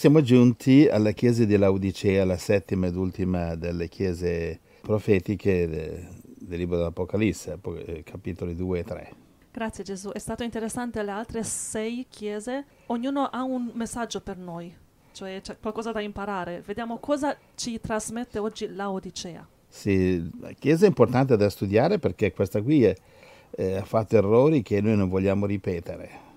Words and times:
Siamo 0.00 0.22
giunti 0.22 0.88
alla 0.88 1.10
chiesa 1.10 1.44
di 1.44 1.58
Laodicea, 1.58 2.24
la 2.24 2.38
settima 2.38 2.86
ed 2.86 2.96
ultima 2.96 3.54
delle 3.54 3.86
chiese 3.88 4.58
profetiche 4.80 5.68
del 6.38 6.58
libro 6.58 6.78
dell'Apocalisse, 6.78 7.58
eh, 7.84 8.02
capitoli 8.02 8.54
2 8.54 8.78
e 8.78 8.82
3. 8.84 9.12
Grazie 9.52 9.84
Gesù, 9.84 10.08
è 10.08 10.18
stato 10.18 10.42
interessante 10.42 11.02
le 11.02 11.10
altre 11.10 11.42
sei 11.42 12.06
chiese, 12.08 12.64
ognuno 12.86 13.26
ha 13.26 13.42
un 13.42 13.72
messaggio 13.74 14.22
per 14.22 14.38
noi, 14.38 14.74
cioè 15.12 15.38
c'è 15.42 15.58
qualcosa 15.60 15.92
da 15.92 16.00
imparare. 16.00 16.62
Vediamo 16.64 16.96
cosa 16.96 17.36
ci 17.54 17.78
trasmette 17.78 18.38
oggi 18.38 18.74
Laodicea. 18.74 19.46
Sì, 19.68 20.30
la 20.40 20.52
chiesa 20.52 20.86
è 20.86 20.88
importante 20.88 21.36
da 21.36 21.50
studiare 21.50 21.98
perché 21.98 22.32
questa 22.32 22.62
qui 22.62 22.84
eh, 22.84 23.76
ha 23.76 23.84
fatto 23.84 24.16
errori 24.16 24.62
che 24.62 24.80
noi 24.80 24.96
non 24.96 25.10
vogliamo 25.10 25.44
ripetere. 25.44 26.29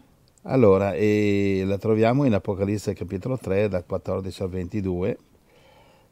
Allora, 0.45 0.93
la 0.93 1.77
troviamo 1.77 2.25
in 2.25 2.33
Apocalisse 2.33 2.93
capitolo 2.93 3.37
3, 3.37 3.69
dal 3.69 3.85
14 3.85 4.43
al 4.43 4.49
22. 4.49 5.17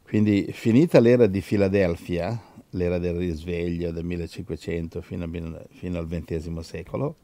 Quindi, 0.02 0.48
finita 0.52 1.00
l'era 1.00 1.26
di 1.26 1.42
Filadelfia, 1.42 2.40
l'era 2.70 2.96
del 2.96 3.14
risveglio 3.16 3.90
del 3.90 4.04
1500 4.04 5.02
fino, 5.02 5.24
a, 5.24 5.62
fino 5.68 5.98
al 5.98 6.06
XX 6.06 6.58
secolo, 6.60 7.16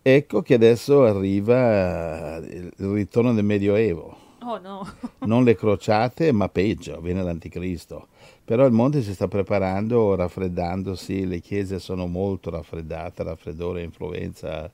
ecco 0.00 0.42
che 0.42 0.54
adesso 0.54 1.02
arriva 1.02 2.36
il 2.36 2.72
ritorno 2.76 3.32
del 3.34 3.44
Medioevo. 3.44 4.16
Oh 4.42 4.58
no. 4.58 4.88
non 5.26 5.42
le 5.42 5.56
crociate, 5.56 6.30
ma 6.30 6.48
peggio, 6.48 7.00
viene 7.00 7.24
l'anticristo. 7.24 8.06
Però 8.44 8.64
il 8.64 8.72
mondo 8.72 9.02
si 9.02 9.12
sta 9.12 9.26
preparando, 9.26 10.14
raffreddandosi, 10.14 11.26
le 11.26 11.40
chiese 11.40 11.80
sono 11.80 12.06
molto 12.06 12.50
raffreddate, 12.50 13.24
raffreddore, 13.24 13.82
influenza 13.82 14.70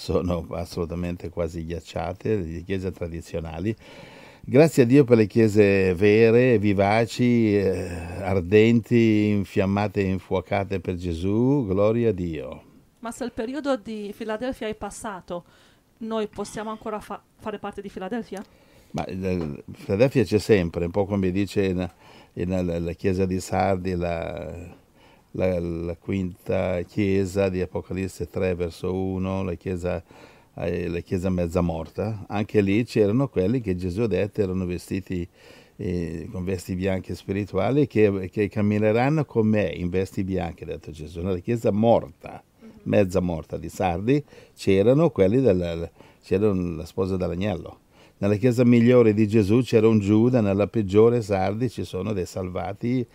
sono 0.00 0.46
assolutamente 0.52 1.28
quasi 1.28 1.66
ghiacciate, 1.66 2.36
le 2.36 2.62
chiese 2.62 2.90
tradizionali. 2.90 3.76
Grazie 4.40 4.84
a 4.84 4.86
Dio 4.86 5.04
per 5.04 5.18
le 5.18 5.26
chiese 5.26 5.94
vere, 5.94 6.58
vivaci, 6.58 7.54
eh, 7.54 7.86
ardenti, 8.22 9.28
infiammate 9.28 10.00
e 10.00 10.04
infuocate 10.04 10.80
per 10.80 10.94
Gesù, 10.94 11.66
gloria 11.66 12.08
a 12.08 12.12
Dio. 12.12 12.62
Ma 13.00 13.10
se 13.10 13.24
il 13.24 13.32
periodo 13.32 13.76
di 13.76 14.10
Filadelfia 14.14 14.68
è 14.68 14.74
passato, 14.74 15.44
noi 15.98 16.28
possiamo 16.28 16.70
ancora 16.70 16.98
fa- 16.98 17.22
fare 17.38 17.58
parte 17.58 17.82
di 17.82 17.90
Filadelfia? 17.90 18.42
Ma 18.92 19.04
eh, 19.04 19.62
Filadelfia 19.70 20.24
c'è 20.24 20.38
sempre, 20.38 20.86
un 20.86 20.90
po' 20.90 21.04
come 21.04 21.30
dice 21.30 21.66
in, 21.66 21.90
in, 22.32 22.84
la 22.84 22.92
chiesa 22.92 23.26
di 23.26 23.38
Sardi, 23.38 23.94
la, 23.94 24.50
la, 25.32 25.58
la, 25.60 25.96
quinta 25.96 26.80
chiesa 26.82 27.48
di 27.48 27.60
Apocalisse 27.60 28.28
3 28.28 28.54
verso 28.54 28.94
1, 28.94 29.42
la 29.44 29.54
chiesa, 29.54 30.02
eh, 30.54 30.88
la 30.88 31.00
chiesa 31.00 31.30
mezza 31.30 31.60
morta, 31.60 32.24
anche 32.28 32.60
lì 32.60 32.84
c'erano 32.84 33.28
quelli 33.28 33.60
che 33.60 33.76
Gesù 33.76 34.02
ha 34.02 34.06
detto 34.06 34.40
erano 34.40 34.66
vestiti 34.66 35.26
eh, 35.76 36.28
con 36.30 36.44
vesti 36.44 36.74
bianchi 36.74 37.14
spirituali 37.14 37.86
che, 37.86 38.28
che, 38.30 38.48
cammineranno 38.48 39.24
con 39.24 39.46
me 39.46 39.66
in 39.68 39.88
vesti 39.88 40.24
bianchi, 40.24 40.64
ha 40.64 40.66
detto 40.66 40.90
Gesù. 40.90 41.22
Nella 41.22 41.38
chiesa 41.38 41.70
morta, 41.70 42.42
mezza 42.82 43.20
morta 43.20 43.56
di 43.56 43.70
Sardi, 43.70 44.22
c'erano 44.54 45.10
quelli 45.10 45.40
della, 45.40 45.90
c'era 46.22 46.52
la 46.52 46.84
sposa 46.84 47.16
dell'agnello. 47.16 47.78
Nella 48.18 48.36
chiesa 48.36 48.62
migliore 48.66 49.14
di 49.14 49.26
Gesù 49.26 49.62
c'era 49.62 49.88
un 49.88 49.98
Giuda, 49.98 50.42
nella 50.42 50.66
peggiore 50.66 51.22
Sardi 51.22 51.70
ci 51.70 51.84
sono 51.84 52.12
dei 52.12 52.26
salvati 52.26 53.06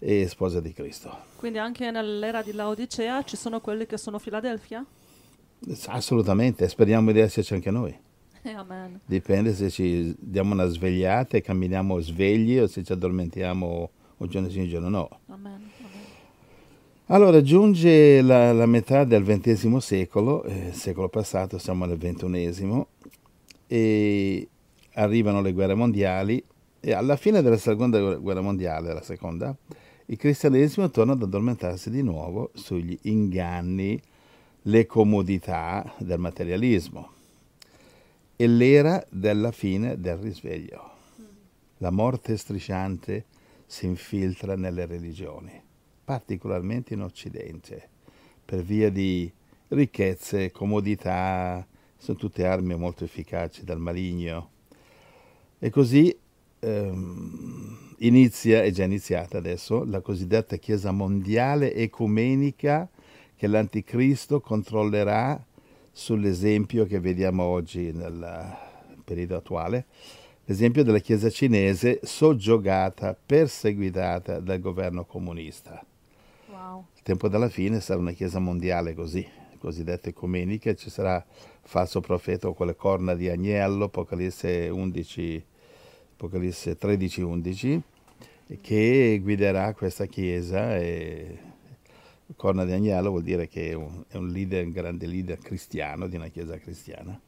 e 0.00 0.26
sposa 0.26 0.60
di 0.60 0.72
Cristo. 0.72 1.16
Quindi 1.36 1.58
anche 1.58 1.90
nell'era 1.90 2.42
di 2.42 2.52
Laodicea 2.52 3.22
ci 3.22 3.36
sono 3.36 3.60
quelli 3.60 3.86
che 3.86 3.98
sono 3.98 4.18
Filadelfia? 4.18 4.84
Assolutamente, 5.86 6.68
speriamo 6.68 7.12
di 7.12 7.20
esserci 7.20 7.54
anche 7.54 7.70
noi. 7.70 7.96
Amen. 8.42 9.00
Dipende 9.04 9.54
se 9.54 9.70
ci 9.70 10.14
diamo 10.18 10.54
una 10.54 10.66
svegliata 10.66 11.36
e 11.36 11.42
camminiamo 11.42 12.00
svegli 12.00 12.58
o 12.58 12.66
se 12.66 12.82
ci 12.82 12.92
addormentiamo 12.92 13.90
un 14.16 14.28
giorno 14.28 14.48
sì, 14.48 14.58
un 14.58 14.68
giorno 14.68 14.88
no. 14.88 15.08
Amen. 15.28 15.70
Allora, 17.06 17.42
giunge 17.42 18.22
la, 18.22 18.52
la, 18.52 18.66
metà 18.66 19.04
del 19.04 19.24
XX 19.24 19.76
secolo, 19.78 20.44
eh, 20.44 20.70
secolo 20.72 21.08
passato, 21.08 21.58
siamo 21.58 21.84
nel 21.84 21.98
XXI, 21.98 22.86
e 23.66 24.48
arrivano 24.94 25.40
le 25.42 25.52
guerre 25.52 25.74
mondiali 25.74 26.42
e 26.78 26.92
alla 26.92 27.16
fine 27.16 27.42
della 27.42 27.56
seconda 27.56 28.14
guerra 28.14 28.40
mondiale, 28.40 28.94
la 28.94 29.02
seconda, 29.02 29.54
il 30.10 30.16
cristianesimo 30.16 30.90
torna 30.90 31.12
ad 31.12 31.22
addormentarsi 31.22 31.88
di 31.88 32.02
nuovo 32.02 32.50
sugli 32.54 32.98
inganni, 33.02 34.00
le 34.62 34.84
comodità 34.84 35.94
del 35.98 36.18
materialismo 36.18 37.12
e 38.34 38.46
l'era 38.48 39.04
della 39.08 39.52
fine 39.52 40.00
del 40.00 40.16
risveglio. 40.16 40.90
La 41.78 41.90
morte 41.90 42.36
strisciante 42.36 43.26
si 43.66 43.86
infiltra 43.86 44.56
nelle 44.56 44.84
religioni, 44.84 45.62
particolarmente 46.04 46.92
in 46.94 47.02
Occidente, 47.02 47.88
per 48.44 48.62
via 48.62 48.90
di 48.90 49.32
ricchezze, 49.68 50.50
comodità, 50.50 51.64
sono 51.96 52.18
tutte 52.18 52.44
armi 52.44 52.74
molto 52.74 53.04
efficaci 53.04 53.62
dal 53.62 53.78
maligno. 53.78 54.50
E 55.60 55.70
così 55.70 56.18
ehm, 56.58 57.89
inizia, 58.00 58.62
è 58.62 58.70
già 58.70 58.84
iniziata 58.84 59.38
adesso, 59.38 59.84
la 59.84 60.00
cosiddetta 60.00 60.56
Chiesa 60.56 60.90
mondiale 60.90 61.74
ecumenica 61.74 62.88
che 63.34 63.46
l'Anticristo 63.46 64.40
controllerà 64.40 65.42
sull'esempio 65.92 66.86
che 66.86 67.00
vediamo 67.00 67.42
oggi 67.44 67.92
nel 67.92 68.56
periodo 69.04 69.36
attuale, 69.36 69.86
l'esempio 70.44 70.84
della 70.84 70.98
Chiesa 70.98 71.30
cinese 71.30 72.00
soggiogata, 72.02 73.14
perseguitata 73.14 74.40
dal 74.40 74.60
governo 74.60 75.04
comunista. 75.04 75.84
Wow. 76.50 76.86
Il 76.94 77.02
tempo 77.02 77.28
della 77.28 77.48
fine 77.48 77.80
sarà 77.80 77.98
una 77.98 78.12
Chiesa 78.12 78.38
mondiale 78.38 78.94
così, 78.94 79.26
cosiddetta 79.58 80.08
ecumenica, 80.08 80.74
ci 80.74 80.90
sarà 80.90 81.24
falso 81.62 82.00
profeta 82.00 82.50
con 82.52 82.66
le 82.66 82.76
corna 82.76 83.14
di 83.14 83.28
agnello, 83.28 83.84
Apocalisse 83.84 84.68
11 84.68 85.44
Apocalisse 86.20 86.76
13-11, 86.78 87.80
che 88.60 89.18
guiderà 89.22 89.72
questa 89.72 90.04
chiesa 90.04 90.76
e 90.76 91.38
corna 92.36 92.66
di 92.66 92.72
agnello 92.72 93.08
vuol 93.08 93.22
dire 93.22 93.48
che 93.48 93.70
è 93.70 93.72
un, 93.72 94.04
è 94.06 94.16
un 94.18 94.28
leader, 94.28 94.66
un 94.66 94.70
grande 94.70 95.06
leader 95.06 95.38
cristiano 95.38 96.08
di 96.08 96.16
una 96.16 96.28
chiesa 96.28 96.58
cristiana. 96.58 97.18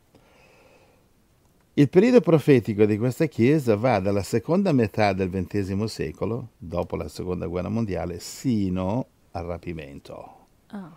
Il 1.72 1.88
periodo 1.88 2.20
profetico 2.20 2.84
di 2.84 2.98
questa 2.98 3.24
chiesa 3.24 3.76
va 3.76 3.98
dalla 3.98 4.22
seconda 4.22 4.72
metà 4.72 5.14
del 5.14 5.30
XX 5.30 5.84
secolo, 5.84 6.50
dopo 6.58 6.94
la 6.94 7.08
seconda 7.08 7.46
guerra 7.46 7.70
mondiale, 7.70 8.20
sino 8.20 9.06
al 9.30 9.46
rapimento. 9.46 10.36
Ah. 10.66 10.94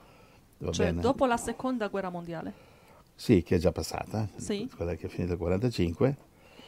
cioè 0.72 0.88
bene? 0.88 1.00
dopo 1.02 1.26
la 1.26 1.38
seconda 1.38 1.88
guerra 1.88 2.10
mondiale? 2.10 2.54
Sì, 3.16 3.42
che 3.42 3.56
è 3.56 3.58
già 3.58 3.72
passata, 3.72 4.28
sì. 4.36 4.70
quella 4.76 4.96
che 4.96 5.06
è 5.06 5.10
finita 5.10 5.36
nel 5.36 5.42
1945 5.42 6.25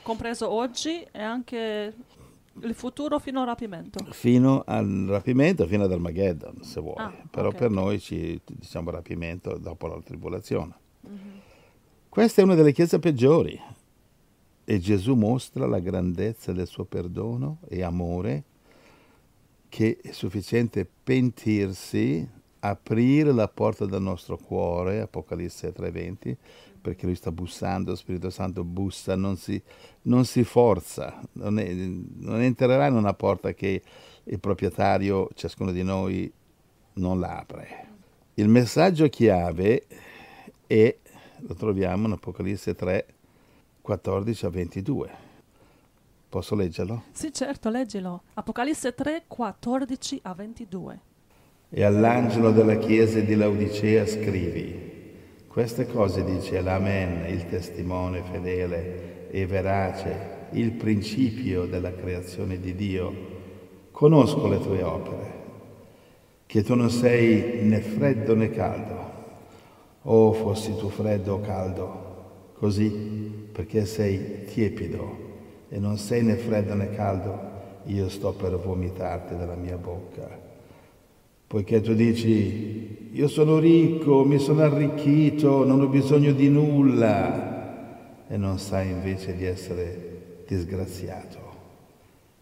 compreso 0.08 0.50
oggi 0.50 1.06
e 1.12 1.22
anche 1.22 1.94
il 2.62 2.74
futuro 2.74 3.20
fino 3.20 3.42
al 3.42 3.46
rapimento. 3.48 4.06
Fino 4.12 4.64
al 4.66 5.06
rapimento, 5.06 5.68
fino 5.68 5.84
ad 5.84 5.92
Armageddon, 5.92 6.64
se 6.64 6.80
vuoi. 6.80 6.96
Ah, 6.98 7.14
Però 7.30 7.50
okay, 7.50 7.60
per 7.60 7.72
noi 7.72 8.00
ci 8.00 8.40
diciamo 8.46 8.90
rapimento 8.90 9.58
dopo 9.58 9.88
la 9.88 10.00
tribolazione. 10.02 10.74
Mm-hmm. 11.06 11.38
Questa 12.08 12.42
è 12.42 12.46
una 12.46 12.56
delle 12.56 12.72
chiese 12.72 13.00
peggiori. 13.00 13.62
E 14.64 14.80
Gesù 14.80 15.16
mostra 15.16 15.68
la 15.68 15.80
grandezza 15.80 16.54
del 16.54 16.68
suo 16.68 16.86
perdono 16.86 17.60
e 17.68 17.84
amore, 17.84 18.44
che 19.68 19.98
è 20.02 20.12
sufficiente 20.12 20.88
pentirsi, 21.04 22.28
aprire 22.60 23.34
la 23.34 23.48
porta 23.50 23.86
del 23.86 24.02
nostro 24.02 24.38
cuore, 24.38 25.02
Apocalisse 25.02 25.74
3:20, 25.74 26.36
perché 26.88 27.06
lui 27.06 27.16
sta 27.16 27.34
bussando, 27.34 27.90
lo 27.90 27.98
Spirito 27.98 28.30
Santo 28.30 28.64
bussa, 28.64 29.18
non 29.18 29.36
si, 29.36 29.62
non 30.04 30.24
si 30.24 30.46
forza, 30.46 31.22
non, 31.34 31.60
è, 31.60 31.70
non, 31.70 32.40
entrerà 32.40 32.88
in 32.88 32.94
una 32.94 33.14
porta 33.14 33.54
che 33.54 33.82
il 34.24 34.40
proprietario, 34.40 35.28
ciascuno 35.34 35.74
di 35.74 35.84
noi, 35.84 36.32
non 36.94 37.20
l'apre. 37.20 37.88
Il 38.36 38.48
messaggio 38.48 39.10
chiave 39.10 39.86
è, 40.66 40.96
lo 41.40 41.54
troviamo 41.56 42.08
in 42.08 42.14
Apocalisse 42.14 42.74
3, 42.74 43.06
14 43.82 44.46
a 44.46 44.50
22. 44.50 45.10
Posso 46.30 46.56
leggerlo? 46.56 47.04
Sì, 47.12 47.34
certo, 47.34 47.70
leggilo. 47.70 48.22
Apocalisse 48.36 48.96
3, 48.96 49.24
14 49.28 50.20
a 50.24 50.34
22. 50.34 51.00
E 51.68 51.84
all'angelo 51.84 52.52
della 52.52 52.78
chiesa 52.78 53.20
di 53.20 53.36
Laodicea 53.36 54.06
scrivi, 54.06 54.87
queste 55.58 55.88
cose 55.88 56.24
dice 56.24 56.62
l'Amen, 56.62 57.26
il 57.34 57.48
testimone 57.48 58.22
fedele 58.22 59.28
e 59.32 59.48
verace, 59.48 60.50
il 60.52 60.74
principio 60.74 61.66
della 61.66 61.92
creazione 61.96 62.60
di 62.60 62.76
Dio. 62.76 63.12
Conosco 63.90 64.48
le 64.48 64.60
tue 64.60 64.84
opere, 64.84 65.34
che 66.46 66.62
tu 66.62 66.76
non 66.76 66.92
sei 66.92 67.64
né 67.64 67.82
freddo 67.82 68.36
né 68.36 68.52
caldo. 68.52 69.14
Oh, 70.04 70.32
fossi 70.34 70.76
tu 70.76 70.90
freddo 70.90 71.34
o 71.34 71.42
caldo, 71.42 72.52
così 72.54 73.50
perché 73.52 73.88
sei 73.88 74.46
tiepido 74.46 75.18
e 75.70 75.80
non 75.80 75.98
sei 75.98 76.22
né 76.22 76.36
freddo 76.36 76.76
né 76.76 76.92
caldo, 76.92 77.40
io 77.86 78.08
sto 78.10 78.32
per 78.34 78.56
vomitarti 78.60 79.36
dalla 79.36 79.56
mia 79.56 79.78
bocca. 79.78 80.47
Poiché 81.48 81.80
tu 81.80 81.94
dici, 81.94 83.12
io 83.14 83.28
sono 83.30 83.58
ricco, 83.58 84.26
mi 84.26 84.38
sono 84.38 84.64
arricchito, 84.64 85.64
non 85.64 85.80
ho 85.80 85.88
bisogno 85.88 86.34
di 86.34 86.50
nulla, 86.50 88.28
e 88.28 88.36
non 88.36 88.60
sai 88.60 88.90
invece 88.90 89.34
di 89.34 89.46
essere 89.46 90.44
disgraziato, 90.46 91.40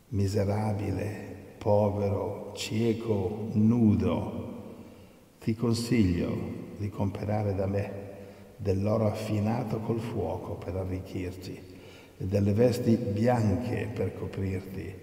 miserabile, 0.10 1.54
povero, 1.60 2.52
cieco, 2.56 3.50
nudo. 3.52 4.54
Ti 5.40 5.54
consiglio 5.54 6.36
di 6.78 6.90
comprare 6.90 7.54
da 7.54 7.68
me 7.68 7.92
dell'oro 8.58 9.06
affinato 9.06 9.82
col 9.82 10.00
fuoco 10.00 10.56
per 10.56 10.78
arricchirti 10.78 11.60
e 12.18 12.26
delle 12.26 12.54
vesti 12.54 12.96
bianche 12.96 13.88
per 13.94 14.18
coprirti 14.18 14.94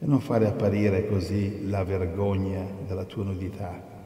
e 0.00 0.06
non 0.06 0.20
fare 0.20 0.46
apparire 0.46 1.08
così 1.08 1.68
la 1.68 1.82
vergogna 1.82 2.64
della 2.86 3.04
tua 3.04 3.24
nudità 3.24 3.96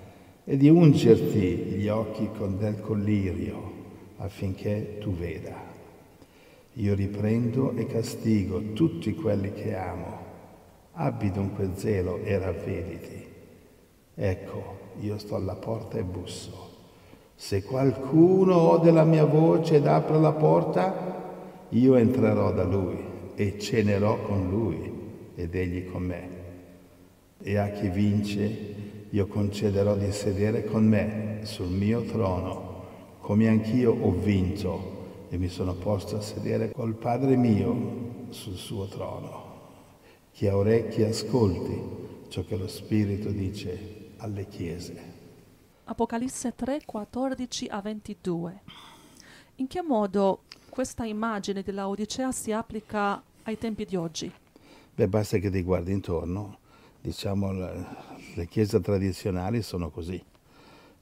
e 0.45 0.57
di 0.57 0.69
ungerti 0.69 1.77
gli 1.77 1.89
occhi 1.89 2.29
con 2.37 2.59
del 2.59 2.81
collirio 2.81 3.81
affinché 4.17 4.99
tu 5.01 5.13
veda. 5.13 5.71
Io 6.75 6.95
riprendo 6.95 7.73
e 7.77 7.87
castigo 7.87 8.73
tutti 8.73 9.15
quelli 9.15 9.53
che 9.53 9.77
amo. 9.77 10.31
Abbi 10.93 11.31
dunque 11.31 11.71
zelo 11.75 12.21
e 12.23 12.39
ravvediti. 12.39 13.27
Ecco, 14.15 14.79
io 15.01 15.19
sto 15.19 15.37
alla 15.37 15.55
porta 15.55 15.99
e 15.99 16.03
busso. 16.03 16.71
Se 17.35 17.63
qualcuno 17.63 18.57
ode 18.57 18.91
la 18.91 19.05
mia 19.05 19.25
voce 19.25 19.77
ed 19.77 19.87
apre 19.87 20.19
la 20.19 20.33
porta, 20.33 21.67
io 21.71 21.95
entrerò 21.97 22.53
da 22.53 22.65
lui 22.65 22.99
e 23.35 23.59
cenerò 23.59 24.19
con 24.23 24.49
lui 24.49 24.92
ed 25.35 25.55
egli 25.55 25.91
con 25.91 26.03
me. 26.03 26.29
E 27.43 27.57
a 27.57 27.71
chi 27.71 27.89
vince 27.89 28.75
io 29.11 29.27
concederò 29.27 29.97
di 29.97 30.11
sedere 30.13 30.65
con 30.65 30.87
me 30.87 31.41
sul 31.43 31.69
mio 31.69 32.03
trono, 32.03 32.85
come 33.21 33.49
anch'io 33.49 33.93
ho 33.93 34.11
vinto 34.13 35.27
e 35.29 35.39
mi 35.39 35.49
sono 35.49 35.75
posto 35.75 36.17
a 36.17 36.21
sedere 36.21 36.71
col 36.73 36.95
Padre 36.95 37.37
mio 37.37 38.27
sul 38.31 38.57
suo 38.57 38.87
trono. 38.87 39.51
Chi 40.33 40.47
ha 40.47 40.57
orecchie 40.57 41.09
ascolti 41.09 41.81
ciò 42.29 42.45
che 42.45 42.57
lo 42.57 42.69
Spirito 42.69 43.31
dice 43.31 44.13
alle 44.19 44.47
chiese. 44.47 45.21
Apocalisse 45.85 46.55
3, 46.55 46.83
14 46.87 47.67
a 47.67 47.81
22. 47.81 48.63
In 49.57 49.67
che 49.67 49.83
modo 49.83 50.45
questa 50.71 51.05
immagine 51.05 51.63
della 51.63 51.89
Odissea 51.89 52.33
si 52.33 52.53
applica 52.53 53.23
ai 53.43 53.59
tempi 53.59 53.85
di 53.85 53.97
oggi? 53.97 54.33
Beh, 54.95 55.09
basta 55.09 55.39
che 55.39 55.49
ti 55.49 55.63
guardi 55.63 55.91
intorno, 55.91 56.59
diciamo 57.01 57.51
le 57.51 58.47
chiese 58.47 58.79
tradizionali 58.81 59.63
sono 59.63 59.89
così. 59.89 60.23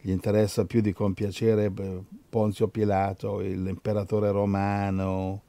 Gli 0.00 0.10
interessa 0.10 0.64
più 0.64 0.81
di 0.81 0.92
compiacere 0.92 1.72
Ponzio 2.28 2.69
Pilato, 2.69 3.40
l'imperatore 3.40 4.31
romano, 4.31 5.42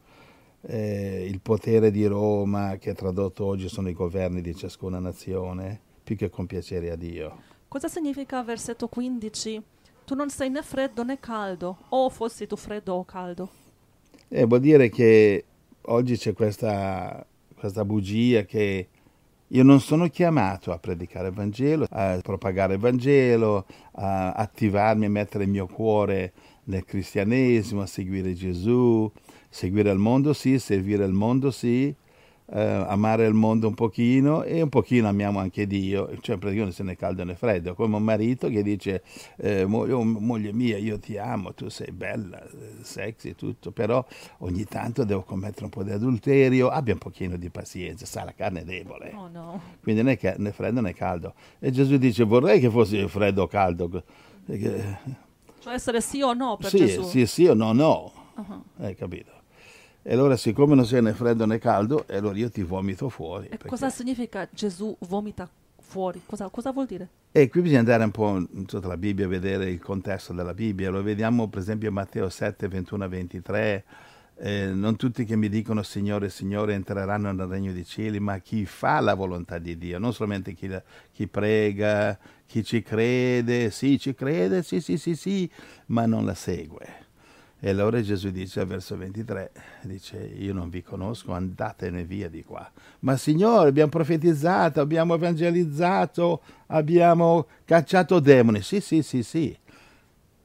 eh, 0.62 1.28
il 1.30 1.40
potere 1.40 1.92
di 1.92 2.06
Roma, 2.08 2.78
che 2.78 2.96
tradotto 2.96 3.46
oggi 3.46 3.70
sono 3.70 3.90
i 3.90 3.94
governi 3.94 4.42
di 4.42 4.56
ciascuna 4.56 4.98
nazione, 4.98 5.80
più 6.04 6.16
che 6.16 6.32
compiacere 6.32 6.90
a 6.90 6.96
Dio. 6.96 7.42
Cosa 7.68 7.88
significa 7.88 8.42
versetto 8.42 8.88
15? 8.88 9.62
Tu 10.04 10.16
non 10.16 10.32
sei 10.32 10.50
né 10.50 10.64
freddo 10.64 11.04
né 11.04 11.20
caldo, 11.20 11.78
o 11.90 12.10
fossi 12.10 12.48
tu 12.48 12.56
freddo 12.56 12.96
o 12.96 13.06
caldo? 13.06 13.50
Eh, 14.28 14.46
vuol 14.46 14.62
dire 14.62 14.90
che 14.90 15.46
oggi 15.84 16.18
c'è 16.18 16.34
questa 16.34 17.24
questa 17.62 17.86
bugia 17.86 18.44
che 18.44 18.88
io 19.46 19.64
non 19.64 19.80
sono 19.82 20.08
chiamato 20.08 20.72
a 20.72 20.80
predicare 20.80 21.28
il 21.28 21.36
Vangelo, 21.36 21.86
a 21.92 22.18
propagare 22.24 22.74
il 22.74 22.80
Vangelo, 22.80 23.68
a 23.92 24.32
attivarmi, 24.32 25.06
a 25.06 25.10
mettere 25.12 25.44
il 25.44 25.52
mio 25.52 25.68
cuore 25.68 26.34
nel 26.64 26.84
cristianesimo, 26.84 27.82
a 27.82 27.86
seguire 27.86 28.34
Gesù, 28.34 29.12
seguire 29.48 29.92
il 29.92 30.00
mondo 30.00 30.34
sì, 30.34 30.58
servire 30.58 31.06
il 31.06 31.12
mondo 31.14 31.52
sì, 31.52 31.94
eh, 32.54 32.62
amare 32.62 33.26
il 33.26 33.34
mondo 33.34 33.68
un 33.68 33.74
pochino 33.74 34.44
e 34.44 34.62
un 34.62 34.70
pochino 34.70 35.08
amiamo 35.08 35.40
anche 35.40 35.66
Dio, 35.66 36.10
cioè 36.20 36.38
praticamente 36.38 36.76
se 36.76 36.84
ne 36.84 36.96
caldo 36.96 37.24
né 37.24 37.36
freddo, 37.36 37.74
come 37.74 37.96
un 37.96 38.04
marito 38.04 38.50
che 38.50 38.62
dice 38.62 39.04
eh, 39.38 39.66
moglie, 39.66 39.94
moglie, 40.04 40.52
mia 40.52 40.78
io 40.78 41.00
ti 41.00 41.18
amo, 41.18 41.54
tu 41.54 41.70
sei 41.70 41.92
bella, 41.92 42.44
sexy 42.82 43.36
tutto, 43.36 43.72
però 43.72 44.06
ogni 44.40 44.66
tanto 44.66 45.06
devo 45.06 45.24
commettere 45.24 45.66
un 45.66 45.72
po' 45.72 45.84
di 45.84 45.92
adulterio, 45.92 46.70
abbia 46.70 46.94
un 46.94 47.00
pochino 47.00 47.38
di 47.38 47.50
pazienza, 47.50 48.06
sa 48.06 48.26
la 48.26 48.34
carne 48.34 48.62
è 48.62 48.64
debole, 48.64 49.14
oh 49.16 49.30
no. 49.30 49.62
quindi 49.82 50.04
né, 50.04 50.20
né 50.38 50.52
freddo 50.52 50.82
né 50.82 50.94
caldo. 50.94 51.34
E 51.60 51.72
Gesù 51.72 51.98
dice 51.98 52.26
vorrei 52.26 52.60
che 52.60 52.70
fosse 52.70 53.08
freddo 53.08 53.44
o 53.44 53.48
caldo. 53.48 54.04
Cioè 55.62 55.74
essere 55.74 56.02
sì 56.02 56.22
o 56.22 56.34
no 56.34 56.58
per 56.58 56.70
sì, 56.70 56.78
Gesù? 56.78 57.04
Sì, 57.04 57.26
sì 57.28 57.46
o 57.46 57.54
no, 57.54 57.72
no. 57.72 58.12
Uh-huh. 58.36 58.64
Hai 58.78 58.96
capito? 58.96 59.41
E 60.04 60.14
allora 60.14 60.36
siccome 60.36 60.74
non 60.74 60.86
sei 60.86 61.02
né 61.02 61.14
freddo 61.14 61.46
né 61.46 61.60
caldo, 61.60 62.06
allora 62.10 62.36
io 62.36 62.50
ti 62.50 62.64
vomito 62.64 63.08
fuori. 63.10 63.50
E 63.50 63.58
cosa 63.68 63.90
significa 63.92 64.48
Gesù 64.52 64.96
vomita 65.02 65.48
fuori? 65.80 66.22
Cosa, 66.26 66.50
cosa, 66.50 66.72
vuol 66.72 66.88
dire? 66.88 67.08
E 67.32 67.50
qui 67.50 67.62
bisogna 67.62 67.80
andare 67.80 68.04
un 68.04 68.12
po' 68.12 68.36
in 68.38 68.66
tutta 68.66 68.88
la 68.88 68.98
Bibbia 68.98 69.26
a 69.26 69.30
vedere 69.30 69.70
il 69.70 69.80
contesto 69.80 70.34
della 70.34 70.56
Bibbia. 70.56 70.90
Lo 70.90 71.04
vediamo 71.04 71.48
per 71.50 71.60
esempio 71.60 71.90
in 71.90 71.94
Matteo 71.94 72.30
7, 72.30 72.68
21 72.68 73.08
23. 73.08 73.84
Eh, 74.44 74.72
non 74.74 74.96
tutti 74.96 75.24
che 75.24 75.36
mi 75.36 75.50
dicono 75.50 75.84
Signore, 75.84 76.30
Signore 76.30 76.74
entreranno 76.74 77.32
nel 77.32 77.46
regno 77.46 77.72
dei 77.72 77.86
cieli, 77.86 78.20
ma 78.20 78.40
chi 78.40 78.66
fa 78.66 79.00
la 79.02 79.14
volontà 79.14 79.60
di 79.60 79.78
Dio, 79.78 80.00
non 80.00 80.14
solamente 80.14 80.54
chi, 80.54 80.68
chi 81.12 81.28
prega, 81.28 82.18
chi 82.48 82.64
ci 82.64 82.82
crede, 82.82 83.70
sì, 83.70 84.00
ci 84.00 84.16
crede, 84.16 84.64
sì, 84.64 84.82
sì, 84.82 84.98
sì, 84.98 85.16
sì, 85.16 85.48
ma 85.88 86.08
non 86.08 86.26
la 86.26 86.34
segue. 86.34 87.01
E 87.64 87.70
allora 87.70 88.02
Gesù 88.02 88.32
dice 88.32 88.62
al 88.62 88.66
verso 88.66 88.98
23, 88.98 89.52
dice, 89.84 90.18
io 90.18 90.52
non 90.52 90.72
vi 90.72 90.82
conosco, 90.82 91.32
andatene 91.32 92.04
via 92.06 92.28
di 92.28 92.44
qua. 92.44 92.68
Ma 93.02 93.16
Signore, 93.18 93.70
abbiamo 93.70 93.92
profetizzato, 93.92 94.82
abbiamo 94.82 95.14
evangelizzato, 95.14 96.42
abbiamo 96.68 97.46
cacciato 97.64 98.20
demoni. 98.20 98.64
Sì, 98.64 98.82
sì, 98.82 99.04
sì, 99.04 99.22
sì. 99.22 99.56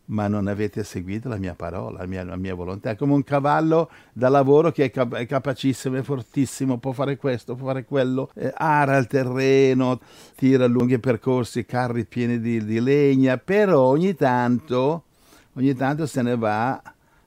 Ma 0.08 0.28
non 0.28 0.46
avete 0.46 0.84
seguito 0.84 1.30
la 1.30 1.38
mia 1.38 1.54
parola, 1.54 2.00
la 2.00 2.06
mia, 2.06 2.22
la 2.22 2.36
mia 2.36 2.54
volontà. 2.54 2.90
È 2.90 2.96
come 2.96 3.14
un 3.14 3.24
cavallo 3.24 3.90
da 4.12 4.28
lavoro 4.28 4.70
che 4.70 4.84
è, 4.84 4.90
cap- 4.90 5.14
è, 5.14 5.24
capacissimo, 5.24 5.96
è 5.96 6.02
fortissimo, 6.02 6.76
può 6.76 6.92
fare 6.92 7.16
questo, 7.16 7.54
può 7.54 7.68
fare 7.68 7.86
quello, 7.86 8.28
eh, 8.35 8.52
ara 8.54 8.99
il 8.99 9.06
terreno, 9.06 10.00
tira 10.35 10.66
lunghi 10.66 10.99
percorsi, 10.99 11.64
carri 11.64 12.04
pieni 12.04 12.38
di, 12.38 12.62
di 12.62 12.78
legna, 12.78 13.38
però 13.38 13.85
ogni 13.85 14.14
tanto, 14.14 15.04
ogni 15.54 15.75
tanto 15.75 16.04
se 16.04 16.20
ne 16.20 16.37
va 16.37 16.80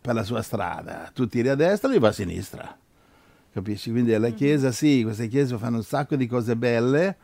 per 0.10 0.18
la 0.18 0.24
sua 0.24 0.42
strada. 0.42 1.12
Tu 1.14 1.28
tiri 1.28 1.50
a 1.50 1.56
destra, 1.56 1.88
lui 1.88 2.00
va 2.00 2.08
a 2.08 2.12
sinistra. 2.12 2.78
Capisci? 3.52 3.92
Quindi 3.92 4.18
la 4.18 4.30
Chiesa, 4.30 4.72
sì, 4.72 5.02
queste 5.04 5.28
chiese 5.28 5.56
fanno 5.58 5.78
un 5.78 5.84
sacco 5.84 6.16
di 6.16 6.26
cose 6.26 6.56
belle, 6.56 7.16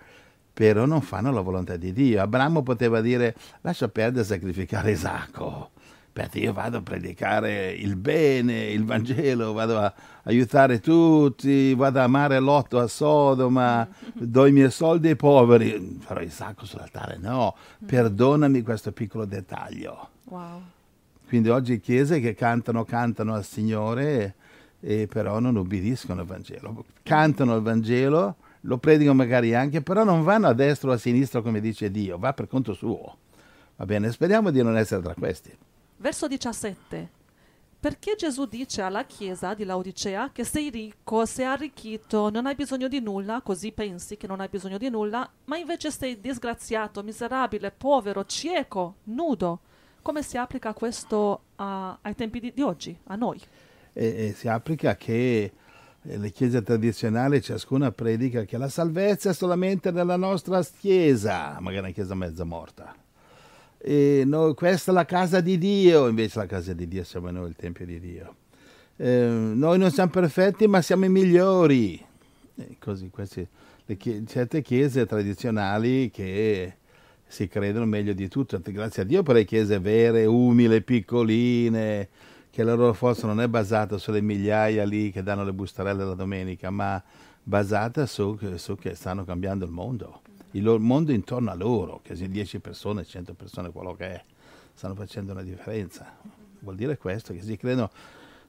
però 0.54 0.86
non 0.86 1.02
fanno 1.02 1.32
la 1.32 1.42
volontà 1.42 1.78
di 1.78 1.92
Dio. 1.92 2.22
Abramo 2.22 2.62
poteva 2.62 3.02
dire, 3.02 3.36
lascia 3.62 3.88
perdere 3.88 4.24
sacrificare 4.24 4.92
Isacco, 4.92 5.72
perché 6.14 6.38
io 6.40 6.54
vado 6.54 6.78
a 6.78 6.82
predicare 6.82 7.72
il 7.72 7.96
bene, 7.96 8.66
il 8.66 8.86
Vangelo, 8.86 9.54
vado 9.54 9.80
a 9.80 9.92
aiutare 10.24 10.80
tutti, 10.80 11.74
vado 11.74 12.00
a 12.00 12.04
amare 12.04 12.40
l'otto 12.40 12.80
a 12.80 12.86
Sodoma, 12.86 13.88
do 14.14 14.46
i 14.46 14.52
miei 14.52 14.70
soldi 14.70 15.08
ai 15.08 15.16
poveri, 15.16 15.98
farò 16.02 16.22
Isacco 16.22 16.66
sull'altare. 16.66 17.18
No, 17.18 17.56
perdonami 17.84 18.62
questo 18.62 18.92
piccolo 18.92 19.26
dettaglio. 19.26 20.10
Wow. 20.26 20.62
Quindi 21.28 21.50
oggi 21.50 21.80
chiese 21.80 22.20
che 22.20 22.34
cantano, 22.34 22.84
cantano 22.86 23.34
al 23.34 23.44
Signore, 23.44 24.36
e 24.80 25.08
però 25.08 25.40
non 25.40 25.58
obbediscono 25.58 26.22
al 26.22 26.28
Vangelo. 26.28 26.86
Cantano 27.04 27.56
il 27.56 27.62
Vangelo, 27.62 28.36
lo 28.62 28.78
predicano 28.78 29.16
magari 29.16 29.56
anche, 29.56 29.82
però 29.82 30.04
non 30.04 30.24
vanno 30.24 30.48
a 30.48 30.54
destra 30.54 30.92
o 30.92 30.94
a 30.94 30.98
sinistra 30.98 31.42
come 31.42 31.60
dice 31.60 31.90
Dio, 31.90 32.18
va 32.18 32.34
per 32.34 32.48
conto 32.48 32.74
suo. 32.74 33.18
Va 33.78 33.86
bene, 33.86 34.12
speriamo 34.12 34.52
di 34.52 34.62
non 34.62 34.78
essere 34.78 35.02
tra 35.02 35.14
questi. 35.14 35.56
Verso 35.98 36.28
17. 36.28 37.10
Perché 37.80 38.16
Gesù 38.16 38.46
dice 38.46 38.82
alla 38.82 39.06
Chiesa 39.06 39.54
di 39.54 39.64
Laodicea 39.64 40.32
che 40.32 40.44
sei 40.44 40.70
ricco, 40.72 41.26
sei 41.26 41.46
arricchito, 41.46 42.32
non 42.32 42.48
hai 42.48 42.56
bisogno 42.56 42.88
di 42.88 43.00
nulla, 43.00 43.42
così 43.42 43.72
pensi 43.72 44.18
che 44.18 44.26
non 44.26 44.40
hai 44.40 44.48
bisogno 44.50 44.80
di 44.80 44.90
nulla, 44.90 45.30
ma 45.46 45.58
invece 45.58 45.92
sei 45.92 46.20
disgraziato, 46.20 47.04
miserabile, 47.04 47.72
povero, 47.72 48.26
cieco, 48.26 48.96
nudo. 49.04 49.60
Come 50.06 50.22
si 50.22 50.38
applica 50.38 50.72
questo 50.74 51.46
a, 51.56 51.98
ai 52.00 52.14
tempi 52.14 52.40
di, 52.40 52.52
di, 52.54 52.62
oggi, 52.62 52.96
a 53.06 53.16
noi? 53.16 53.42
E, 53.92 54.28
e 54.28 54.34
si 54.38 54.48
applica 54.48 54.96
che 54.96 55.52
le 56.04 56.30
chiese 56.30 56.62
tradizionali, 56.62 57.42
ciascuna 57.42 57.92
predica 57.92 58.44
che 58.44 58.60
la 58.60 58.70
salvezza 58.70 59.32
è 59.32 59.34
solamente 59.34 59.90
nella 59.90 60.16
nostra 60.16 60.64
chiesa, 60.64 61.58
magari 61.60 61.86
una 61.86 61.90
chiesa 61.90 62.14
mezza 62.14 62.44
morta. 62.44 62.96
Noi, 63.84 64.54
questa 64.54 64.92
è 64.92 64.94
la 64.94 65.06
casa 65.06 65.42
di 65.42 65.58
Dio, 65.58 66.08
invece 66.08 66.38
la 66.38 66.46
casa 66.46 66.74
di 66.74 66.88
Dio 66.88 67.04
siamo 67.04 67.32
noi, 67.32 67.50
il 67.50 67.56
Tempio 67.56 67.88
di 67.88 68.00
Dio. 68.00 68.36
Eh, 68.98 69.26
noi 69.28 69.80
non 69.80 69.90
siamo 69.90 70.12
perfetti, 70.12 70.68
ma 70.68 70.84
siamo 70.84 71.06
i 71.06 71.10
migliori. 71.10 72.00
E 72.54 72.76
così, 72.78 73.10
questi, 73.10 73.48
le 73.86 73.98
chie- 73.98 74.24
certe 74.28 74.62
chiese 74.62 75.08
tradizionali 75.08 76.12
che 76.12 76.78
si 77.28 77.48
credono 77.48 77.86
meglio 77.86 78.14
di 78.14 78.28
tutto, 78.28 78.60
grazie 78.64 79.04
a 79.04 79.06
Dio 79.06 79.24
per 79.24 79.36
le 79.36 79.46
chiese 79.46 79.80
vere, 79.80 80.26
umili, 80.26 80.82
piccoline, 80.82 82.10
che 82.50 82.64
la 82.64 82.76
loro 82.76 82.94
forza 82.94 83.28
non 83.28 83.42
è 83.42 83.48
basata 83.48 83.98
sulle 83.98 84.22
migliaia 84.22 84.86
lì 84.86 85.12
che 85.12 85.24
danno 85.24 85.44
le 85.44 85.54
bustarelle 85.54 86.06
la 86.06 86.14
domenica, 86.14 86.70
ma 86.70 87.02
basata 87.44 88.06
su, 88.06 88.38
su 88.56 88.76
che 88.76 88.96
stanno 88.96 89.26
cambiando 89.26 89.66
il 89.66 89.72
mondo, 89.72 90.22
il 90.52 90.64
mondo 90.80 91.12
intorno 91.12 91.52
a 91.52 91.56
loro, 91.56 92.00
che 92.02 92.16
sia 92.16 92.28
10 92.28 92.60
persone, 92.60 93.04
100 93.04 93.34
persone, 93.34 93.72
quello 93.72 93.94
che 93.94 94.06
è, 94.06 94.24
stanno 94.74 94.96
facendo 94.96 95.34
una 95.34 95.44
differenza. 95.44 96.16
Vuol 96.60 96.76
dire 96.76 96.98
questo, 96.98 97.34
che 97.34 97.42
si 97.42 97.58
credono, 97.58 97.92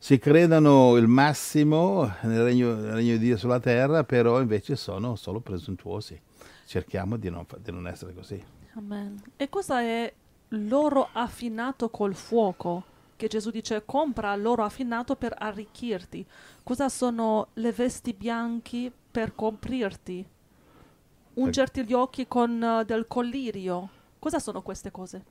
si 0.07 0.21
credono 0.21 0.95
il 0.95 1.09
massimo 1.09 2.09
nel 2.23 2.45
regno, 2.45 2.77
nel 2.77 2.93
regno 2.93 3.13
di 3.15 3.19
Dio 3.19 3.37
sulla 3.37 3.59
terra, 3.59 4.05
però 4.05 4.41
invece 4.41 4.77
sono 4.77 5.17
solo 5.17 5.41
presuntuosi. 5.41 6.17
Cerchiamo 6.65 7.17
di 7.17 7.29
non, 7.29 7.45
di 7.59 7.73
non 7.73 7.89
essere 7.89 8.15
così. 8.15 8.41
Amen. 8.75 9.21
E 9.37 9.49
cosa 9.49 9.81
è 9.81 10.13
l'oro 10.51 11.09
affinato 11.11 11.91
col 11.91 12.15
fuoco? 12.15 12.85
Che 13.17 13.27
Gesù 13.27 13.51
dice 13.51 13.83
compra 13.85 14.37
l'oro 14.37 14.63
affinato 14.63 15.17
per 15.17 15.35
arricchirti. 15.37 16.25
Cosa 16.63 16.89
sono 16.89 17.49
le 17.55 17.73
vesti 17.73 18.13
bianchi 18.13 18.93
per 19.11 19.35
coprirti? 19.35 20.25
Ungerti 21.35 21.85
gli 21.85 21.93
occhi 21.93 22.29
con 22.29 22.63
eh, 22.63 22.85
del 22.85 23.09
collirio. 23.09 23.89
Cosa 24.21 24.39
sono 24.39 24.63
queste 24.63 24.93
cose? 24.93 25.25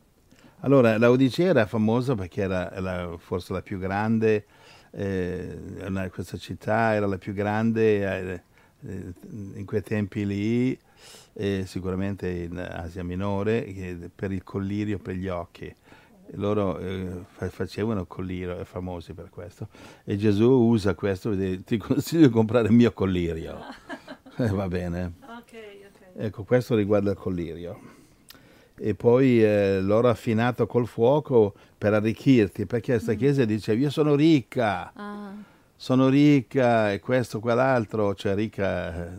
Allora, 0.61 0.97
la 0.97 1.11
Odissea 1.11 1.49
era 1.49 1.65
famosa 1.65 2.15
perché 2.15 2.41
era 2.41 2.71
la- 2.79 3.15
forse 3.17 3.53
la 3.53 3.61
più 3.61 3.77
grande, 3.77 4.45
eh, 4.91 5.57
una- 5.85 6.09
questa 6.09 6.37
città 6.37 6.93
era 6.93 7.05
la 7.05 7.17
più 7.17 7.33
grande 7.33 7.83
eh, 8.31 8.41
eh, 8.87 9.13
in 9.55 9.65
quei 9.65 9.81
tempi 9.83 10.25
lì, 10.25 10.79
eh, 11.33 11.63
sicuramente 11.67 12.29
in 12.29 12.57
Asia 12.57 13.03
Minore, 13.03 13.61
per 14.13 14.31
il 14.31 14.43
collirio 14.43 14.97
per 14.97 15.15
gli 15.15 15.27
occhi. 15.27 15.65
E 15.67 16.37
Loro 16.37 16.79
eh, 16.79 17.23
fa- 17.27 17.49
facevano 17.49 18.05
collirio, 18.07 18.57
è 18.57 18.63
famosi 18.63 19.13
per 19.13 19.29
questo. 19.29 19.67
E 20.03 20.17
Gesù 20.17 20.49
usa 20.49 20.95
questo, 20.95 21.29
vedi, 21.29 21.63
ti 21.63 21.77
consiglio 21.77 22.25
di 22.27 22.33
comprare 22.33 22.67
il 22.69 22.73
mio 22.73 22.91
collirio. 22.91 23.59
Eh, 24.37 24.49
va 24.49 24.67
bene. 24.67 25.13
Ok, 25.21 25.53
ok. 25.53 26.01
Ecco, 26.25 26.43
questo 26.43 26.75
riguarda 26.75 27.11
il 27.11 27.15
collirio. 27.15 27.79
E 28.77 28.93
poi 28.93 29.41
eh, 29.43 29.79
l'oro 29.81 30.09
affinato 30.09 30.67
col 30.67 30.87
fuoco 30.87 31.53
per 31.77 31.93
arricchirti, 31.93 32.65
perché 32.65 32.93
questa 32.93 33.13
chiesa 33.13 33.45
dice 33.45 33.73
io 33.73 33.89
sono 33.89 34.15
ricca, 34.15 34.91
Ah, 34.93 35.33
sono 35.77 36.09
ricca 36.09 36.91
e 36.91 36.99
questo, 36.99 37.39
quell'altro, 37.39 38.13
cioè 38.15 38.35
ricca 38.35 39.11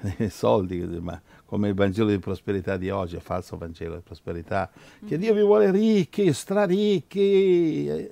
eh, 0.00 0.28
soldi, 0.30 0.78
ma 1.00 1.20
come 1.44 1.68
il 1.68 1.74
Vangelo 1.74 2.08
di 2.10 2.18
prosperità 2.18 2.76
di 2.76 2.90
oggi, 2.90 3.14
il 3.16 3.20
falso 3.20 3.56
Vangelo 3.56 3.96
di 3.96 4.02
prosperità, 4.02 4.70
che 5.06 5.18
Dio 5.18 5.34
vi 5.34 5.42
vuole 5.42 5.70
ricchi, 5.70 6.32
straricchi. 6.32 7.86
Eh, 7.86 8.10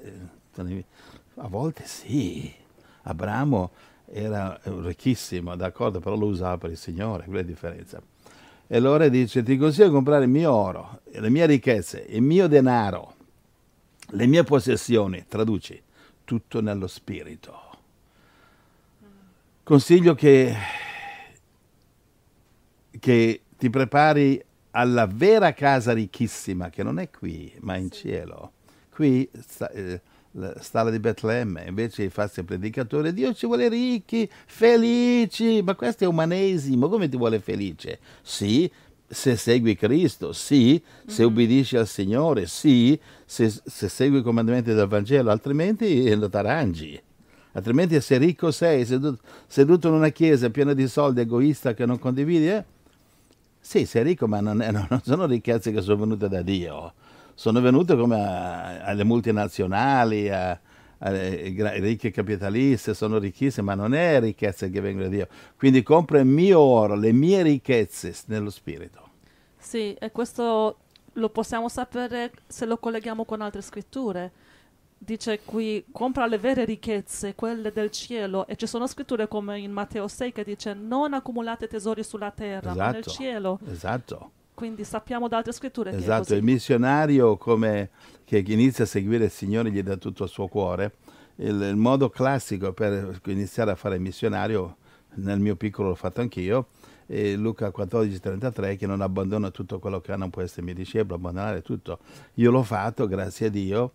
A 1.36 1.48
volte 1.48 1.84
sì, 1.84 2.52
Abramo 3.02 3.70
era 4.06 4.58
ricchissimo, 4.62 5.56
d'accordo, 5.56 5.98
però 6.00 6.14
lo 6.16 6.26
usava 6.26 6.58
per 6.58 6.70
il 6.70 6.76
Signore, 6.76 7.24
quella 7.24 7.40
è 7.40 7.42
la 7.42 7.48
differenza. 7.48 8.00
E 8.66 8.76
allora 8.76 9.08
dice, 9.08 9.42
ti 9.42 9.56
consiglio 9.56 9.88
di 9.88 9.92
comprare 9.92 10.24
il 10.24 10.30
mio 10.30 10.52
oro, 10.52 11.00
le 11.04 11.30
mie 11.30 11.46
ricchezze, 11.46 12.04
il 12.08 12.22
mio 12.22 12.48
denaro, 12.48 13.14
le 14.10 14.26
mie 14.26 14.42
possessioni, 14.42 15.26
traduci, 15.28 15.80
tutto 16.24 16.60
nello 16.60 16.86
spirito. 16.86 17.60
Consiglio 19.62 20.14
che, 20.14 20.54
che 22.98 23.40
ti 23.56 23.70
prepari 23.70 24.42
alla 24.72 25.06
vera 25.06 25.52
casa 25.52 25.92
ricchissima, 25.92 26.70
che 26.70 26.82
non 26.82 26.98
è 26.98 27.10
qui, 27.10 27.52
ma 27.60 27.76
in 27.76 27.90
cielo. 27.90 28.52
Qui 28.90 29.28
sta, 29.40 29.70
eh, 29.70 30.00
stalla 30.60 30.90
di 30.90 30.98
Betlemme, 30.98 31.64
invece 31.68 32.02
di 32.02 32.08
farsi 32.08 32.42
predicatore, 32.42 33.12
Dio 33.12 33.32
ci 33.32 33.46
vuole 33.46 33.68
ricchi, 33.68 34.28
felici, 34.46 35.62
ma 35.62 35.74
questo 35.74 36.04
è 36.04 36.06
umanesimo, 36.06 36.88
come 36.88 37.08
ti 37.08 37.16
vuole 37.16 37.40
felice? 37.40 37.98
Sì, 38.22 38.70
se 39.06 39.36
segui 39.36 39.76
Cristo, 39.76 40.32
sì, 40.32 40.82
se 41.06 41.22
obbedisci 41.24 41.76
al 41.76 41.86
Signore, 41.86 42.46
sì, 42.46 42.98
se, 43.24 43.48
se 43.64 43.88
segui 43.88 44.18
i 44.18 44.22
comandamenti 44.22 44.72
del 44.72 44.88
Vangelo, 44.88 45.30
altrimenti 45.30 46.14
non 46.16 46.28
t'arrangi. 46.28 47.00
Altrimenti 47.52 48.00
se 48.00 48.18
ricco 48.18 48.50
sei, 48.50 48.84
seduto, 48.84 49.20
seduto 49.46 49.86
in 49.86 49.94
una 49.94 50.08
chiesa 50.08 50.50
piena 50.50 50.72
di 50.72 50.88
soldi, 50.88 51.20
egoista 51.20 51.72
che 51.72 51.86
non 51.86 52.00
condividi, 52.00 52.48
eh? 52.48 52.64
Sì, 53.60 53.86
sei 53.86 54.02
ricco, 54.02 54.26
ma 54.26 54.40
non, 54.40 54.60
è- 54.60 54.70
non 54.72 55.00
sono 55.04 55.26
ricchezze 55.26 55.70
che 55.70 55.80
sono 55.80 55.98
venute 55.98 56.28
da 56.28 56.42
Dio. 56.42 56.92
Sono 57.34 57.60
venute 57.60 57.96
come 57.96 58.16
a- 58.16 58.84
alle 58.84 59.04
multinazionali, 59.04 60.30
a- 60.30 60.58
alle 60.98 61.50
ricche 61.80 62.10
capitaliste, 62.10 62.94
sono 62.94 63.18
ricchissime, 63.18 63.66
ma 63.66 63.74
non 63.74 63.94
è 63.94 64.20
ricchezza 64.20 64.68
che 64.68 64.80
vengono 64.80 65.08
da 65.08 65.14
Dio. 65.14 65.28
Quindi 65.56 65.82
compra 65.82 66.18
il 66.20 66.26
mio 66.26 66.60
oro, 66.60 66.94
le 66.94 67.12
mie 67.12 67.42
ricchezze 67.42 68.14
nello 68.26 68.50
spirito. 68.50 69.02
sì, 69.58 69.94
e 69.94 70.12
questo 70.12 70.76
lo 71.14 71.28
possiamo 71.30 71.68
sapere 71.68 72.30
se 72.46 72.66
lo 72.66 72.76
colleghiamo 72.76 73.24
con 73.24 73.40
altre 73.40 73.62
scritture. 73.62 74.30
Dice 74.98 75.40
qui, 75.44 75.84
compra 75.92 76.26
le 76.26 76.38
vere 76.38 76.64
ricchezze, 76.64 77.34
quelle 77.34 77.72
del 77.72 77.90
cielo, 77.90 78.46
e 78.46 78.56
ci 78.56 78.66
sono 78.66 78.86
scritture 78.86 79.26
come 79.28 79.58
in 79.58 79.70
Matteo 79.72 80.06
6 80.08 80.32
che 80.32 80.44
dice 80.44 80.72
non 80.74 81.12
accumulate 81.14 81.66
tesori 81.66 82.02
sulla 82.02 82.30
terra, 82.30 82.74
ma 82.74 82.90
nel 82.90 83.00
Esatto. 83.00 83.10
cielo. 83.10 83.58
Esatto. 83.70 84.30
Quindi 84.54 84.84
sappiamo 84.84 85.26
da 85.28 85.38
altre 85.38 85.52
scritture 85.52 85.90
Esatto, 85.90 86.34
il 86.34 86.42
missionario 86.42 87.36
come, 87.36 87.90
che 88.24 88.38
inizia 88.46 88.84
a 88.84 88.86
seguire 88.86 89.24
il 89.24 89.30
Signore 89.30 89.70
gli 89.70 89.82
dà 89.82 89.96
tutto 89.96 90.24
il 90.24 90.30
suo 90.30 90.46
cuore. 90.46 90.92
Il, 91.36 91.60
il 91.60 91.76
modo 91.76 92.08
classico 92.08 92.72
per 92.72 93.20
iniziare 93.26 93.72
a 93.72 93.74
fare 93.74 93.98
missionario, 93.98 94.76
nel 95.14 95.40
mio 95.40 95.56
piccolo 95.56 95.88
l'ho 95.88 95.94
fatto 95.96 96.20
anch'io, 96.20 96.68
è 97.06 97.34
Luca 97.34 97.72
14,33 97.76 98.76
che 98.76 98.86
non 98.86 99.00
abbandona 99.00 99.50
tutto 99.50 99.78
quello 99.78 100.00
che 100.00 100.12
ha, 100.12 100.16
non 100.16 100.30
può 100.30 100.42
essere 100.42 100.62
mio 100.62 100.74
discepolo, 100.74 101.16
abbandonare 101.16 101.60
tutto. 101.62 101.98
Io 102.34 102.50
l'ho 102.50 102.62
fatto, 102.62 103.06
grazie 103.06 103.48
a 103.48 103.50
Dio, 103.50 103.92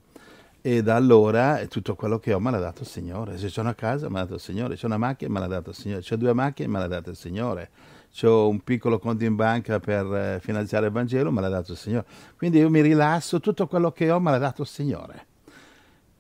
e 0.62 0.84
da 0.84 0.96
allora 0.96 1.66
tutto 1.68 1.96
quello 1.96 2.20
che 2.20 2.34
ho 2.34 2.39
me 2.39 2.51
l'ha 2.51 2.60
dato 2.60 2.82
il 2.82 2.88
Signore. 2.88 3.38
Se 3.38 3.48
c'è 3.48 3.62
una 3.62 3.75
casa 3.75 4.10
me 4.10 4.16
l'ha 4.16 4.22
dato 4.22 4.36
il 4.36 4.42
Signore, 4.42 4.75
c'è 4.75 4.86
una 4.86 4.98
macchina 4.98 5.32
me 5.32 5.39
l'ha 5.39 5.48
dato 5.48 5.70
il 5.70 5.75
Signore, 5.75 6.01
c'è 6.01 6.18
due 6.18 6.34
macchine 6.34 6.68
me 6.68 6.80
l'ha 6.80 6.88
dato 6.88 7.10
il 7.10 7.16
Signore, 7.16 7.70
c'ho 8.13 8.50
un 8.50 8.60
piccolo 8.62 9.00
conto 9.00 9.24
in 9.24 9.36
banca 9.36 9.80
per 9.80 10.06
eh, 10.13 10.39
finanziare 10.42 10.88
il 10.88 10.92
Vangelo 10.92 11.32
me 11.32 11.42
l'ha 11.42 11.50
dato 11.50 11.74
il 11.74 11.78
Signore. 11.78 12.06
Quindi 12.38 12.60
io 12.60 12.70
mi 12.70 12.82
rilasso, 12.82 13.39
tutto 13.39 13.68
quello 13.68 13.92
che 13.92 14.10
ho 14.12 14.20
me 14.20 14.32
l'ha 14.32 14.38
dato 14.38 14.63
il 14.63 14.68
Signore. 14.68 15.25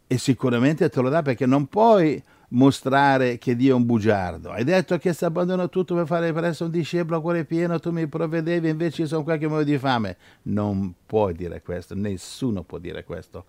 E 0.07 0.17
sicuramente 0.17 0.89
te 0.89 1.01
lo 1.01 1.09
dà 1.09 1.21
perché 1.21 1.45
non 1.45 1.67
puoi 1.67 2.21
mostrare 2.49 3.37
che 3.37 3.55
Dio 3.55 3.73
è 3.73 3.75
un 3.75 3.85
bugiardo. 3.85 4.51
Hai 4.51 4.63
detto 4.63 4.97
che 4.97 5.13
se 5.13 5.25
abbandono 5.25 5.69
tutto 5.69 5.95
per 5.95 6.05
fare 6.05 6.33
per 6.33 6.45
essere 6.45 6.65
un 6.65 6.71
discepolo 6.71 7.17
a 7.17 7.21
cuore 7.21 7.45
pieno, 7.45 7.79
tu 7.79 7.91
mi 7.91 8.07
provvedevi, 8.07 8.69
invece 8.69 9.05
sono 9.05 9.23
qua 9.23 9.37
che 9.37 9.47
muoio 9.47 9.65
di 9.65 9.77
fame. 9.77 10.17
Non 10.43 10.93
puoi 11.05 11.33
dire 11.33 11.61
questo, 11.61 11.95
nessuno 11.95 12.63
può 12.63 12.77
dire 12.77 13.03
questo, 13.03 13.45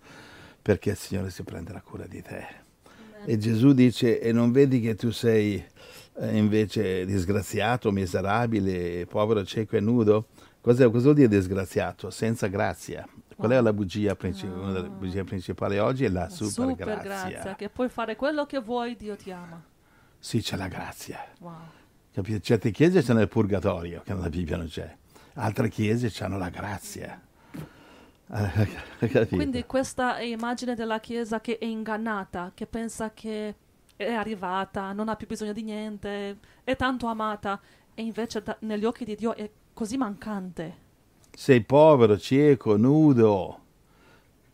perché 0.61 0.91
il 0.91 0.97
Signore 0.97 1.29
si 1.29 1.43
prenderà 1.43 1.81
cura 1.81 2.05
di 2.05 2.21
te. 2.21 2.45
E 3.25 3.37
Gesù 3.37 3.73
dice, 3.73 4.19
e 4.19 4.31
non 4.31 4.51
vedi 4.51 4.81
che 4.81 4.95
tu 4.95 5.11
sei 5.11 5.63
eh, 6.15 6.37
invece 6.37 7.05
disgraziato, 7.05 7.91
miserabile, 7.91 9.05
povero, 9.05 9.43
cieco 9.43 9.75
e 9.75 9.79
nudo? 9.79 10.27
Cos'è, 10.61 10.89
cosa 10.89 11.03
vuol 11.03 11.15
dire 11.15 11.27
disgraziato? 11.27 12.09
Senza 12.09 12.47
grazia. 12.47 13.07
Qual 13.35 13.51
è 13.51 13.59
la 13.59 13.73
bugia, 13.73 14.15
princi- 14.15 14.45
una 14.45 14.71
delle 14.71 14.89
bugie 14.89 15.23
principali 15.23 15.79
oggi? 15.79 16.05
È 16.05 16.09
la 16.09 16.29
super, 16.29 16.75
grazia. 16.75 17.01
grazia, 17.01 17.55
che 17.55 17.69
puoi 17.69 17.89
fare 17.89 18.15
quello 18.15 18.45
che 18.45 18.59
vuoi, 18.59 18.95
Dio 18.95 19.15
ti 19.15 19.31
ama. 19.31 19.59
Sì, 20.19 20.41
c'è 20.41 20.55
la 20.55 20.67
grazia. 20.67 21.25
Wow. 21.39 22.41
Certe 22.41 22.69
chiese 22.69 23.01
c'è 23.01 23.13
nel 23.13 23.27
purgatorio, 23.27 24.03
che 24.03 24.13
nella 24.13 24.29
Bibbia 24.29 24.57
non 24.57 24.67
c'è. 24.67 24.95
Altre 25.35 25.69
chiese 25.69 26.11
hanno 26.23 26.37
la 26.37 26.49
grazia. 26.49 27.19
Quindi 29.29 29.65
questa 29.65 30.17
è 30.17 30.23
immagine 30.23 30.75
della 30.75 30.99
Chiesa 30.99 31.41
che 31.41 31.57
è 31.57 31.65
ingannata, 31.65 32.51
che 32.53 32.65
pensa 32.65 33.11
che 33.13 33.55
è 34.05 34.13
arrivata, 34.13 34.93
non 34.93 35.09
ha 35.09 35.15
più 35.15 35.27
bisogno 35.27 35.53
di 35.53 35.63
niente, 35.63 36.37
è 36.63 36.75
tanto 36.75 37.07
amata 37.07 37.59
e 37.93 38.01
invece 38.03 38.41
da- 38.41 38.57
negli 38.61 38.85
occhi 38.85 39.05
di 39.05 39.15
Dio 39.15 39.35
è 39.35 39.49
così 39.73 39.97
mancante. 39.97 40.89
Sei 41.33 41.61
povero, 41.61 42.17
cieco, 42.17 42.77
nudo. 42.77 43.59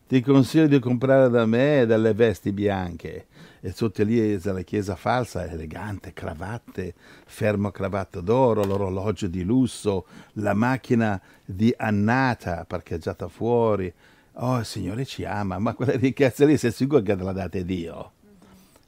Ti 0.06 0.22
consiglio 0.22 0.68
di 0.68 0.78
comprare 0.78 1.28
da 1.28 1.44
me 1.44 1.84
delle 1.84 2.14
vesti 2.14 2.52
bianche. 2.52 3.26
E 3.60 3.72
sotto 3.72 4.02
lì 4.04 4.38
c'è 4.38 4.52
la 4.52 4.62
chiesa 4.62 4.94
falsa, 4.96 5.44
elegante, 5.44 6.12
cravatte, 6.12 6.94
fermo 7.26 7.70
cravatta 7.70 8.20
d'oro, 8.20 8.64
l'orologio 8.64 9.26
di 9.26 9.42
lusso, 9.42 10.06
la 10.34 10.54
macchina 10.54 11.20
di 11.44 11.74
annata 11.76 12.64
parcheggiata 12.64 13.28
fuori. 13.28 13.92
Oh, 14.34 14.58
il 14.58 14.64
Signore 14.64 15.04
ci 15.04 15.24
ama, 15.24 15.58
ma 15.58 15.74
quella 15.74 15.96
ricchezza 15.96 16.46
lì 16.46 16.56
sei 16.56 16.70
sicuro 16.70 17.02
che 17.02 17.16
te 17.16 17.22
la 17.22 17.32
date 17.32 17.64
Dio? 17.64 18.12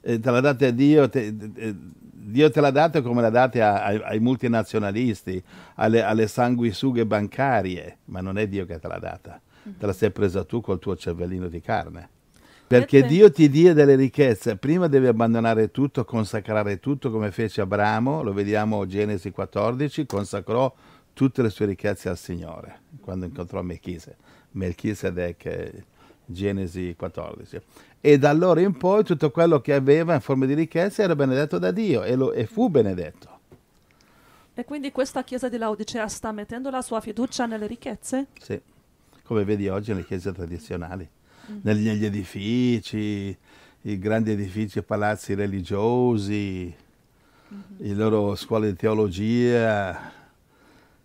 Eh, 0.01 0.19
te 0.19 0.31
l'ha 0.31 0.39
data 0.39 0.69
Dio, 0.71 1.09
te, 1.09 1.33
eh, 1.55 1.75
Dio 1.75 2.49
te 2.51 2.61
l'ha 2.61 2.71
data 2.71 3.01
come 3.01 3.21
l'ha 3.21 3.29
data 3.29 3.83
ai, 3.83 4.01
ai 4.03 4.19
multinazionalisti, 4.19 5.41
alle, 5.75 6.01
alle, 6.01 6.27
sanguisughe 6.27 7.05
bancarie, 7.05 7.97
ma 8.05 8.21
non 8.21 8.37
è 8.37 8.47
Dio 8.47 8.65
che 8.65 8.79
te 8.79 8.87
l'ha 8.87 8.99
data, 8.99 9.39
mm-hmm. 9.39 9.77
te 9.77 9.85
la 9.85 9.93
sei 9.93 10.11
presa 10.11 10.43
tu 10.43 10.61
col 10.61 10.79
tuo 10.79 10.95
cervellino 10.95 11.47
di 11.47 11.61
carne. 11.61 12.09
Perché 12.71 13.03
Dio 13.03 13.29
ti 13.29 13.49
dia 13.49 13.73
delle 13.73 13.95
ricchezze, 13.95 14.55
prima 14.55 14.87
devi 14.87 15.05
abbandonare 15.05 15.71
tutto, 15.71 16.05
consacrare 16.05 16.79
tutto 16.79 17.11
come 17.11 17.29
fece 17.31 17.59
Abramo, 17.59 18.21
lo 18.21 18.31
vediamo 18.31 18.85
Genesi 18.85 19.31
14, 19.31 20.05
consacrò 20.05 20.73
tutte 21.11 21.41
le 21.41 21.49
sue 21.49 21.65
ricchezze 21.65 22.07
al 22.07 22.17
Signore 22.17 22.83
quando 23.01 23.25
incontrò 23.25 23.61
Melchise, 23.61 24.15
Melchisedec, 24.51 25.83
Genesi 26.25 26.95
14. 26.97 27.61
E 28.01 28.17
da 28.17 28.29
allora 28.29 28.61
in 28.61 28.75
poi 28.75 29.03
tutto 29.03 29.29
quello 29.29 29.61
che 29.61 29.73
aveva 29.73 30.15
in 30.15 30.21
forma 30.21 30.47
di 30.47 30.55
ricchezza 30.55 31.03
era 31.03 31.15
benedetto 31.15 31.59
da 31.59 31.69
Dio 31.69 32.03
e, 32.03 32.15
lo, 32.15 32.33
e 32.33 32.47
fu 32.47 32.67
benedetto. 32.67 33.39
E 34.53 34.65
quindi 34.65 34.91
questa 34.91 35.23
chiesa 35.23 35.47
di 35.49 35.57
Laodicea 35.57 36.07
sta 36.07 36.31
mettendo 36.31 36.69
la 36.71 36.81
sua 36.81 36.99
fiducia 36.99 37.45
nelle 37.45 37.67
ricchezze? 37.67 38.27
Sì, 38.39 38.59
come 39.23 39.43
vedi 39.43 39.67
oggi 39.69 39.91
nelle 39.91 40.03
chiese 40.03 40.33
tradizionali 40.33 41.07
mm. 41.51 41.57
negli 41.61 42.03
edifici, 42.03 43.37
i 43.81 43.99
grandi 43.99 44.31
edifici, 44.31 44.81
palazzi 44.81 45.35
religiosi, 45.35 46.73
mm-hmm. 47.53 47.63
le 47.77 47.93
loro 47.93 48.35
scuole 48.35 48.71
di 48.71 48.75
teologia. 48.75 50.19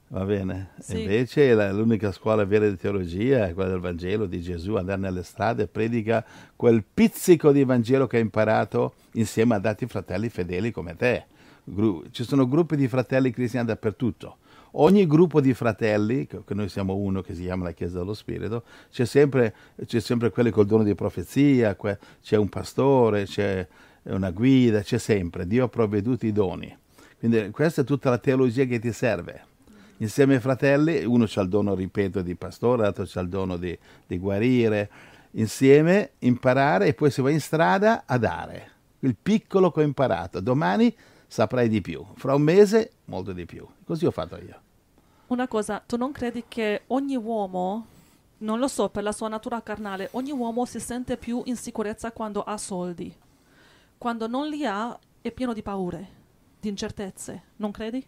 Va 0.09 0.25
bene? 0.25 0.71
Sì. 0.79 1.01
Invece 1.01 1.53
la, 1.55 1.73
l'unica 1.73 2.13
scuola 2.13 2.45
vera 2.45 2.69
di 2.69 2.77
teologia 2.77 3.49
è 3.49 3.55
quella 3.55 3.71
del 3.71 3.81
Vangelo 3.81 4.27
di 4.27 4.41
Gesù, 4.41 4.75
andare 4.75 5.01
nelle 5.01 5.23
strade 5.23 5.65
e 5.65 5.67
predica 5.67 6.25
quel 6.55 6.85
pizzico 6.85 7.51
di 7.51 7.65
Vangelo 7.65 8.07
che 8.07 8.19
ha 8.19 8.21
imparato 8.21 8.95
insieme 9.13 9.57
ad 9.57 9.67
altri 9.67 9.87
fratelli 9.87 10.29
fedeli 10.29 10.71
come 10.71 10.95
te. 10.95 11.25
Gru- 11.65 12.09
ci 12.11 12.23
sono 12.23 12.47
gruppi 12.47 12.77
di 12.77 12.87
fratelli 12.87 13.31
cristiani 13.31 13.67
dappertutto 13.67 14.39
ogni 14.79 15.07
gruppo 15.07 15.41
di 15.41 15.55
fratelli, 15.55 16.27
che 16.27 16.43
noi 16.55 16.69
siamo 16.69 16.95
uno 16.95 17.21
che 17.21 17.35
si 17.35 17.43
chiama 17.43 17.65
la 17.65 17.73
Chiesa 17.73 17.99
dello 17.99 18.15
Spirito, 18.15 18.65
c'è 18.91 19.05
sempre, 19.05 19.55
c'è 19.85 20.01
sempre 20.01 20.31
quelli 20.31 20.51
col 20.51 20.67
dono 20.67 20.83
di 20.83 20.95
profezia, 20.95 21.77
c'è 22.23 22.37
un 22.37 22.49
pastore, 22.49 23.25
c'è 23.25 23.67
una 24.05 24.31
guida, 24.31 24.83
c'è 24.83 24.99
sempre. 24.99 25.47
Dio 25.47 25.65
ha 25.65 25.69
provveduto 25.69 26.27
i 26.27 26.33
doni. 26.33 26.77
Quindi 27.19 27.51
questa 27.51 27.83
è 27.83 27.85
tutta 27.85 28.11
la 28.11 28.19
teologia 28.19 28.65
che 28.65 28.79
ti 28.79 28.93
serve. 28.93 29.55
Insieme 29.99 30.35
ai 30.35 30.41
fratelli, 30.41 31.05
uno 31.05 31.27
ha 31.33 31.41
il 31.41 31.49
dono, 31.49 31.75
ripeto, 31.75 32.21
di 32.21 32.35
pastore, 32.35 32.83
l'altro 32.83 33.07
ha 33.13 33.21
il 33.21 33.29
dono 33.29 33.57
di, 33.57 33.77
di 34.07 34.19
guarire. 34.19 34.91
Insieme 35.33 36.13
imparare 36.21 36.87
e 36.87 36.95
poi 36.95 37.11
si 37.11 37.21
va 37.21 37.31
in 37.31 37.41
strada 37.41 38.05
a 38.07 38.19
dare. 38.19 38.73
Il 39.01 39.17
piccolo 39.21 39.71
che 39.71 39.81
ho 39.81 39.85
imparato. 39.85 40.41
Domani 40.41 40.95
saprai 41.27 41.69
di 41.69 41.81
più. 41.81 42.05
Fra 42.15 42.35
un 42.35 42.43
mese 42.43 42.93
molto 43.07 43.33
di 43.33 43.47
più. 43.47 43.67
Così 43.85 44.07
ho 44.07 44.11
fatto 44.11 44.37
io. 44.37 44.61
Una 45.29 45.49
cosa, 45.49 45.83
tu 45.85 45.97
non 45.97 46.13
credi 46.13 46.45
che 46.47 46.83
ogni 46.89 47.17
uomo, 47.17 47.87
non 48.39 48.59
lo 48.59 48.69
so, 48.69 48.89
per 48.91 49.03
la 49.03 49.13
sua 49.13 49.29
natura 49.29 49.63
carnale, 49.63 50.09
ogni 50.13 50.31
uomo 50.31 50.65
si 50.67 50.79
sente 50.79 51.17
più 51.17 51.43
in 51.47 51.57
sicurezza 51.57 52.13
quando 52.13 52.43
ha 52.43 52.57
soldi. 52.57 53.15
Quando 53.99 54.27
non 54.29 54.49
li 54.49 54.65
ha 54.65 54.97
è 55.21 55.33
pieno 55.33 55.53
di 55.53 55.63
paure, 55.63 56.09
di 56.61 56.69
incertezze, 56.69 57.43
non 57.57 57.73
credi? 57.73 58.05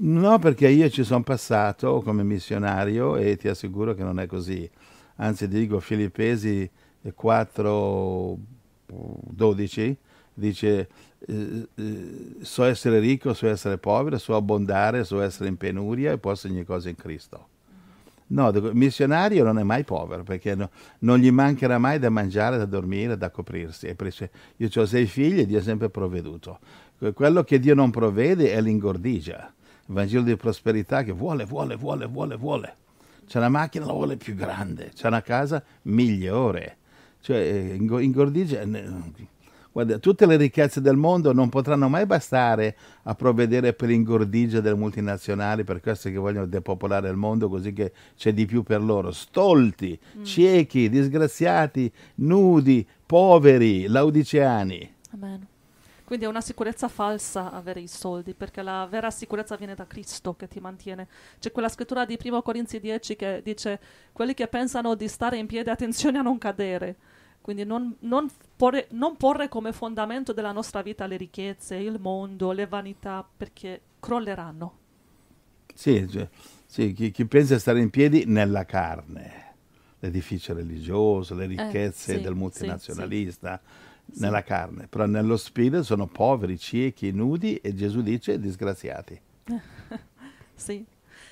No, 0.00 0.38
perché 0.38 0.68
io 0.68 0.88
ci 0.90 1.02
sono 1.02 1.24
passato 1.24 2.00
come 2.02 2.22
missionario 2.22 3.16
e 3.16 3.36
ti 3.36 3.48
assicuro 3.48 3.94
che 3.94 4.04
non 4.04 4.20
è 4.20 4.26
così. 4.26 4.68
Anzi, 5.16 5.48
dico 5.48 5.80
Filippesi 5.80 6.70
4, 7.12 8.38
12, 8.86 9.96
dice 10.34 10.88
eh, 11.26 11.68
eh, 11.74 12.36
so 12.42 12.62
essere 12.62 13.00
ricco, 13.00 13.34
so 13.34 13.48
essere 13.48 13.78
povero, 13.78 14.18
so 14.18 14.36
abbondare, 14.36 15.02
so 15.02 15.20
essere 15.20 15.48
in 15.48 15.56
penuria 15.56 16.12
e 16.12 16.18
posso 16.18 16.46
ogni 16.46 16.64
cosa 16.64 16.88
in 16.88 16.94
Cristo. 16.94 17.48
No, 18.28 18.50
il 18.50 18.70
missionario 18.74 19.42
non 19.42 19.58
è 19.58 19.62
mai 19.64 19.82
povero 19.82 20.22
perché 20.22 20.54
no, 20.54 20.70
non 21.00 21.18
gli 21.18 21.30
mancherà 21.30 21.78
mai 21.78 21.98
da 21.98 22.10
mangiare, 22.10 22.56
da 22.56 22.66
dormire, 22.66 23.16
da 23.16 23.30
coprirsi. 23.30 23.92
Io 24.56 24.68
ho 24.72 24.86
sei 24.86 25.06
figli 25.06 25.40
e 25.40 25.46
Dio 25.46 25.58
ha 25.58 25.62
sempre 25.62 25.88
provveduto. 25.88 26.60
Quello 27.14 27.42
che 27.42 27.58
Dio 27.58 27.74
non 27.74 27.90
provvede 27.90 28.52
è 28.52 28.60
l'ingordigia, 28.60 29.52
Vangelo 29.90 30.22
di 30.22 30.36
prosperità 30.36 31.02
che 31.02 31.12
vuole, 31.12 31.44
vuole, 31.44 31.76
vuole, 31.76 32.06
vuole, 32.06 32.36
vuole. 32.36 32.76
C'è 33.26 33.38
una 33.38 33.48
macchina, 33.48 33.84
la 33.84 33.92
vuole 33.92 34.16
più 34.16 34.34
grande, 34.34 34.90
c'è 34.94 35.06
una 35.06 35.22
casa 35.22 35.62
migliore. 35.82 36.76
Cioè, 37.20 37.36
eh, 37.36 37.74
ingordigia 37.74 38.64
Guarda, 39.70 39.98
tutte 39.98 40.26
le 40.26 40.36
ricchezze 40.36 40.80
del 40.80 40.96
mondo 40.96 41.32
non 41.32 41.50
potranno 41.50 41.88
mai 41.88 42.04
bastare 42.04 42.76
a 43.04 43.14
provvedere 43.14 43.74
per 43.74 43.88
l'ingordigia 43.88 44.60
delle 44.60 44.74
multinazionali, 44.74 45.62
per 45.62 45.80
queste 45.80 46.10
che 46.10 46.16
vogliono 46.16 46.46
depopolare 46.46 47.08
il 47.08 47.16
mondo 47.16 47.48
così 47.48 47.72
che 47.72 47.92
c'è 48.16 48.32
di 48.32 48.44
più 48.44 48.62
per 48.62 48.82
loro. 48.82 49.12
Stolti, 49.12 49.98
mm. 50.18 50.24
ciechi, 50.24 50.88
disgraziati, 50.88 51.92
nudi, 52.16 52.86
poveri, 53.06 53.86
laudiceani. 53.86 54.94
Amen. 55.12 55.46
Quindi 56.08 56.24
è 56.24 56.28
una 56.30 56.40
sicurezza 56.40 56.88
falsa 56.88 57.52
avere 57.52 57.80
i 57.80 57.86
soldi, 57.86 58.32
perché 58.32 58.62
la 58.62 58.86
vera 58.86 59.10
sicurezza 59.10 59.56
viene 59.56 59.74
da 59.74 59.86
Cristo 59.86 60.34
che 60.36 60.48
ti 60.48 60.58
mantiene. 60.58 61.06
C'è 61.38 61.52
quella 61.52 61.68
scrittura 61.68 62.06
di 62.06 62.18
1 62.18 62.40
Corinzi 62.40 62.80
10 62.80 63.14
che 63.14 63.42
dice 63.44 63.78
quelli 64.10 64.32
che 64.32 64.48
pensano 64.48 64.94
di 64.94 65.06
stare 65.06 65.36
in 65.36 65.44
piedi, 65.44 65.68
attenzione 65.68 66.16
a 66.16 66.22
non 66.22 66.38
cadere. 66.38 66.96
Quindi 67.42 67.66
non, 67.66 67.94
non, 68.00 68.26
porre, 68.56 68.86
non, 68.92 69.18
porre, 69.18 69.50
come 69.50 69.74
fondamento 69.74 70.32
della 70.32 70.50
nostra 70.50 70.80
vita 70.80 71.06
le 71.06 71.18
ricchezze, 71.18 71.76
il 71.76 72.00
mondo, 72.00 72.52
le 72.52 72.66
vanità, 72.66 73.22
perché 73.36 73.82
crolleranno. 74.00 74.78
Sì, 75.74 76.08
cioè, 76.08 76.26
sì 76.64 76.94
chi, 76.94 77.10
chi, 77.10 77.26
pensa 77.26 77.56
a 77.56 77.58
stare 77.58 77.80
in 77.80 77.90
piedi 77.90 78.24
nella 78.24 78.64
carne, 78.64 79.56
l'edificio 79.98 80.54
religioso, 80.54 81.34
le 81.34 81.44
eh, 81.44 81.48
ricchezze 81.48 82.14
eh, 82.14 82.16
sì, 82.16 82.22
del 82.22 82.34
multinazionalista, 82.34 83.60
sì, 83.62 83.87
nella 84.14 84.42
carne, 84.42 84.86
però 84.88 85.06
nello 85.06 85.36
spirito 85.36 85.82
sono 85.82 86.06
poveri, 86.06 86.58
ciechi, 86.58 87.12
nudi 87.12 87.56
e 87.56 87.74
Gesù 87.74 88.02
dice 88.02 88.38
disgraziati. 88.38 89.20
sì. 90.54 90.84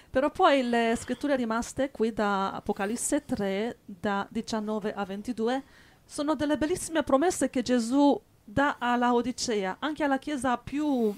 Però 0.09 0.31
poi 0.31 0.63
le 0.63 0.95
scritture 0.97 1.37
rimaste 1.37 1.91
qui 1.91 2.13
da 2.13 2.53
Apocalisse 2.53 3.25
3, 3.25 3.79
da 3.85 4.27
19 4.31 4.95
a 4.95 5.05
22, 5.05 5.63
sono 6.05 6.35
delle 6.35 6.57
bellissime 6.57 7.03
promesse 7.03 7.51
che 7.51 7.63
Gesù 7.63 8.19
dà 8.43 8.77
alla 8.79 9.13
Odissea, 9.13 9.77
anche 9.81 10.05
alla 10.05 10.19
Chiesa 10.19 10.57
più 10.57 11.15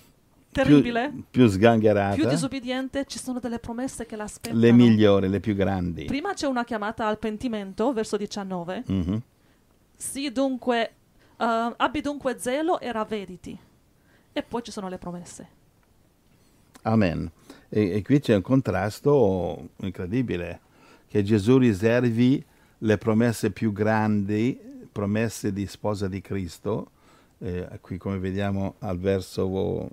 terribile, 0.51 1.11
più, 1.11 1.25
più 1.31 1.47
sgangherata, 1.47 2.15
più 2.15 2.27
disobbediente, 2.27 3.05
ci 3.07 3.19
sono 3.19 3.39
delle 3.39 3.59
promesse 3.59 4.07
che 4.07 4.17
l'aspettano. 4.17 4.61
Le 4.61 4.73
migliori, 4.73 5.29
le 5.29 5.41
più 5.41 5.55
grandi. 5.55 6.07
Prima 6.07 6.33
c'è 6.33 6.47
una 6.47 6.65
chiamata 6.65 7.07
al 7.07 7.19
pentimento, 7.19 7.93
verso 7.93 8.17
19. 8.17 8.85
Mm-hmm. 8.91 9.17
Sì, 9.95 10.33
dunque, 10.33 10.93
uh, 11.39 11.75
abbi 11.77 12.01
dunque 12.01 12.39
zelo 12.39 12.79
e 12.81 12.93
ravvediti. 12.93 13.59
E 14.33 14.43
poi 14.43 14.63
ci 14.63 14.71
sono 14.71 14.89
le 14.89 14.99
promesse. 14.99 15.49
Amen. 16.83 17.31
E, 17.69 17.97
e 17.97 18.03
qui 18.03 18.21
c'è 18.21 18.35
un 18.35 18.43
contrasto 18.43 19.71
incredibile, 19.77 20.61
che 21.09 21.23
Gesù 21.23 21.59
riservi 21.59 22.45
le 22.79 22.99
promesse 22.99 23.51
più 23.51 23.73
grandi 23.73 24.67
promesse 24.91 25.53
di 25.53 25.67
sposa 25.67 26.09
di 26.09 26.21
Cristo, 26.21 26.91
eh, 27.39 27.79
qui 27.81 27.99
come 27.99 28.19
vediamo 28.19 28.75
al 28.81 28.99
verso 28.99 29.91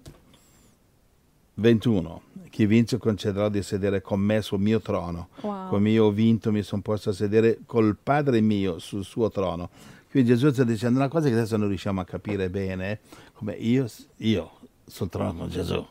21, 1.55 2.21
chi 2.49 2.65
vince 2.65 2.97
concederò 2.97 3.49
di 3.49 3.61
sedere 3.61 4.01
con 4.01 4.19
me 4.19 4.41
sul 4.41 4.59
mio 4.59 4.79
trono, 4.79 5.29
wow. 5.41 5.69
come 5.69 5.89
io 5.89 6.05
ho 6.05 6.11
vinto 6.11 6.51
mi 6.51 6.63
sono 6.63 6.81
posto 6.81 7.11
a 7.11 7.13
sedere 7.13 7.59
col 7.65 7.97
Padre 8.01 8.41
mio 8.41 8.79
sul 8.79 9.03
suo 9.03 9.29
trono. 9.29 9.69
Qui 10.15 10.23
Gesù 10.23 10.49
sta 10.49 10.63
dicendo 10.63 10.97
una 10.97 11.09
cosa 11.09 11.27
che 11.27 11.33
adesso 11.33 11.57
non 11.57 11.67
riusciamo 11.67 11.99
a 11.99 12.05
capire 12.05 12.49
bene, 12.49 13.01
come 13.33 13.51
io, 13.51 13.85
io 14.19 14.51
sul 14.85 15.09
trono 15.09 15.33
con 15.35 15.49
Gesù. 15.49 15.85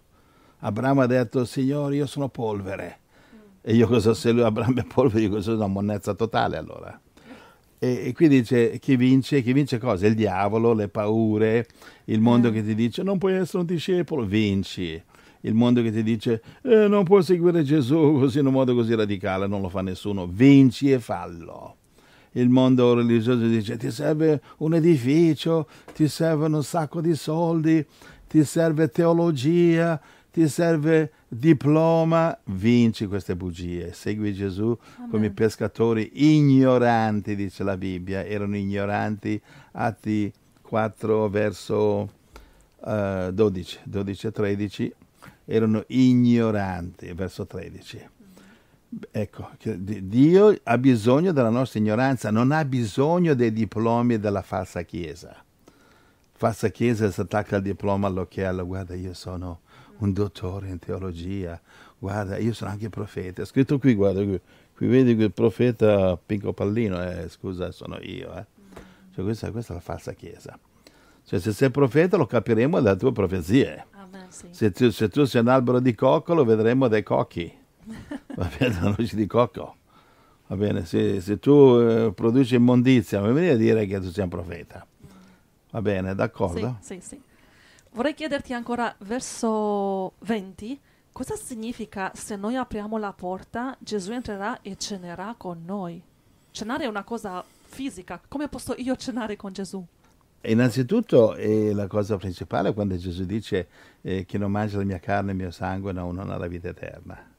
Abramo 0.61 1.03
ha 1.03 1.07
detto, 1.07 1.45
Signore, 1.45 1.97
io 1.97 2.07
sono 2.07 2.31
polvere. 2.31 3.01
E 3.61 3.75
io 3.75 3.87
cosa 3.87 4.15
se 4.15 4.33
lui 4.33 4.41
Abramo 4.41 4.81
è 4.81 4.85
polvere, 4.87 5.25
io 5.25 5.29
cosa 5.29 5.43
sono 5.43 5.57
una 5.57 5.67
monnezza 5.67 6.15
totale 6.15 6.57
allora. 6.57 6.99
E, 7.79 8.07
e, 8.07 8.13
qui 8.15 8.29
dice 8.29 8.79
chi 8.79 8.97
vince, 8.97 9.43
chi 9.43 9.53
vince 9.53 9.77
cosa? 9.77 10.07
Il 10.07 10.15
diavolo, 10.15 10.73
le 10.73 10.89
paure, 10.89 11.67
il 12.07 12.21
mondo 12.23 12.51
che 12.51 12.65
ti 12.65 12.75
dice 12.75 13.03
non 13.03 13.19
puoi 13.19 13.35
essere 13.35 13.59
un 13.59 13.67
discepolo, 13.67 14.25
vinci. 14.25 15.03
Il 15.41 15.53
mondo 15.53 15.83
che 15.83 15.93
ti 15.93 16.03
dice 16.03 16.43
eh, 16.63 16.89
non 16.89 17.05
puoi 17.05 17.23
seguire 17.23 17.63
Gesù 17.63 18.17
così 18.21 18.39
in 18.39 18.47
un 18.47 18.55
modo 18.55 18.75
così 18.75 18.95
radicale, 18.95 19.47
non 19.47 19.61
lo 19.61 19.69
fa 19.69 19.83
nessuno, 19.83 20.27
vinci 20.27 20.91
e 20.91 20.99
fallo. 20.99 21.77
Il 22.37 22.49
mondo 22.49 22.95
religioso 22.95 23.47
dice 23.47 23.77
ti 23.77 23.91
serve 23.91 24.41
un 24.59 24.75
edificio, 24.75 25.69
ti 25.93 26.09
servono 26.09 26.57
un 26.57 26.65
sacco 26.65 27.01
di 27.01 27.15
soldi, 27.15 27.85
ti 28.27 28.43
serve 28.45 28.89
teologia, 28.89 30.01
ti 30.33 30.49
serve 30.49 31.13
diploma, 31.29 32.37
vinci 32.47 33.07
queste 33.07 33.37
bugie. 33.37 33.93
Segui 33.93 34.35
Gesù 34.35 34.77
Amen. 34.97 35.11
come 35.11 35.27
i 35.27 35.31
pescatori 35.31 36.11
ignoranti, 36.13 37.37
dice 37.37 37.63
la 37.63 37.77
Bibbia, 37.77 38.25
erano 38.25 38.57
ignoranti, 38.57 39.41
Atti 39.73 40.33
4 40.61 41.29
verso 41.29 42.11
uh, 42.81 43.31
12, 43.31 43.79
12 43.85 44.27
e 44.27 44.33
13, 44.33 44.95
erano 45.45 45.85
ignoranti, 45.87 47.13
verso 47.13 47.47
13. 47.47 48.09
Ecco, 49.11 49.51
Dio 49.63 50.57
ha 50.63 50.79
bisogno 50.79 51.33
della 51.33 51.49
nostra 51.49 51.81
ignoranza, 51.81 52.31
non 52.31 52.53
ha 52.53 52.65
bisogno 52.65 53.35
dei 53.35 53.53
diplomi 53.53 54.19
della 54.19 54.43
falsa 54.43 54.83
chiesa. 54.83 55.43
Falsa 56.33 56.69
chiesa 56.69 57.11
si 57.11 57.21
attacca 57.21 57.57
il 57.57 57.63
diploma 57.63 58.07
all'occhiello, 58.09 58.67
guarda 58.67 58.95
io 58.95 59.15
sono 59.15 59.61
un 59.99 60.13
dottore 60.13 60.69
in 60.69 60.79
teologia, 60.79 61.61
guarda 61.99 62.37
io 62.37 62.53
sono 62.53 62.71
anche 62.71 62.89
profeta. 62.89 63.43
È 63.43 63.47
scritto 63.47 63.79
qui, 63.79 63.95
guarda 63.95 64.23
qui, 64.23 64.41
qui 64.77 64.87
vedi 64.87 65.13
il 65.13 65.33
profeta 65.33 66.17
Pinco 66.17 66.53
Pallino, 66.53 67.03
eh, 67.03 67.29
scusa 67.29 67.71
sono 67.71 67.99
io. 68.01 68.37
Eh. 68.37 68.47
Cioè, 69.15 69.25
questa, 69.25 69.51
questa, 69.51 69.73
è 69.73 69.77
la 69.77 69.83
falsa 69.83 70.13
chiesa. 70.13 70.59
Cioè, 71.25 71.41
se 71.41 71.53
sei 71.53 71.71
profeta 71.71 72.17
lo 72.17 72.27
capiremo 72.27 72.81
dalle 72.81 72.99
tue 72.99 73.13
profezie. 73.13 73.87
Amen, 73.93 74.27
sì. 74.29 74.49
se, 74.51 74.71
tu, 74.71 74.91
se 74.91 75.09
tu 75.09 75.25
sei 75.25 75.41
un 75.41 75.49
albero 75.49 75.81
di 75.81 75.95
cocco 75.95 76.35
lo 76.35 76.45
vedremo 76.45 76.87
dai 76.89 77.03
cocchi 77.03 77.63
va 78.37 78.51
bene, 78.59 78.81
la 78.81 78.95
noce 78.97 79.17
di 79.17 79.27
cocco. 79.27 79.77
Va 80.47 80.57
bene, 80.57 80.85
se, 80.85 81.21
se 81.21 81.39
tu 81.39 81.79
eh, 81.79 82.13
produci 82.15 82.55
immondizia, 82.55 83.21
mi 83.21 83.33
viene 83.33 83.51
a 83.51 83.57
dire 83.57 83.87
che 83.87 83.99
tu 84.01 84.11
sei 84.11 84.25
un 84.25 84.31
profeta. 84.31 84.87
Va 85.71 85.83
bene, 85.83 86.15
d'accordo? 86.15 86.79
Sì, 86.81 87.01
sì, 87.01 87.09
sì. 87.09 87.21
Vorrei 87.93 88.15
chiederti 88.15 88.53
ancora, 88.53 88.95
verso 88.99 90.13
20, 90.19 90.79
cosa 91.13 91.35
significa 91.37 92.13
se 92.15 92.37
noi 92.37 92.57
apriamo 92.57 92.99
la 92.99 93.13
porta, 93.13 93.77
Gesù 93.79 94.13
entrerà 94.13 94.61
e 94.63 94.77
cenerà 94.77 95.35
con 95.39 95.63
noi? 95.65 96.03
Cenare 96.51 96.85
è 96.85 96.89
una 96.89 97.05
cosa 97.05 97.43
fisica, 97.65 98.21
come 98.29 98.49
posso 98.49 98.75
io 98.77 98.97
cenare 98.97 99.37
con 99.37 99.53
Gesù? 99.53 99.85
Innanzitutto 100.43 101.35
eh, 101.37 101.73
la 101.73 101.87
cosa 101.87 102.17
principale 102.17 102.75
quando 102.75 102.97
Gesù 102.97 103.25
dice 103.25 103.67
eh, 104.03 104.25
chi 104.27 104.37
non 104.39 104.51
mangia 104.51 104.77
la 104.77 104.85
mia 104.85 104.99
carne 104.99 105.31
e 105.31 105.33
il 105.35 105.41
mio 105.41 105.51
sangue 105.51 105.93
non 105.93 106.19
ha 106.19 106.37
la 106.37 106.47
vita 106.47 106.69
eterna. 106.69 107.34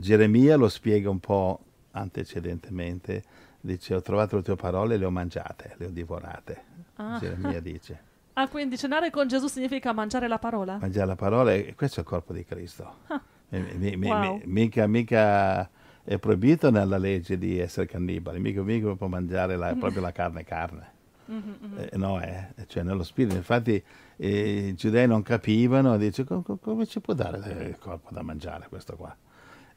Geremia 0.00 0.54
lo 0.54 0.68
spiega 0.68 1.10
un 1.10 1.18
po' 1.18 1.58
antecedentemente, 1.90 3.24
dice 3.60 3.96
ho 3.96 4.00
trovato 4.00 4.36
le 4.36 4.42
tue 4.42 4.54
parole 4.54 4.94
e 4.94 4.96
le 4.96 5.04
ho 5.04 5.10
mangiate, 5.10 5.74
le 5.76 5.86
ho 5.86 5.90
divorate. 5.90 6.62
Ah. 6.96 7.18
Geremia 7.20 7.60
dice. 7.60 8.06
Ah, 8.38 8.46
quindi 8.46 8.78
cenare 8.78 9.10
con 9.10 9.26
Gesù 9.26 9.48
significa 9.48 9.92
mangiare 9.92 10.28
la 10.28 10.38
parola? 10.38 10.78
Mangiare 10.78 11.08
la 11.08 11.16
parola, 11.16 11.52
e 11.52 11.74
questo 11.74 11.98
è 11.98 12.02
il 12.04 12.08
corpo 12.08 12.32
di 12.32 12.44
Cristo. 12.44 12.98
Ah. 13.08 13.20
Mi, 13.48 13.96
mi, 13.96 14.08
wow. 14.08 14.36
mi, 14.36 14.42
mica, 14.44 14.86
mica, 14.86 15.68
è 16.04 16.18
proibito 16.18 16.70
nella 16.70 16.98
legge 16.98 17.36
di 17.36 17.58
essere 17.58 17.86
cannibali, 17.86 18.38
mica, 18.38 18.62
mica 18.62 18.94
può 18.94 19.08
mangiare 19.08 19.56
la, 19.56 19.74
mm. 19.74 19.78
proprio 19.80 20.02
la 20.02 20.12
carne 20.12 20.44
carne. 20.44 20.90
Mm-hmm, 21.32 21.52
mm-hmm. 21.64 21.78
Eh, 21.78 21.96
no, 21.96 22.22
eh, 22.22 22.54
cioè 22.68 22.84
nello 22.84 23.02
spirito. 23.02 23.34
Infatti 23.34 23.82
eh, 24.14 24.66
i 24.68 24.74
giudei 24.74 25.08
non 25.08 25.22
capivano, 25.22 25.96
dice 25.96 26.22
come, 26.22 26.44
come 26.60 26.86
ci 26.86 27.00
può 27.00 27.14
dare 27.14 27.38
il 27.38 27.78
corpo 27.80 28.10
da 28.12 28.22
mangiare 28.22 28.68
questo 28.68 28.94
qua? 28.94 29.16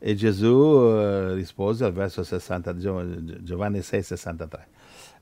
E 0.04 0.16
Gesù 0.16 0.96
eh, 0.96 1.34
rispose 1.36 1.86
al 1.86 1.94
verso 1.94 2.24
60, 2.24 2.76
Giovanni 2.76 3.82
6, 3.84 4.02
63 4.02 4.68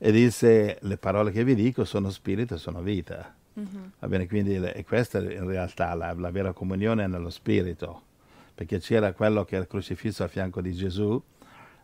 e 0.01 0.11
disse 0.13 0.77
le 0.79 0.97
parole 0.97 1.31
che 1.31 1.43
vi 1.43 1.53
dico 1.53 1.83
sono 1.83 2.09
spirito 2.09 2.55
e 2.55 2.57
sono 2.57 2.81
vita. 2.81 3.35
Mm-hmm. 3.59 3.83
Va 3.99 4.07
bene, 4.07 4.27
quindi 4.27 4.55
e 4.55 4.85
questa 4.85 5.19
è 5.19 5.33
in 5.33 5.45
realtà 5.45 5.93
la, 5.93 6.13
la 6.13 6.31
vera 6.31 6.53
comunione 6.53 7.05
nello 7.05 7.29
spirito, 7.29 8.03
perché 8.55 8.79
c'era 8.79 9.11
quello 9.11 9.43
che 9.43 9.57
era 9.57 9.67
crocifisso 9.67 10.23
a 10.23 10.29
fianco 10.29 10.61
di 10.61 10.73
Gesù, 10.73 11.21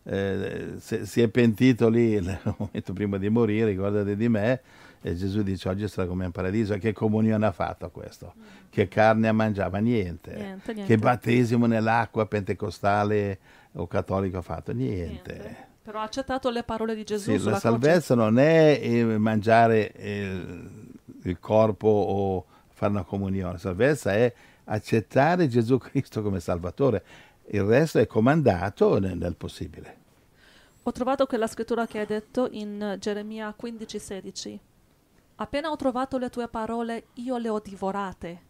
eh, 0.04 0.76
se, 0.78 1.06
si 1.06 1.22
è 1.22 1.28
pentito 1.28 1.90
lì 1.90 2.22
nel 2.22 2.40
momento 2.58 2.94
prima 2.94 3.18
di 3.18 3.28
morire, 3.28 3.72
ricordate 3.72 4.16
di 4.16 4.30
me, 4.30 4.62
e 5.08 5.14
Gesù 5.14 5.44
dice 5.44 5.70
oggi 5.70 5.88
sarà 5.88 6.08
come 6.08 6.26
in 6.26 6.32
paradiso. 6.32 6.74
E 6.74 6.80
che 6.80 6.92
comunione 6.92 7.46
ha 7.46 7.52
fatto 7.52 7.92
questo? 7.92 8.34
Che 8.72 8.88
carne 8.88 9.28
ha 9.28 9.34
mangiato? 9.34 9.78
Niente. 9.78 10.34
Niente, 10.34 10.74
niente. 10.74 10.92
Che 10.92 10.98
battesimo 10.98 11.68
nell'acqua 11.68 12.26
pentecostale 12.26 13.38
o 13.74 13.86
cattolico 13.86 14.40
ha 14.40 14.42
fatto? 14.42 14.74
Niente. 14.74 15.34
niente. 15.34 15.68
Però 15.84 16.00
ha 16.00 16.04
accettato 16.04 16.50
le 16.50 16.64
parole 16.64 16.96
di 16.96 17.04
Gesù. 17.04 17.38
Sì, 17.38 17.44
la 17.44 17.60
salvezza 17.60 18.16
croce. 18.16 18.30
non 18.32 18.40
è 18.40 18.80
eh, 18.82 19.04
mangiare 19.20 19.94
il, 19.96 20.92
il 21.22 21.40
corpo 21.40 21.88
o 21.88 22.46
fare 22.74 22.92
una 22.92 23.04
comunione. 23.04 23.52
La 23.52 23.60
salvezza 23.60 24.12
è 24.12 24.34
accettare 24.64 25.48
Gesù 25.48 25.78
Cristo 25.78 26.24
come 26.24 26.40
Salvatore. 26.40 27.04
Il 27.50 27.62
resto 27.62 28.00
è 28.00 28.08
comandato 28.08 28.98
nel, 28.98 29.16
nel 29.16 29.36
possibile. 29.36 29.98
Ho 30.82 30.92
trovato 30.92 31.28
quella 31.28 31.46
scrittura 31.46 31.86
che 31.86 32.00
hai 32.00 32.08
detto 32.08 32.48
in 32.50 32.98
Geremia 33.00 33.54
15:16. 33.56 34.60
Appena 35.38 35.70
ho 35.70 35.76
trovato 35.76 36.18
le 36.18 36.30
tue 36.30 36.48
parole, 36.48 37.08
io 37.16 37.36
le 37.38 37.50
ho 37.50 37.60
divorate. 37.60 38.42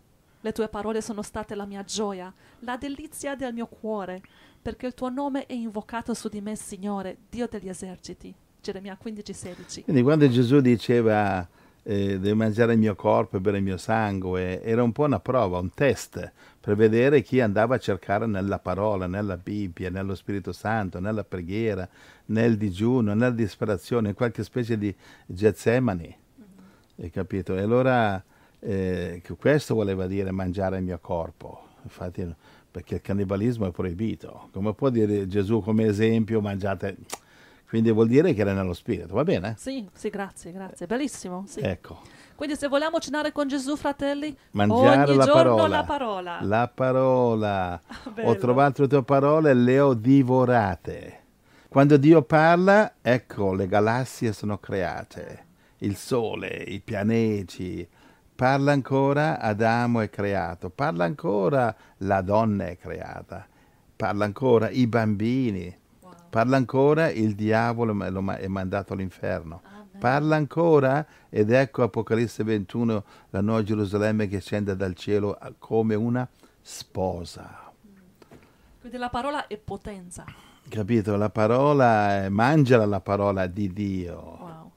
Le 0.42 0.52
tue 0.52 0.68
parole 0.68 1.02
sono 1.02 1.24
state 1.24 1.56
la 1.56 1.66
mia 1.66 1.84
gioia, 1.84 2.32
la 2.60 2.78
delizia 2.78 3.36
del 3.36 3.56
mio 3.56 3.66
cuore, 3.66 4.22
perché 4.62 4.86
il 4.86 4.94
tuo 4.94 5.10
nome 5.10 5.48
è 5.48 5.54
invocato 5.54 6.14
su 6.14 6.30
di 6.30 6.42
me, 6.42 6.56
Signore, 6.56 7.18
Dio 7.28 7.48
degli 7.48 7.70
eserciti. 7.70 8.32
Geremia 8.62 8.96
15:16. 9.04 9.84
Quindi 9.84 10.04
quando 10.04 10.30
Gesù 10.30 10.60
diceva 10.62 11.48
eh, 11.82 12.20
devi 12.20 12.36
mangiare 12.36 12.74
il 12.74 12.80
mio 12.80 12.94
corpo 12.94 13.38
e 13.38 13.40
bere 13.40 13.58
il 13.58 13.64
mio 13.64 13.78
sangue, 13.78 14.62
era 14.62 14.84
un 14.84 14.92
po' 14.92 15.06
una 15.06 15.20
prova, 15.20 15.58
un 15.58 15.72
test 15.74 16.32
per 16.60 16.76
vedere 16.76 17.24
chi 17.24 17.42
andava 17.42 17.76
a 17.76 17.80
cercare 17.80 18.28
nella 18.28 18.60
parola, 18.60 19.08
nella 19.08 19.38
Bibbia, 19.38 19.90
nello 19.90 20.14
Spirito 20.14 20.52
Santo, 20.52 21.00
nella 21.00 21.24
preghiera, 21.24 21.90
nel 22.26 22.58
digiuno, 22.58 23.16
nella 23.16 23.32
disperazione, 23.32 24.10
in 24.10 24.16
qualche 24.16 24.44
specie 24.44 24.78
di 24.78 24.96
Getsemani 25.26 26.18
hai 26.98 27.10
capito? 27.10 27.56
E 27.56 27.62
allora 27.62 28.24
eh, 28.60 29.22
questo 29.38 29.76
voleva 29.76 30.08
dire 30.08 30.32
mangiare 30.32 30.78
il 30.78 30.84
mio 30.84 30.98
corpo, 31.00 31.68
infatti 31.84 32.34
perché 32.72 32.96
il 32.96 33.02
cannibalismo 33.02 33.68
è 33.68 33.72
proibito. 33.72 34.50
Come 34.52 34.74
può 34.74 34.90
dire 34.90 35.28
Gesù 35.28 35.62
come 35.62 35.86
esempio 35.86 36.42
mangiate... 36.42 36.98
Quindi 37.68 37.92
vuol 37.92 38.08
dire 38.08 38.34
che 38.34 38.42
era 38.42 38.54
nello 38.54 38.74
spirito, 38.74 39.14
va 39.16 39.24
bene? 39.24 39.56
Sì, 39.58 39.88
sì, 39.92 40.10
grazie, 40.10 40.52
grazie, 40.52 40.86
bellissimo. 40.86 41.46
Sì. 41.48 41.62
Ecco. 41.62 42.00
Quindi 42.36 42.56
se 42.56 42.68
vogliamo 42.68 43.00
cenare 43.00 43.32
con 43.32 43.48
Gesù, 43.48 43.76
fratelli, 43.76 44.36
Mangiare 44.52 45.10
ogni 45.10 45.18
la 45.18 45.26
giorno 45.26 45.56
parola. 45.56 45.68
la 45.68 45.84
parola. 45.84 46.38
La 46.42 46.72
parola. 46.74 47.82
ho 48.24 48.36
trovato 48.36 48.84
le 48.84 48.88
tue 48.88 49.04
parole 49.04 49.50
e 49.50 49.54
le 49.56 49.80
ho 49.80 49.94
divorate. 49.94 51.24
Quando 51.68 51.98
Dio 51.98 52.22
parla, 52.22 52.94
ecco, 53.02 53.54
le 53.54 53.68
galassie 53.68 54.32
sono 54.32 54.58
create 54.58 55.45
il 55.86 55.96
sole, 55.96 56.48
i 56.48 56.80
pianeti, 56.80 57.88
parla 58.36 58.72
ancora 58.72 59.40
Adamo 59.40 60.02
è 60.02 60.10
creato, 60.10 60.70
parla 60.70 61.06
ancora 61.06 61.74
la 61.98 62.22
donna 62.22 62.68
è 62.68 62.78
creata, 62.78 63.48
parla 63.96 64.26
ancora 64.26 64.70
i 64.70 64.88
bambini, 64.88 65.76
wow. 66.02 66.12
parla 66.30 66.58
ancora 66.58 67.10
il 67.10 67.36
diavolo 67.36 67.92
è 68.36 68.48
mandato 68.48 68.94
all'inferno, 68.94 69.62
Amen. 69.64 70.00
parla 70.00 70.36
ancora 70.36 71.06
ed 71.30 71.52
ecco 71.52 71.84
Apocalisse 71.84 72.44
21 72.44 73.04
la 73.30 73.42
nuova 73.42 73.64
Gerusalemme 73.64 74.28
che 74.28 74.42
scende 74.42 74.76
dal 74.76 74.96
cielo 74.96 75.38
come 75.60 75.94
una 75.94 76.28
sposa. 76.62 77.72
Quindi 78.80 78.98
la 78.98 79.10
parola 79.10 79.48
è 79.48 79.58
potenza. 79.58 80.26
Capito? 80.68 81.16
La 81.16 81.30
parola, 81.30 82.24
è, 82.24 82.30
mangia 82.30 82.84
la 82.86 83.00
parola 83.00 83.46
di 83.48 83.72
Dio. 83.72 84.38
Wow. 84.40 84.72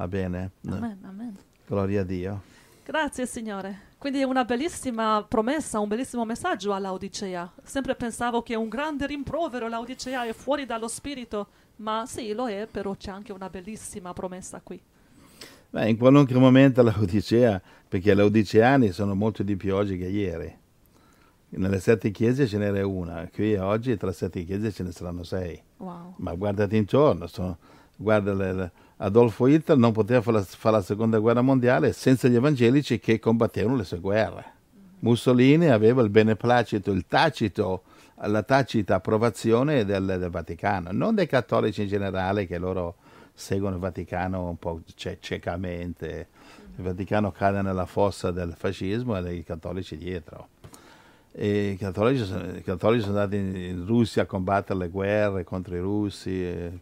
Va 0.00 0.08
bene? 0.08 0.52
Amen, 0.66 0.98
amen. 1.02 1.36
Gloria 1.66 2.00
a 2.00 2.04
Dio. 2.04 2.40
Grazie 2.86 3.26
Signore. 3.26 3.88
Quindi 3.98 4.20
è 4.20 4.22
una 4.22 4.46
bellissima 4.46 5.22
promessa, 5.28 5.78
un 5.78 5.88
bellissimo 5.88 6.24
messaggio 6.24 6.72
all'Odicea. 6.72 7.52
Sempre 7.62 7.94
pensavo 7.94 8.40
che 8.40 8.54
un 8.54 8.70
grande 8.70 9.06
rimprovero 9.06 9.68
l'Odicea 9.68 10.24
è 10.24 10.32
fuori 10.32 10.64
dallo 10.64 10.88
spirito, 10.88 11.48
ma 11.76 12.04
sì, 12.06 12.32
lo 12.32 12.48
è, 12.48 12.66
però 12.66 12.96
c'è 12.96 13.10
anche 13.10 13.32
una 13.32 13.50
bellissima 13.50 14.14
promessa 14.14 14.62
qui. 14.62 14.80
Beh, 15.68 15.90
in 15.90 15.98
qualunque 15.98 16.34
momento 16.38 16.82
l'Odicea, 16.82 17.60
perché 17.86 18.14
gli 18.14 18.20
Odiceani 18.20 18.92
sono 18.92 19.14
molto 19.14 19.42
di 19.42 19.54
più 19.56 19.74
oggi 19.74 19.98
che 19.98 20.06
ieri. 20.06 20.58
Nelle 21.50 21.78
sette 21.78 22.10
chiese 22.10 22.46
ce 22.46 22.56
n'era 22.56 22.86
una, 22.86 23.28
qui 23.30 23.54
oggi 23.56 23.98
tra 23.98 24.12
sette 24.12 24.44
chiese 24.44 24.72
ce 24.72 24.82
ne 24.82 24.92
saranno 24.92 25.24
sei. 25.24 25.62
Wow. 25.76 26.14
Ma 26.16 26.34
guardati 26.36 26.78
intorno, 26.78 27.26
sono, 27.26 27.58
guarda 27.96 28.32
le, 28.32 28.52
le 28.54 28.72
Adolfo 29.02 29.46
Hitler 29.46 29.78
non 29.78 29.92
poteva 29.92 30.20
fare 30.20 30.44
la, 30.62 30.82
seconda 30.82 31.18
guerra 31.18 31.40
mondiale 31.40 31.92
senza 31.92 32.28
gli 32.28 32.34
evangelici 32.34 32.98
che 32.98 33.18
combattevano 33.18 33.76
le 33.76 33.84
sue 33.84 33.98
guerre. 33.98 34.58
Mussolini 35.00 35.68
aveva 35.68 36.02
il 36.02 36.10
beneplacito, 36.10 36.90
il 36.90 37.06
tacito, 37.06 37.84
la 38.16 38.42
tacita 38.42 38.96
approvazione 38.96 39.86
del, 39.86 40.04
del, 40.04 40.28
Vaticano, 40.28 40.90
non 40.92 41.14
dei 41.14 41.26
cattolici 41.26 41.80
in 41.80 41.88
generale 41.88 42.46
che 42.46 42.58
loro 42.58 42.96
seguono 43.32 43.76
il 43.76 43.80
Vaticano 43.80 44.50
un 44.50 44.58
po' 44.58 44.82
ciecamente. 44.94 46.28
Il 46.76 46.84
Vaticano 46.84 47.32
cade 47.32 47.62
nella 47.62 47.86
fossa 47.86 48.30
del 48.30 48.52
fascismo 48.54 49.16
e 49.16 49.32
i 49.32 49.44
cattolici 49.44 49.96
dietro. 49.96 50.48
I 51.32 51.76
cattolici, 51.78 52.30
i 52.56 52.62
cattolici 52.62 53.06
sono 53.06 53.18
andati 53.18 53.36
in, 53.40 53.56
in 53.56 53.86
Russia 53.86 54.22
a 54.22 54.26
combattere 54.26 54.78
le 54.78 54.88
guerre 54.90 55.44
contro 55.44 55.74
i 55.74 55.80
russi. 55.80 56.44
E, 56.44 56.72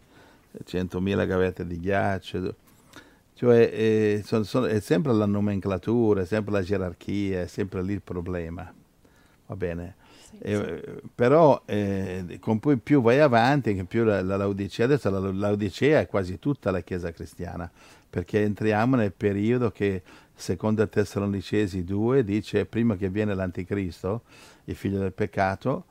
100.000 0.65 1.27
gavette 1.27 1.67
di 1.67 1.79
ghiaccio. 1.79 2.55
Cioè 3.35 3.71
eh, 3.73 4.23
sono, 4.25 4.43
sono, 4.43 4.67
è 4.67 4.81
sempre 4.81 5.13
la 5.13 5.27
nomenclatura, 5.27 6.23
è 6.23 6.27
sempre 6.27 6.53
la 6.53 6.63
gerarchia, 6.63 7.43
è 7.43 7.47
sempre 7.47 7.83
lì 7.83 7.93
il 7.93 8.03
problema. 8.03 8.73
Va 9.47 9.57
bene? 9.57 9.95
Sì, 10.29 10.37
eh, 10.41 10.83
sì. 10.85 11.09
Però 11.15 11.63
eh, 11.65 12.39
con 12.41 12.59
cui 12.59 12.77
più 12.79 13.01
vai 13.01 13.21
avanti, 13.21 13.75
che 13.75 13.85
più 13.85 14.05
la, 14.05 14.23
la 14.23 14.37
Laodicea, 14.37 14.87
adesso 14.87 15.09
la 15.09 15.31
Laodicea 15.31 16.01
è 16.01 16.07
quasi 16.07 16.39
tutta 16.39 16.71
la 16.71 16.81
Chiesa 16.81 17.13
cristiana, 17.13 17.71
perché 18.11 18.43
entriamo 18.43 18.97
nel 18.97 19.13
periodo 19.13 19.71
che 19.71 20.03
secondo 20.35 20.89
Tessalonicesi 20.89 21.85
2 21.85 22.25
dice 22.25 22.67
prima 22.67 22.97
che 22.97 23.09
viene 23.09 23.35
l'anticristo, 23.35 24.23
il 24.65 24.75
figlio 24.75 24.99
del 24.99 25.13
peccato, 25.13 25.85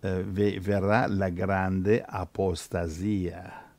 eh, 0.00 0.22
verrà 0.22 1.06
la 1.06 1.28
grande 1.28 2.02
apostasia. 2.06 3.71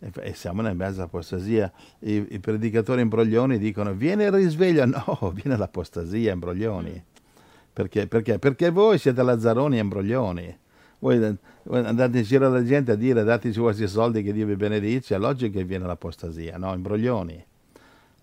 E, 0.00 0.32
siamo 0.34 0.62
nel 0.62 0.76
mezzo 0.76 0.96
dell'apostasia. 0.96 1.72
I, 2.00 2.26
I, 2.30 2.38
predicatori 2.38 3.00
imbroglioni 3.00 3.58
dicono 3.58 3.94
viene 3.94 4.24
il 4.24 4.32
risveglio, 4.32 4.84
no, 4.86 5.32
viene 5.34 5.56
l'apostasia 5.56 6.32
imbroglioni. 6.32 7.04
Perché? 7.72 8.06
Perché? 8.06 8.38
Perché 8.38 8.70
voi 8.70 8.98
siete 8.98 9.22
lazzaroni 9.22 9.76
e 9.76 9.80
imbroglioni. 9.80 10.58
Voi 11.00 11.38
andate 11.70 12.18
in 12.18 12.24
giro 12.24 12.46
alla 12.46 12.64
gente 12.64 12.92
a 12.92 12.94
dire 12.96 13.22
dateci 13.22 13.58
i 13.58 13.62
vostri 13.62 13.86
soldi 13.86 14.22
che 14.22 14.32
Dio 14.32 14.46
vi 14.46 14.56
benedice, 14.56 15.14
è 15.14 15.18
logico 15.18 15.58
che 15.58 15.64
viene 15.64 15.86
l'apostasia, 15.86 16.58
no? 16.58 16.74
Imbroglioni. 16.74 17.44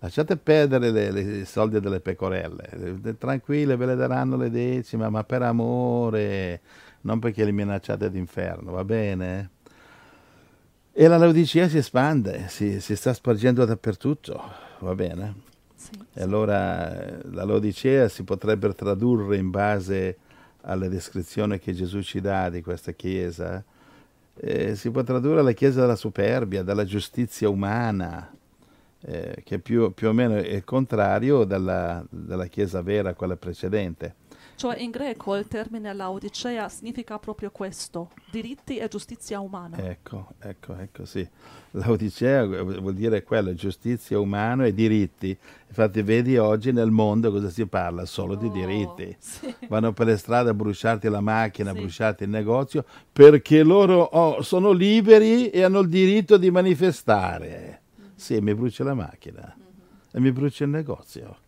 Lasciate 0.00 0.36
perdere 0.36 1.40
i 1.40 1.44
soldi 1.46 1.80
delle 1.80 2.00
pecorelle, 2.00 3.16
tranquille 3.18 3.76
ve 3.76 3.86
le 3.86 3.96
daranno 3.96 4.36
le 4.36 4.50
decime, 4.50 5.08
ma 5.08 5.24
per 5.24 5.40
amore, 5.40 6.60
non 7.02 7.18
perché 7.18 7.46
li 7.46 7.52
minacciate 7.52 8.10
d'inferno, 8.10 8.72
va 8.72 8.84
bene? 8.84 9.50
E 10.98 11.08
la 11.08 11.18
Laodicea 11.18 11.68
si 11.68 11.76
espande, 11.76 12.46
si, 12.48 12.80
si 12.80 12.96
sta 12.96 13.12
spargendo 13.12 13.66
dappertutto, 13.66 14.42
va 14.78 14.94
bene? 14.94 15.34
Sì. 15.74 15.90
E 16.14 16.22
allora 16.22 16.88
la 17.32 17.44
Laodicea 17.44 18.08
si 18.08 18.24
potrebbe 18.24 18.72
tradurre 18.72 19.36
in 19.36 19.50
base 19.50 20.16
alla 20.62 20.88
descrizione 20.88 21.58
che 21.58 21.74
Gesù 21.74 22.00
ci 22.00 22.22
dà 22.22 22.48
di 22.48 22.62
questa 22.62 22.92
Chiesa, 22.92 23.62
eh, 24.36 24.74
si 24.74 24.90
può 24.90 25.02
tradurre 25.02 25.42
la 25.42 25.52
Chiesa 25.52 25.82
della 25.82 25.96
superbia, 25.96 26.62
della 26.62 26.86
giustizia 26.86 27.50
umana, 27.50 28.34
eh, 29.02 29.42
che 29.44 29.58
più, 29.58 29.92
più, 29.92 30.08
o 30.08 30.14
meno 30.14 30.36
è 30.36 30.54
il 30.54 30.64
contrario 30.64 31.44
della, 31.44 32.02
della 32.08 32.46
Chiesa 32.46 32.80
vera, 32.80 33.12
quella 33.12 33.36
precedente. 33.36 34.14
Cioè 34.56 34.78
in 34.78 34.90
greco 34.90 35.36
il 35.36 35.46
termine 35.48 35.92
laodicea 35.92 36.70
significa 36.70 37.18
proprio 37.18 37.50
questo, 37.50 38.12
diritti 38.30 38.78
e 38.78 38.88
giustizia 38.88 39.38
umana. 39.38 39.76
Ecco, 39.76 40.28
ecco, 40.40 40.74
ecco, 40.76 41.04
sì. 41.04 41.28
Laodicea 41.72 42.46
vuol 42.46 42.94
dire 42.94 43.22
quello, 43.22 43.52
giustizia 43.52 44.18
umana 44.18 44.64
e 44.64 44.72
diritti. 44.72 45.36
Infatti 45.68 46.00
vedi 46.00 46.38
oggi 46.38 46.72
nel 46.72 46.90
mondo 46.90 47.30
cosa 47.30 47.50
si 47.50 47.66
parla? 47.66 48.06
Solo 48.06 48.32
oh, 48.32 48.36
di 48.36 48.50
diritti. 48.50 49.14
Sì. 49.18 49.54
Vanno 49.68 49.92
per 49.92 50.06
le 50.06 50.16
strade 50.16 50.48
a 50.48 50.54
bruciarti 50.54 51.06
la 51.10 51.20
macchina, 51.20 51.72
sì. 51.72 51.76
a 51.76 51.80
bruciarti 51.80 52.22
il 52.24 52.30
negozio, 52.30 52.86
perché 53.12 53.62
loro 53.62 54.00
oh, 54.00 54.40
sono 54.40 54.70
liberi 54.72 55.50
e 55.50 55.64
hanno 55.64 55.80
il 55.80 55.88
diritto 55.90 56.38
di 56.38 56.50
manifestare. 56.50 57.82
Mm-hmm. 58.00 58.10
Sì, 58.14 58.40
mi 58.40 58.54
brucia 58.54 58.84
la 58.84 58.94
macchina 58.94 59.54
mm-hmm. 59.54 59.68
e 60.12 60.20
mi 60.20 60.32
brucia 60.32 60.64
il 60.64 60.70
negozio. 60.70 61.44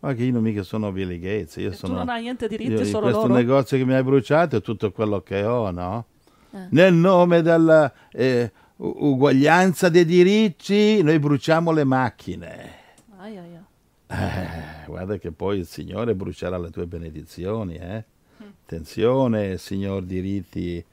Ma 0.00 0.14
che 0.14 0.24
io 0.24 0.32
non 0.32 0.42
mica 0.42 0.62
sono 0.62 0.92
Gates, 0.92 1.56
io 1.56 1.70
e 1.70 1.74
sono... 1.74 1.94
Tu 1.94 1.98
non 1.98 2.08
hai 2.10 2.22
niente 2.22 2.48
diritti, 2.48 2.72
io, 2.72 2.84
solo 2.84 3.04
questo 3.06 3.26
loro? 3.26 3.34
negozio 3.34 3.78
che 3.78 3.84
mi 3.84 3.94
hai 3.94 4.02
bruciato 4.02 4.56
è 4.56 4.60
tutto 4.60 4.92
quello 4.92 5.20
che 5.22 5.42
ho, 5.42 5.70
no? 5.70 6.04
Eh. 6.52 6.66
Nel 6.70 6.94
nome 6.94 7.42
della 7.42 7.92
eh, 8.12 8.52
uguaglianza 8.76 9.88
dei 9.88 10.04
diritti 10.04 11.02
noi 11.02 11.18
bruciamo 11.18 11.72
le 11.72 11.84
macchine. 11.84 12.70
Ai, 13.16 13.36
ai, 13.36 13.54
ai. 13.54 13.64
Eh, 14.08 14.86
guarda 14.86 15.16
che 15.18 15.32
poi 15.32 15.58
il 15.58 15.66
Signore 15.66 16.14
brucerà 16.14 16.58
le 16.58 16.70
tue 16.70 16.86
benedizioni, 16.86 17.76
eh? 17.76 18.04
Mm. 18.42 18.48
Attenzione, 18.64 19.58
Signor 19.58 20.04
diritti 20.04 20.84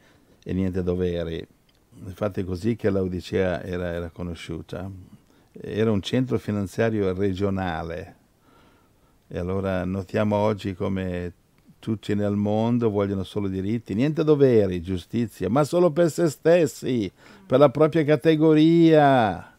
e 0.44 0.54
niente 0.54 0.82
doveri. 0.82 1.46
Infatti 2.06 2.42
è 2.42 2.44
così 2.44 2.76
che 2.76 2.90
l'Odicea 2.90 3.62
era, 3.62 3.92
era 3.92 4.10
conosciuta. 4.10 4.90
Era 5.52 5.92
un 5.92 6.02
centro 6.02 6.40
finanziario 6.40 7.14
regionale, 7.14 8.16
e 9.36 9.40
allora 9.40 9.84
notiamo 9.84 10.36
oggi 10.36 10.76
come 10.76 11.34
tutti 11.80 12.14
nel 12.14 12.36
mondo 12.36 12.92
vogliono 12.92 13.24
solo 13.24 13.48
diritti, 13.48 13.96
niente 13.96 14.24
doveri, 14.24 14.80
giustizia, 14.80 15.50
ma 15.50 15.64
solo 15.64 15.90
per 15.90 16.12
se 16.12 16.30
stessi, 16.30 17.12
per 17.48 17.58
la 17.58 17.70
propria 17.70 18.04
categoria, 18.04 19.58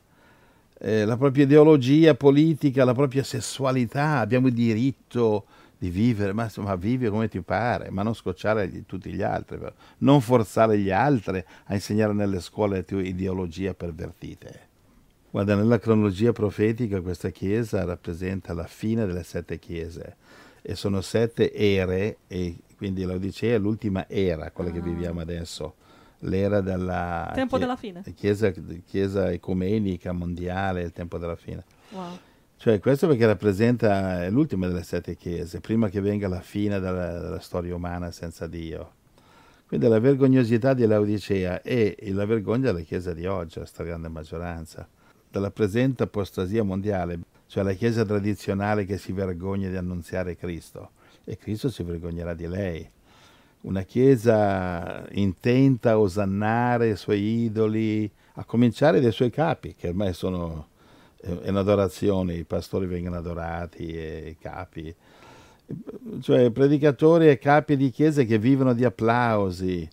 eh, 0.78 1.04
la 1.04 1.16
propria 1.16 1.42
ideologia 1.42 2.14
politica, 2.14 2.84
la 2.84 2.94
propria 2.94 3.24
sessualità. 3.24 4.20
Abbiamo 4.20 4.46
il 4.46 4.54
diritto 4.54 5.46
di 5.76 5.90
vivere, 5.90 6.32
ma, 6.32 6.48
ma 6.58 6.76
vivi 6.76 7.08
come 7.08 7.26
ti 7.26 7.40
pare, 7.40 7.90
ma 7.90 8.04
non 8.04 8.14
scocciare 8.14 8.68
gli, 8.68 8.84
tutti 8.86 9.12
gli 9.12 9.22
altri, 9.22 9.58
però. 9.58 9.72
non 9.98 10.20
forzare 10.20 10.78
gli 10.78 10.92
altri 10.92 11.44
a 11.64 11.74
insegnare 11.74 12.12
nelle 12.12 12.38
scuole 12.38 12.76
le 12.76 12.84
tue 12.84 13.02
ideologie 13.02 13.74
pervertite. 13.74 14.63
Guarda, 15.34 15.56
nella 15.56 15.80
cronologia 15.80 16.30
profetica 16.30 17.00
questa 17.00 17.30
chiesa 17.30 17.82
rappresenta 17.82 18.52
la 18.52 18.68
fine 18.68 19.04
delle 19.04 19.24
sette 19.24 19.58
chiese 19.58 20.14
e 20.62 20.76
sono 20.76 21.00
sette 21.00 21.52
ere 21.52 22.18
e 22.28 22.58
quindi 22.76 23.02
l'Odicea 23.02 23.56
è 23.56 23.58
l'ultima 23.58 24.08
era, 24.08 24.52
quella 24.52 24.70
ah. 24.70 24.74
che 24.74 24.80
viviamo 24.80 25.18
adesso, 25.18 25.74
l'era 26.20 26.60
della 26.60 27.32
tempo 27.34 27.58
della 27.58 27.74
fine. 27.74 28.04
Chiesa, 28.14 28.52
chiesa 28.86 29.32
ecumenica 29.32 30.12
mondiale, 30.12 30.82
il 30.82 30.92
tempo 30.92 31.18
della 31.18 31.34
fine. 31.34 31.64
Wow. 31.88 32.16
Cioè 32.56 32.78
questo 32.78 33.08
perché 33.08 33.26
rappresenta 33.26 34.28
l'ultima 34.28 34.68
delle 34.68 34.84
sette 34.84 35.16
chiese, 35.16 35.58
prima 35.58 35.88
che 35.88 36.00
venga 36.00 36.28
la 36.28 36.42
fine 36.42 36.78
della, 36.78 37.18
della 37.18 37.40
storia 37.40 37.74
umana 37.74 38.12
senza 38.12 38.46
Dio. 38.46 38.92
Quindi 39.66 39.88
la 39.88 39.98
vergognosità 39.98 40.74
di 40.74 40.86
Laodicea 40.86 41.60
è 41.60 41.96
la 42.12 42.24
vergogna 42.24 42.70
della 42.70 42.84
Chiesa 42.84 43.12
di 43.12 43.26
oggi, 43.26 43.58
la 43.58 43.66
stragrande 43.66 44.06
maggioranza 44.06 44.88
dalla 45.34 45.50
presente 45.50 46.04
apostasia 46.04 46.62
mondiale, 46.62 47.18
cioè 47.48 47.64
la 47.64 47.72
Chiesa 47.72 48.04
tradizionale 48.04 48.84
che 48.84 48.98
si 48.98 49.10
vergogna 49.10 49.68
di 49.68 49.74
annunziare 49.74 50.36
Cristo 50.36 50.90
e 51.24 51.36
Cristo 51.36 51.70
si 51.70 51.82
vergognerà 51.82 52.34
di 52.34 52.46
lei. 52.46 52.88
Una 53.62 53.82
Chiesa 53.82 55.04
intenta 55.10 55.90
a 55.90 55.98
osannare 55.98 56.90
i 56.90 56.96
suoi 56.96 57.44
idoli, 57.46 58.08
a 58.34 58.44
cominciare 58.44 59.00
dai 59.00 59.10
suoi 59.10 59.30
capi, 59.30 59.74
che 59.74 59.88
ormai 59.88 60.12
sono 60.12 60.68
è 61.20 61.48
un'adorazione, 61.48 62.34
i 62.34 62.44
pastori 62.44 62.86
vengono 62.86 63.16
adorati 63.16 63.88
e 63.88 64.28
i 64.28 64.36
capi, 64.38 64.94
cioè 66.20 66.50
predicatori 66.50 67.28
e 67.28 67.38
capi 67.38 67.76
di 67.76 67.90
chiese 67.90 68.24
che 68.24 68.38
vivono 68.38 68.72
di 68.72 68.84
applausi, 68.84 69.88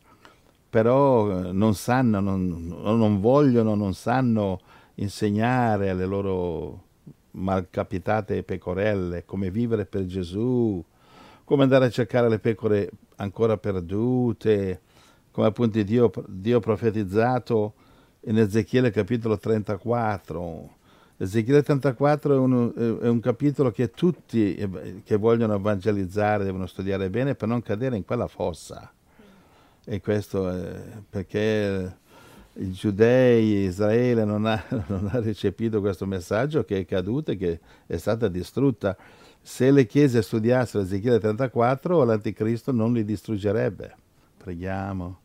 però 0.70 1.52
non 1.52 1.74
sanno, 1.74 2.20
non, 2.20 2.68
non 2.68 3.22
vogliono, 3.22 3.74
non 3.74 3.94
sanno 3.94 4.60
insegnare 4.96 5.90
alle 5.90 6.06
loro 6.06 6.84
malcapitate 7.32 8.44
pecorelle 8.44 9.26
come 9.26 9.50
vivere 9.50 9.86
per 9.86 10.06
Gesù, 10.06 10.84
come 11.44 11.64
andare 11.64 11.86
a 11.86 11.90
cercare 11.90 12.30
le 12.30 12.40
pecore 12.40 12.90
ancora 13.18 13.58
perdute, 13.58 14.82
come 15.32 15.48
appunto 15.48 15.82
Dio, 15.82 16.12
Dio 16.28 16.60
profetizzato 16.60 17.74
in 18.22 18.38
Ezechiele 18.38 18.92
capitolo 18.92 19.38
34. 19.38 20.80
Ezechiele 21.18 21.62
34 21.62 22.34
è 22.34 22.38
un, 22.38 23.00
è 23.02 23.08
un, 23.08 23.20
capitolo 23.20 23.72
che 23.72 23.92
tutti 23.92 24.56
che 25.04 25.16
vogliono 25.18 25.56
evangelizzare 25.56 26.44
devono 26.44 26.66
studiare 26.66 27.10
bene 27.10 27.36
per 27.36 27.48
non 27.48 27.62
cadere 27.62 27.96
in 27.96 28.04
quella 28.06 28.28
fossa. 28.28 28.92
E 29.84 30.02
questo 30.02 30.50
è 30.50 30.82
perché 31.10 32.00
i 32.54 32.72
giudei, 32.72 33.66
Israele 33.66 34.26
non 34.26 34.46
ha, 34.46 34.62
non 34.88 35.10
ha, 35.12 35.20
recepito 35.20 35.80
questo 35.80 36.06
messaggio 36.06 36.64
che 36.64 36.80
è 36.80 36.86
caduta 36.86 37.32
e 37.32 37.38
che 37.38 37.60
è 37.86 37.98
stata 37.98 38.28
distrutta. 38.28 38.98
Se 39.42 39.72
le 39.72 39.86
chiese 39.86 40.22
studiassero 40.22 40.84
Ezechiele 40.84 41.20
34, 41.20 42.04
l'anticristo 42.04 42.72
non 42.72 42.94
li 42.94 43.06
distruggerebbe. 43.06 43.96
Preghiamo 44.38 45.20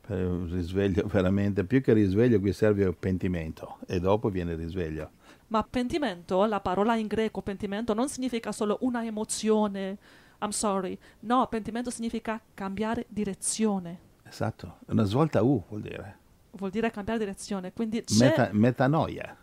per 0.00 0.26
un 0.26 0.50
risveglio 0.50 1.06
veramente, 1.06 1.64
più 1.64 1.82
che 1.82 1.92
risveglio 1.92 2.40
qui 2.40 2.52
serve 2.52 2.84
un 2.84 2.98
pentimento 2.98 3.78
e 3.86 4.00
dopo 4.00 4.28
viene 4.28 4.52
il 4.52 4.58
risveglio. 4.58 5.10
Ma 5.48 5.62
pentimento, 5.68 6.44
la 6.46 6.60
parola 6.60 6.96
in 6.96 7.06
greco 7.06 7.42
pentimento 7.42 7.92
non 7.92 8.08
significa 8.08 8.52
solo 8.52 8.78
una 8.80 9.04
emozione, 9.04 9.98
I'm 10.40 10.50
sorry, 10.50 10.96
no, 11.20 11.46
pentimento 11.48 11.90
significa 11.90 12.40
cambiare 12.54 13.06
direzione. 13.08 14.08
Esatto, 14.24 14.78
una 14.86 15.04
svolta 15.04 15.42
U 15.42 15.64
vuol 15.68 15.82
dire 15.82 16.19
vuol 16.52 16.70
dire 16.70 16.90
cambiare 16.90 17.18
direzione. 17.18 17.72
Quindi 17.72 18.02
c'è... 18.04 18.28
Meta, 18.28 18.48
metanoia. 18.52 19.36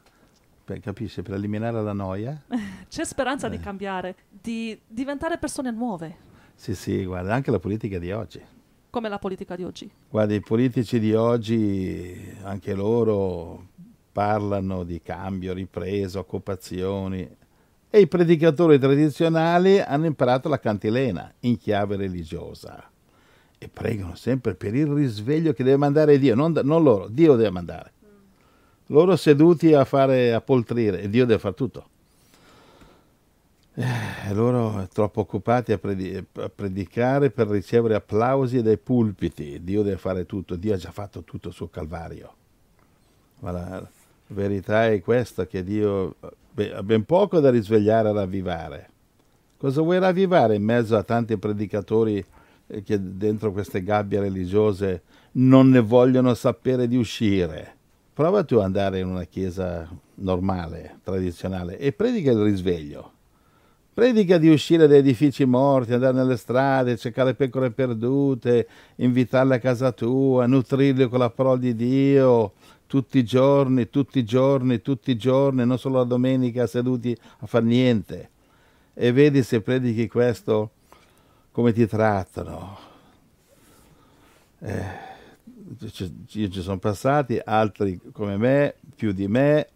Per, 0.63 0.79
capisci? 0.79 1.21
Per 1.21 1.33
eliminare 1.33 1.81
la 1.81 1.93
noia. 1.93 2.43
c'è 2.89 3.05
speranza 3.05 3.47
eh. 3.47 3.49
di 3.51 3.59
cambiare, 3.59 4.15
di 4.29 4.79
diventare 4.87 5.37
persone 5.37 5.71
nuove. 5.71 6.25
Sì, 6.55 6.75
sì, 6.75 7.05
guarda, 7.05 7.33
anche 7.33 7.51
la 7.51 7.59
politica 7.59 7.99
di 7.99 8.11
oggi. 8.11 8.41
Come 8.89 9.09
la 9.09 9.19
politica 9.19 9.55
di 9.55 9.63
oggi? 9.63 9.89
Guarda, 10.09 10.33
i 10.33 10.41
politici 10.41 10.99
di 10.99 11.13
oggi, 11.13 12.35
anche 12.43 12.73
loro 12.73 13.67
parlano 14.11 14.83
di 14.83 15.01
cambio, 15.01 15.53
ripresa, 15.53 16.19
occupazioni. 16.19 17.35
E 17.89 17.99
i 17.99 18.07
predicatori 18.07 18.79
tradizionali 18.79 19.79
hanno 19.79 20.07
imparato 20.07 20.49
la 20.49 20.59
cantilena 20.59 21.31
in 21.41 21.57
chiave 21.57 21.95
religiosa 21.95 22.91
e 23.57 23.67
pregano 23.67 24.15
sempre 24.15 24.53
per 24.53 24.75
il 24.75 24.87
risveglio 24.87 25.53
che 25.53 25.63
deve 25.63 25.77
mandare 25.77 26.19
Dio, 26.19 26.35
non, 26.35 26.59
non 26.63 26.83
loro, 26.83 27.07
Dio 27.07 27.35
deve 27.35 27.49
mandare. 27.49 27.91
Loro 28.87 29.15
seduti 29.15 29.73
a 29.73 29.83
fare 29.83 30.33
a 30.33 30.41
poltrire 30.41 31.01
e 31.01 31.09
Dio 31.09 31.25
deve 31.25 31.39
fare 31.39 31.55
tutto. 31.55 31.89
E 33.73 34.33
loro 34.33 34.87
troppo 34.91 35.21
occupati 35.21 35.71
a, 35.71 35.77
predi- 35.77 36.15
a, 36.15 36.49
predicare 36.49 37.29
per 37.29 37.47
ricevere 37.47 37.95
applausi 37.95 38.61
dai 38.61 38.77
pulpiti. 38.77 39.63
Dio 39.63 39.83
deve 39.83 39.97
fare 39.97 40.25
tutto, 40.25 40.55
Dio 40.55 40.73
ha 40.73 40.77
già 40.77 40.91
fatto 40.91 41.23
tutto 41.23 41.51
sul 41.51 41.69
Calvario. 41.69 42.33
Ma 43.39 43.51
la 43.51 43.89
verità 44.27 44.87
è 44.87 44.99
questa, 45.01 45.45
che 45.45 45.63
Dio 45.63 46.15
ha 46.19 46.81
ben 46.81 47.05
poco 47.05 47.39
da 47.39 47.51
risvegliare 47.51 48.09
e 48.09 48.13
ravvivare. 48.13 48.89
Cosa 49.57 49.81
vuoi 49.81 49.99
ravvivare 49.99 50.55
in 50.55 50.63
mezzo 50.63 50.95
a 50.95 51.03
tanti 51.03 51.37
predicatori 51.37 52.17
eh, 52.17 52.25
che 52.83 52.99
dentro 52.99 53.51
queste 53.51 53.83
gabbie 53.83 54.19
religiose 54.19 55.01
non 55.33 55.69
ne 55.69 55.79
vogliono 55.79 56.33
sapere 56.33 56.87
di 56.87 56.97
uscire? 56.97 57.75
Prova 58.13 58.43
tu 58.43 58.55
ad 58.55 58.63
andare 58.63 58.99
in 58.99 59.07
una 59.07 59.25
chiesa 59.25 59.87
normale, 60.15 60.99
tradizionale, 61.03 61.77
e 61.77 61.91
predica 61.93 62.31
il 62.31 62.41
risveglio 62.41 63.11
Predica 63.97 64.37
di 64.37 64.49
uscire 64.49 64.85
dai 64.85 64.99
edifici 64.99 65.43
morti, 65.43 65.91
andare 65.91 66.13
nelle 66.13 66.37
strade, 66.37 66.97
cercare 66.97 67.33
pecore 67.33 67.71
perdute, 67.71 68.67
invitarle 68.97 69.55
a 69.55 69.59
casa 69.59 69.91
tua, 69.91 70.45
nutrirle 70.45 71.07
con 71.07 71.17
la 71.17 71.31
parola 71.31 71.57
di 71.57 71.73
Dio 71.73 72.53
tutti 72.85 73.17
i 73.17 73.23
giorni, 73.23 73.89
tutti 73.89 74.19
i 74.19 74.23
giorni, 74.23 74.83
tutti 74.83 75.09
i 75.09 75.17
giorni, 75.17 75.65
non 75.65 75.79
solo 75.79 75.97
la 75.97 76.03
domenica 76.03 76.67
seduti 76.67 77.17
a 77.39 77.47
far 77.47 77.63
niente. 77.63 78.29
E 78.93 79.11
vedi 79.11 79.41
se 79.41 79.61
predichi 79.61 80.07
questo 80.07 80.73
come 81.57 81.73
ti 81.73 81.87
trattano. 81.87 82.77
Eh, 84.59 84.85
io 85.79 86.49
ci 86.51 86.61
sono 86.61 86.77
passati, 86.77 87.41
altri 87.43 87.99
come 88.11 88.37
me, 88.37 88.75
più 88.95 89.11
di 89.11 89.27
me. 89.27 89.67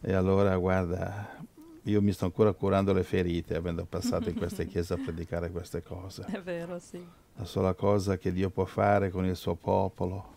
E 0.00 0.14
allora 0.14 0.56
guarda, 0.56 1.36
io 1.82 2.00
mi 2.00 2.12
sto 2.12 2.24
ancora 2.24 2.54
curando 2.54 2.94
le 2.94 3.02
ferite 3.02 3.56
avendo 3.56 3.84
passato 3.84 4.30
in 4.30 4.34
queste 4.34 4.64
chiese 4.68 4.94
a 4.94 4.96
predicare 4.96 5.50
queste 5.50 5.82
cose. 5.82 6.24
È 6.24 6.40
vero, 6.40 6.78
sì. 6.78 7.06
La 7.34 7.44
sola 7.44 7.74
cosa 7.74 8.16
che 8.16 8.32
Dio 8.32 8.48
può 8.48 8.64
fare 8.64 9.10
con 9.10 9.26
il 9.26 9.36
suo 9.36 9.54
popolo, 9.54 10.34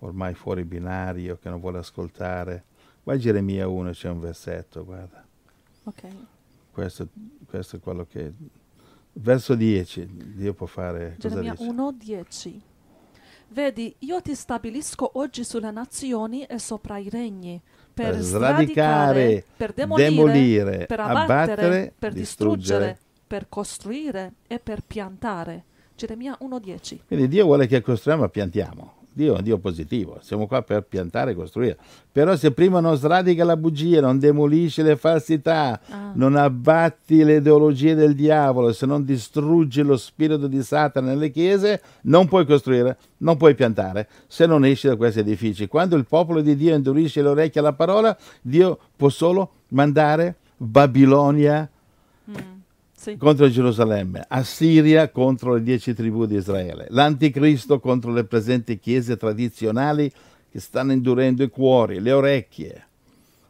ormai 0.00 0.34
fuori 0.34 0.64
binario, 0.64 1.38
che 1.38 1.48
non 1.48 1.60
vuole 1.60 1.78
ascoltare. 1.78 2.64
Vai 3.04 3.18
a 3.18 3.20
Geremia 3.20 3.68
1, 3.68 3.92
c'è 3.92 4.08
un 4.08 4.18
versetto, 4.18 4.84
guarda. 4.84 5.24
Ok. 5.84 6.08
Questo, 6.72 7.06
questo 7.46 7.76
è 7.76 7.78
quello 7.78 8.04
che... 8.04 8.60
Verso 9.14 9.54
10, 9.54 10.08
Dio 10.34 10.54
può 10.54 10.66
fare... 10.66 11.16
Geremia 11.18 11.54
1, 11.56 11.92
10. 11.92 12.62
Vedi, 13.48 13.94
io 13.98 14.22
ti 14.22 14.34
stabilisco 14.34 15.10
oggi 15.14 15.44
sulle 15.44 15.70
nazioni 15.70 16.44
e 16.44 16.58
sopra 16.58 16.96
i 16.96 17.10
regni 17.10 17.60
per 17.92 18.18
sradicare, 18.18 19.44
per 19.54 19.74
demolire, 19.74 20.08
demolire 20.08 20.86
per 20.86 21.00
abbattere, 21.00 21.22
abbattere 21.42 21.94
per 21.98 22.12
distruggere, 22.14 22.98
per 23.26 23.50
costruire 23.50 24.34
e 24.46 24.58
per 24.58 24.82
piantare. 24.86 25.64
Geremia 25.94 26.38
1.10. 26.40 27.00
Quindi 27.06 27.28
Dio 27.28 27.44
vuole 27.44 27.66
che 27.66 27.82
costruiamo 27.82 28.24
e 28.24 28.30
piantiamo. 28.30 29.01
Dio 29.14 29.34
è 29.34 29.36
un 29.38 29.42
Dio 29.42 29.58
positivo, 29.58 30.18
siamo 30.22 30.46
qua 30.46 30.62
per 30.62 30.84
piantare 30.84 31.32
e 31.32 31.34
costruire. 31.34 31.76
Però 32.10 32.34
se 32.36 32.52
prima 32.52 32.80
non 32.80 32.96
sradica 32.96 33.44
la 33.44 33.56
bugia, 33.56 34.00
non 34.00 34.18
demolisce 34.18 34.82
le 34.82 34.96
falsità, 34.96 35.80
ah. 35.88 36.12
non 36.14 36.36
abbatti 36.36 37.22
le 37.22 37.36
ideologie 37.36 37.94
del 37.94 38.14
diavolo, 38.14 38.72
se 38.72 38.86
non 38.86 39.04
distruggi 39.04 39.82
lo 39.82 39.96
spirito 39.96 40.46
di 40.46 40.62
Satana 40.62 41.08
nelle 41.08 41.30
chiese, 41.30 41.82
non 42.02 42.26
puoi 42.26 42.46
costruire, 42.46 42.96
non 43.18 43.36
puoi 43.36 43.54
piantare, 43.54 44.08
se 44.26 44.46
non 44.46 44.64
esci 44.64 44.88
da 44.88 44.96
questi 44.96 45.20
edifici. 45.20 45.66
Quando 45.66 45.96
il 45.96 46.06
popolo 46.06 46.40
di 46.40 46.56
Dio 46.56 46.74
indurisce 46.74 47.20
le 47.22 47.28
orecchie 47.28 47.60
alla 47.60 47.74
parola, 47.74 48.16
Dio 48.40 48.78
può 48.96 49.08
solo 49.10 49.50
mandare 49.68 50.36
Babilonia 50.56 51.68
mm 52.30 52.51
sì. 53.02 53.16
contro 53.16 53.50
Gerusalemme, 53.50 54.24
Assiria 54.28 55.10
contro 55.10 55.54
le 55.54 55.62
dieci 55.64 55.92
tribù 55.92 56.24
di 56.24 56.36
Israele, 56.36 56.86
l'anticristo 56.90 57.80
contro 57.80 58.12
le 58.12 58.22
presenti 58.22 58.78
chiese 58.78 59.16
tradizionali 59.16 60.08
che 60.48 60.60
stanno 60.60 60.92
indurendo 60.92 61.42
i 61.42 61.48
cuori, 61.48 61.98
le 61.98 62.12
orecchie. 62.12 62.86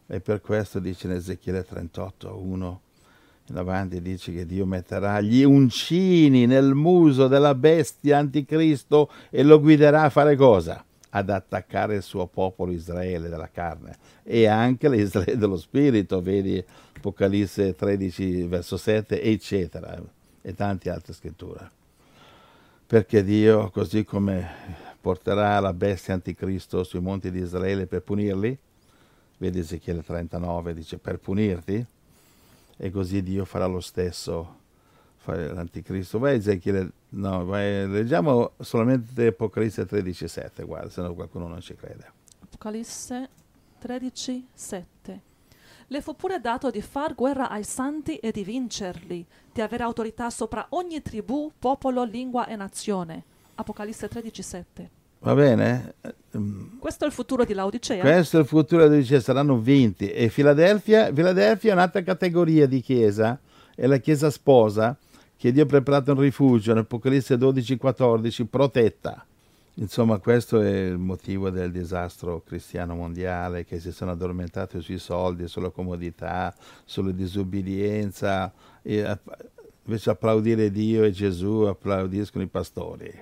E 0.06 0.20
per 0.20 0.40
questo 0.40 0.78
dice 0.78 1.06
in 1.06 1.12
Ezechiele 1.12 1.64
38, 1.64 2.40
1 2.42 2.80
in 3.48 3.56
avanti, 3.58 4.00
dice 4.00 4.32
che 4.32 4.46
Dio 4.46 4.64
metterà 4.64 5.20
gli 5.20 5.42
uncini 5.42 6.46
nel 6.46 6.72
muso 6.72 7.28
della 7.28 7.54
bestia 7.54 8.16
anticristo 8.16 9.10
e 9.28 9.42
lo 9.42 9.60
guiderà 9.60 10.04
a 10.04 10.10
fare 10.10 10.34
cosa? 10.34 10.82
Ad 11.14 11.28
attaccare 11.28 11.96
il 11.96 12.02
suo 12.02 12.26
popolo 12.26 12.72
Israele 12.72 13.28
della 13.28 13.50
carne. 13.50 13.96
E 14.22 14.46
anche 14.46 14.88
l'Israele 14.88 15.36
dello 15.36 15.58
spirito, 15.58 16.20
vedi 16.22 16.64
Apocalisse 16.96 17.74
13 17.74 18.44
verso 18.44 18.76
7 18.76 19.20
eccetera 19.20 20.00
e 20.40 20.54
tante 20.54 20.88
altre 20.90 21.12
scritture. 21.12 21.70
Perché 22.86 23.22
Dio 23.24 23.70
così 23.70 24.04
come 24.04 24.48
porterà 25.00 25.58
la 25.60 25.72
bestia 25.72 26.14
anticristo 26.14 26.84
sui 26.84 27.00
monti 27.00 27.30
di 27.30 27.40
Israele 27.40 27.86
per 27.86 28.02
punirli 28.02 28.56
vedi 29.38 29.58
Ezechiele 29.58 30.04
39 30.04 30.72
dice 30.72 30.98
per 30.98 31.18
punirti 31.18 31.84
e 32.76 32.90
così 32.92 33.22
Dio 33.24 33.44
farà 33.44 33.66
lo 33.66 33.80
stesso 33.80 34.60
l'anticristo 35.24 36.18
vai 36.18 36.36
Ezechiele 36.36 36.90
no 37.10 37.44
vai, 37.44 37.88
leggiamo 37.88 38.52
solamente 38.58 39.28
Apocalisse 39.28 39.86
13 39.86 40.28
7 40.28 40.64
guarda 40.64 40.90
se 40.90 41.00
no 41.02 41.14
qualcuno 41.14 41.46
non 41.46 41.60
ci 41.60 41.74
crede 41.74 42.10
Apocalisse 42.40 43.28
13 43.78 44.46
7 44.52 45.20
le 45.92 46.00
fu 46.00 46.16
pure 46.16 46.40
dato 46.40 46.70
di 46.70 46.80
far 46.80 47.14
guerra 47.14 47.50
ai 47.50 47.64
santi 47.64 48.16
e 48.16 48.32
di 48.32 48.44
vincerli, 48.44 49.26
di 49.52 49.60
avere 49.60 49.82
autorità 49.82 50.30
sopra 50.30 50.64
ogni 50.70 51.02
tribù, 51.02 51.52
popolo, 51.58 52.02
lingua 52.04 52.46
e 52.46 52.56
nazione. 52.56 53.24
Apocalisse 53.56 54.08
13:7. 54.08 54.88
Va 55.18 55.34
bene? 55.34 55.96
Questo 56.78 57.04
è 57.04 57.06
il 57.06 57.12
futuro 57.12 57.44
di 57.44 57.52
Laodicea. 57.52 58.00
Questo 58.00 58.38
è 58.38 58.40
il 58.40 58.46
futuro 58.46 58.84
di 58.84 58.88
Laodicea, 58.88 59.20
saranno 59.20 59.58
vinti. 59.58 60.10
E 60.10 60.30
Filadelfia, 60.30 61.12
Filadelfia 61.12 61.70
è 61.70 61.74
un'altra 61.74 62.02
categoria 62.02 62.66
di 62.66 62.80
chiesa, 62.80 63.38
è 63.74 63.86
la 63.86 63.98
chiesa 63.98 64.30
sposa, 64.30 64.96
che 65.42 65.50
Dio 65.50 65.64
ha 65.64 65.66
preparato 65.66 66.12
un 66.12 66.20
rifugio, 66.20 66.72
nell'Apocalisse 66.72 67.36
12:14, 67.36 68.46
protetta 68.46 69.26
Insomma, 69.74 70.18
questo 70.18 70.60
è 70.60 70.70
il 70.70 70.98
motivo 70.98 71.50
del 71.50 71.72
disastro 71.72 72.42
cristiano 72.46 72.94
mondiale, 72.94 73.64
che 73.64 73.80
si 73.80 73.90
sono 73.90 74.12
addormentati 74.12 74.80
sui 74.80 74.98
soldi, 74.98 75.48
sulla 75.48 75.70
comodità, 75.70 76.54
sulla 76.84 77.10
disubbidienza, 77.10 78.52
invece 78.82 80.10
applaudire 80.10 80.70
Dio 80.70 81.02
e 81.02 81.10
Gesù 81.10 81.62
applaudiscono 81.62 82.44
i 82.44 82.48
pastori. 82.48 83.12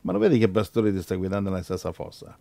Ma 0.00 0.10
non 0.10 0.20
vedi 0.20 0.38
che 0.38 0.46
i 0.46 0.50
pastori 0.50 0.92
ti 0.92 1.00
sta 1.00 1.14
guidando 1.14 1.50
nella 1.50 1.62
stessa 1.62 1.92
fossa? 1.92 2.36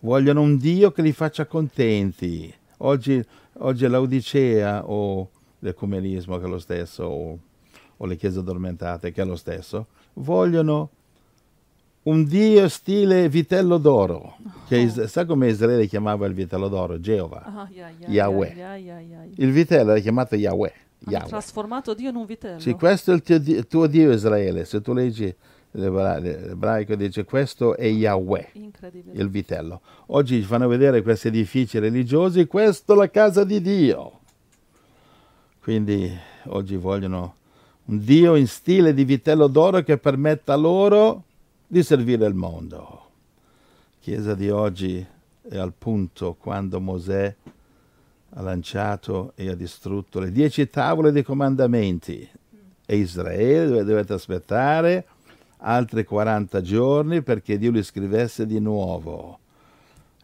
Vogliono 0.00 0.40
un 0.40 0.56
Dio 0.56 0.90
che 0.90 1.02
li 1.02 1.12
faccia 1.12 1.46
contenti. 1.46 2.52
Oggi, 2.78 3.24
oggi 3.58 3.86
l'Odicea 3.86 4.82
o 4.84 5.30
l'ecumenismo, 5.60 6.38
che 6.38 6.44
è 6.46 6.48
lo 6.48 6.58
stesso, 6.58 7.04
o, 7.04 7.38
o 8.02 8.06
le 8.06 8.16
chiese 8.16 8.40
addormentate, 8.40 9.12
che 9.12 9.22
è 9.22 9.24
lo 9.24 9.36
stesso, 9.36 9.86
vogliono 10.14 10.90
un 12.02 12.24
dio 12.24 12.68
stile 12.68 13.28
vitello 13.28 13.78
d'oro. 13.78 14.38
Che 14.66 14.92
oh. 14.96 15.06
sa 15.06 15.24
come 15.24 15.48
Israele 15.48 15.86
chiamava 15.86 16.26
il 16.26 16.34
vitello 16.34 16.66
d'oro? 16.66 16.98
Geova. 16.98 17.44
Oh, 17.46 17.68
yeah, 17.72 17.90
yeah, 17.96 18.10
Yahweh. 18.10 18.54
Yeah, 18.54 19.26
il 19.36 19.52
vitello 19.52 19.92
era 19.92 20.00
chiamato 20.00 20.34
Yahweh. 20.34 20.72
Hanno 21.04 21.26
trasformato 21.26 21.94
Dio 21.94 22.10
in 22.10 22.16
un 22.16 22.26
vitello. 22.26 22.58
Sì, 22.58 22.72
questo 22.72 23.12
è 23.12 23.14
il 23.14 23.22
tuo, 23.22 23.36
il 23.36 23.66
tuo 23.68 23.86
Dio 23.86 24.10
Israele. 24.10 24.64
Se 24.64 24.80
tu 24.80 24.92
leggi 24.92 25.32
l'ebraico 25.74 26.96
dice 26.96 27.24
questo 27.24 27.76
è 27.76 27.86
Yahweh, 27.86 28.50
il 29.12 29.28
vitello. 29.28 29.80
Oggi 30.06 30.40
ci 30.40 30.46
fanno 30.46 30.66
vedere 30.66 31.02
questi 31.02 31.28
edifici 31.28 31.78
religiosi, 31.78 32.46
questo 32.46 32.94
è 32.94 32.96
la 32.96 33.10
casa 33.10 33.44
di 33.44 33.60
Dio. 33.60 34.18
Quindi 35.60 36.12
oggi 36.46 36.76
vogliono 36.76 37.36
un 37.92 38.02
Dio 38.02 38.36
in 38.36 38.46
stile 38.46 38.94
di 38.94 39.04
vitello 39.04 39.48
d'oro 39.48 39.82
che 39.82 39.98
permetta 39.98 40.56
loro 40.56 41.24
di 41.66 41.82
servire 41.82 42.26
il 42.26 42.32
mondo. 42.32 43.00
Chiesa 44.00 44.34
di 44.34 44.48
oggi 44.48 45.06
è 45.42 45.58
al 45.58 45.74
punto 45.76 46.34
quando 46.40 46.80
Mosè 46.80 47.36
ha 48.30 48.40
lanciato 48.40 49.32
e 49.34 49.50
ha 49.50 49.54
distrutto 49.54 50.20
le 50.20 50.32
dieci 50.32 50.70
tavole 50.70 51.12
dei 51.12 51.22
comandamenti 51.22 52.26
e 52.86 52.96
Israele 52.96 53.66
dove 53.66 53.84
dovete 53.84 54.14
aspettare 54.14 55.06
altri 55.58 56.04
40 56.04 56.62
giorni 56.62 57.20
perché 57.20 57.58
Dio 57.58 57.70
li 57.70 57.82
scrivesse 57.82 58.46
di 58.46 58.58
nuovo. 58.58 59.38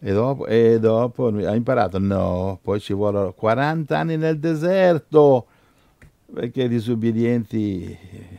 E 0.01 0.13
dopo, 0.15 0.47
e 0.47 0.79
dopo 0.81 1.27
ha 1.27 1.55
imparato? 1.55 1.99
No, 1.99 2.59
poi 2.63 2.81
ci 2.81 2.95
vogliono 2.95 3.33
40 3.35 3.99
anni 3.99 4.17
nel 4.17 4.39
deserto 4.39 5.49
perché 6.33 6.65
i 6.65 6.69
disubbidienti 6.69 7.97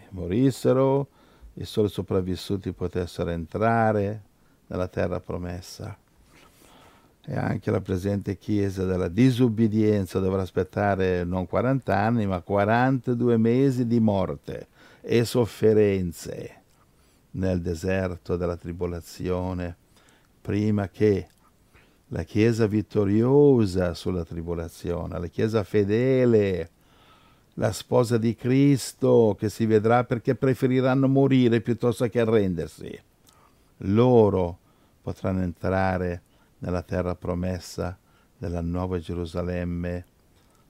morissero 0.10 1.08
e 1.56 1.66
solo 1.66 1.88
i 1.88 1.92
sopravvissuti 1.92 2.72
potessero 2.72 3.32
entrare 3.32 4.22
nella 4.68 4.88
terra 4.88 5.20
promessa. 5.20 5.98
E 7.26 7.36
anche 7.36 7.70
la 7.72 7.82
presente 7.82 8.38
Chiesa 8.38 8.86
della 8.86 9.08
disubbidienza 9.08 10.20
dovrà 10.20 10.42
aspettare 10.42 11.24
non 11.24 11.48
40 11.48 11.96
anni, 11.96 12.26
ma 12.26 12.42
42 12.42 13.38
mesi 13.38 13.86
di 13.86 14.00
morte 14.00 14.68
e 15.02 15.26
sofferenze 15.26 16.56
nel 17.32 17.62
deserto 17.62 18.38
della 18.38 18.56
tribolazione, 18.56 19.76
prima 20.42 20.90
che 20.90 21.28
la 22.08 22.24
Chiesa 22.24 22.66
vittoriosa 22.66 23.94
sulla 23.94 24.24
tribolazione, 24.24 25.20
la 25.20 25.28
Chiesa 25.28 25.64
fedele, 25.64 26.70
la 27.60 27.74
sposa 27.74 28.18
di 28.18 28.36
Cristo 28.36 29.36
che 29.38 29.50
si 29.50 29.66
vedrà 29.66 30.06
perché 30.06 30.34
preferiranno 30.36 31.10
morire 31.10 31.60
piuttosto 31.60 32.08
che 32.08 32.22
arrendersi. 32.22 32.98
Loro 33.84 34.58
potranno 35.02 35.42
entrare 35.42 36.22
nella 36.60 36.84
terra 36.84 37.16
promessa 37.16 37.98
della 38.38 38.62
nuova 38.62 38.98
Gerusalemme, 39.00 40.06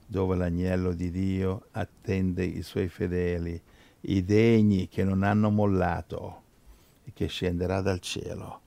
dove 0.04 0.34
l'agnello 0.34 0.92
di 0.92 1.12
Dio 1.12 1.66
attende 1.70 2.42
i 2.44 2.62
suoi 2.62 2.88
fedeli, 2.88 3.60
i 4.02 4.24
degni 4.24 4.88
che 4.88 5.04
non 5.04 5.22
hanno 5.22 5.50
mollato 5.50 6.42
e 7.04 7.12
che 7.14 7.28
scenderà 7.28 7.80
dal 7.80 8.00
cielo. 8.00 8.60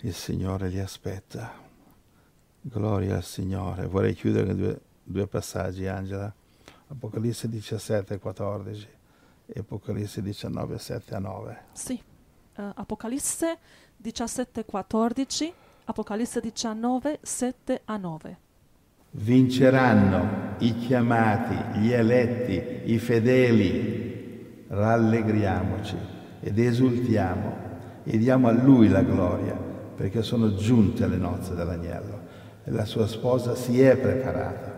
Il 0.00 0.14
Signore 0.14 0.68
li 0.68 0.80
aspetta. 0.80 1.52
Gloria 2.62 3.16
al 3.16 3.24
Signore. 3.24 3.86
Vorrei 3.86 4.14
chiudere 4.14 4.54
due, 4.54 4.80
due 5.02 5.26
passaggi, 5.26 5.86
Angela. 5.86 6.34
Apocalisse 6.92 7.48
17, 7.48 8.18
14 8.18 8.88
e 9.46 9.60
Apocalisse 9.60 10.20
19, 10.20 10.76
7 10.76 11.14
a 11.14 11.18
9. 11.18 11.58
Sì, 11.72 11.98
uh, 12.56 12.62
Apocalisse 12.74 13.56
17, 13.96 14.66
14, 14.66 15.52
Apocalisse 15.84 16.40
19, 16.40 17.18
7 17.22 17.80
a 17.86 17.96
9. 17.96 18.38
Vinceranno 19.12 20.56
i 20.58 20.76
chiamati, 20.76 21.80
gli 21.80 21.92
eletti, 21.92 22.92
i 22.92 22.98
fedeli. 22.98 24.64
Rallegriamoci 24.68 25.96
ed 26.40 26.58
esultiamo 26.58 27.70
e 28.04 28.18
diamo 28.18 28.48
a 28.48 28.52
Lui 28.52 28.88
la 28.88 29.02
gloria, 29.02 29.54
perché 29.54 30.22
sono 30.22 30.54
giunte 30.54 31.06
le 31.06 31.16
nozze 31.16 31.54
dell'agnello 31.54 32.20
e 32.64 32.70
la 32.70 32.84
sua 32.84 33.06
sposa 33.06 33.54
si 33.54 33.80
è 33.80 33.96
preparata 33.96 34.71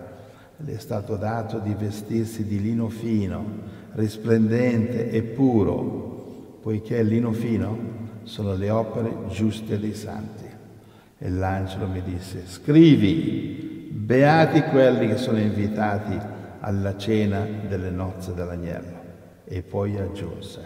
le 0.57 0.75
è 0.75 0.79
stato 0.79 1.17
dato 1.17 1.59
di 1.59 1.75
vestirsi 1.75 2.45
di 2.45 2.61
lino 2.61 2.89
fino, 2.89 3.45
risplendente 3.93 5.11
e 5.11 5.23
puro, 5.23 6.59
poiché 6.63 6.99
il 6.99 7.09
lino 7.09 7.33
fino 7.33 8.03
sono 8.23 8.55
le 8.55 8.71
opere 8.71 9.27
giuste 9.29 9.79
dei 9.79 9.95
santi. 9.95 10.45
E 11.19 11.29
l'angelo 11.31 11.89
mi 11.89 12.03
disse, 12.03 12.43
scrivi, 12.47 13.89
beati 13.93 14.63
quelli 14.63 15.07
che 15.09 15.17
sono 15.17 15.39
invitati 15.39 16.19
alla 16.61 16.97
cena 16.97 17.47
delle 17.69 17.91
nozze 17.91 18.35
dell'agnello. 18.35 19.03
E 19.45 19.63
poi 19.63 19.99
aggiunse, 19.99 20.61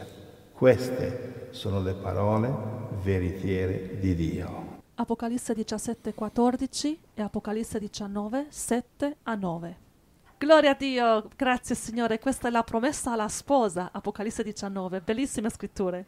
queste 0.53 1.49
sono 1.51 1.81
le 1.81 1.95
parole 1.95 2.51
veritiere 3.03 3.99
di 3.99 4.15
Dio. 4.15 4.68
Apocalisse 5.01 5.55
17, 5.55 6.13
14 6.13 6.99
e 7.15 7.23
Apocalisse 7.23 7.79
19, 7.79 8.47
7 8.49 9.17
a 9.23 9.35
9. 9.37 9.77
Gloria 10.39 10.73
a 10.73 10.75
Dio, 10.75 11.29
grazie 11.37 11.77
Signore, 11.77 12.19
questa 12.19 12.49
è 12.49 12.51
la 12.51 12.65
promessa 12.65 13.13
alla 13.13 13.29
sposa, 13.29 13.91
Apocalisse 13.93 14.43
19, 14.43 15.01
bellissime 15.01 15.51
scritture. 15.51 16.07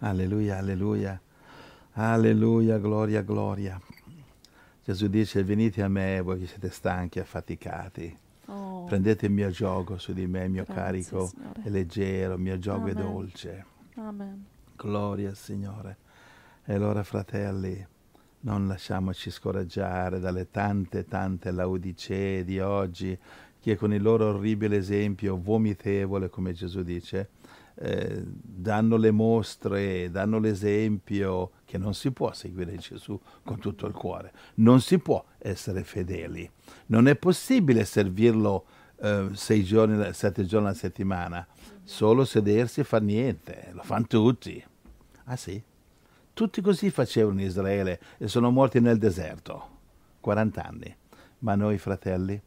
Alleluia, 0.00 0.58
alleluia, 0.58 1.18
alleluia, 1.92 2.76
gloria, 2.76 3.22
gloria. 3.22 3.80
Gesù 4.84 5.06
dice, 5.06 5.42
venite 5.42 5.82
a 5.82 5.88
me 5.88 6.20
voi 6.20 6.40
che 6.40 6.48
siete 6.48 6.68
stanchi 6.68 7.16
e 7.16 7.22
affaticati. 7.22 8.18
Oh. 8.44 8.84
Prendete 8.84 9.24
il 9.24 9.32
mio 9.32 9.48
gioco 9.48 9.96
su 9.96 10.12
di 10.12 10.26
me, 10.26 10.44
il 10.44 10.50
mio 10.50 10.64
grazie, 10.64 10.82
carico 10.82 11.26
Signore. 11.28 11.62
è 11.62 11.70
leggero, 11.70 12.34
il 12.34 12.40
mio 12.40 12.58
gioco 12.58 12.82
Amen. 12.82 12.96
è 12.98 13.00
dolce. 13.00 13.64
Amen. 13.94 14.44
Gloria 14.76 15.30
al 15.30 15.36
Signore. 15.36 16.04
E 16.68 16.74
allora, 16.74 17.04
fratelli, 17.04 17.86
non 18.40 18.66
lasciamoci 18.66 19.30
scoraggiare 19.30 20.18
dalle 20.18 20.50
tante, 20.50 21.04
tante 21.04 21.52
laudicee 21.52 22.42
di 22.42 22.58
oggi 22.58 23.16
che 23.60 23.76
con 23.76 23.94
il 23.94 24.02
loro 24.02 24.30
orribile 24.30 24.76
esempio 24.76 25.40
vomitevole, 25.40 26.28
come 26.28 26.52
Gesù 26.52 26.82
dice, 26.82 27.28
eh, 27.76 28.20
danno 28.24 28.96
le 28.96 29.12
mostre, 29.12 30.10
danno 30.10 30.40
l'esempio 30.40 31.52
che 31.64 31.78
non 31.78 31.94
si 31.94 32.10
può 32.10 32.32
seguire 32.32 32.74
Gesù 32.78 33.16
con 33.44 33.60
tutto 33.60 33.86
il 33.86 33.92
cuore, 33.92 34.32
non 34.54 34.80
si 34.80 34.98
può 34.98 35.24
essere 35.38 35.84
fedeli, 35.84 36.50
non 36.86 37.06
è 37.06 37.14
possibile 37.14 37.84
servirlo 37.84 38.66
eh, 39.02 39.28
sei 39.34 39.62
giorni, 39.62 40.12
sette 40.12 40.44
giorni 40.44 40.66
alla 40.66 40.76
settimana, 40.76 41.46
solo 41.84 42.24
sedersi 42.24 42.80
e 42.80 42.84
far 42.84 43.02
niente, 43.02 43.68
lo 43.70 43.84
fanno 43.84 44.06
tutti. 44.08 44.64
Ah 45.26 45.36
sì? 45.36 45.62
Tutti 46.36 46.60
così 46.60 46.90
facevano 46.90 47.40
in 47.40 47.46
Israele 47.46 47.98
e 48.18 48.28
sono 48.28 48.50
morti 48.50 48.78
nel 48.78 48.98
deserto, 48.98 49.68
40 50.20 50.62
anni. 50.62 50.96
Ma 51.38 51.54
noi 51.54 51.78
fratelli, 51.78 52.38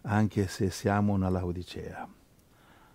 anche 0.00 0.46
se 0.48 0.70
siamo 0.70 1.12
una 1.12 1.28
laodicea, 1.28 2.08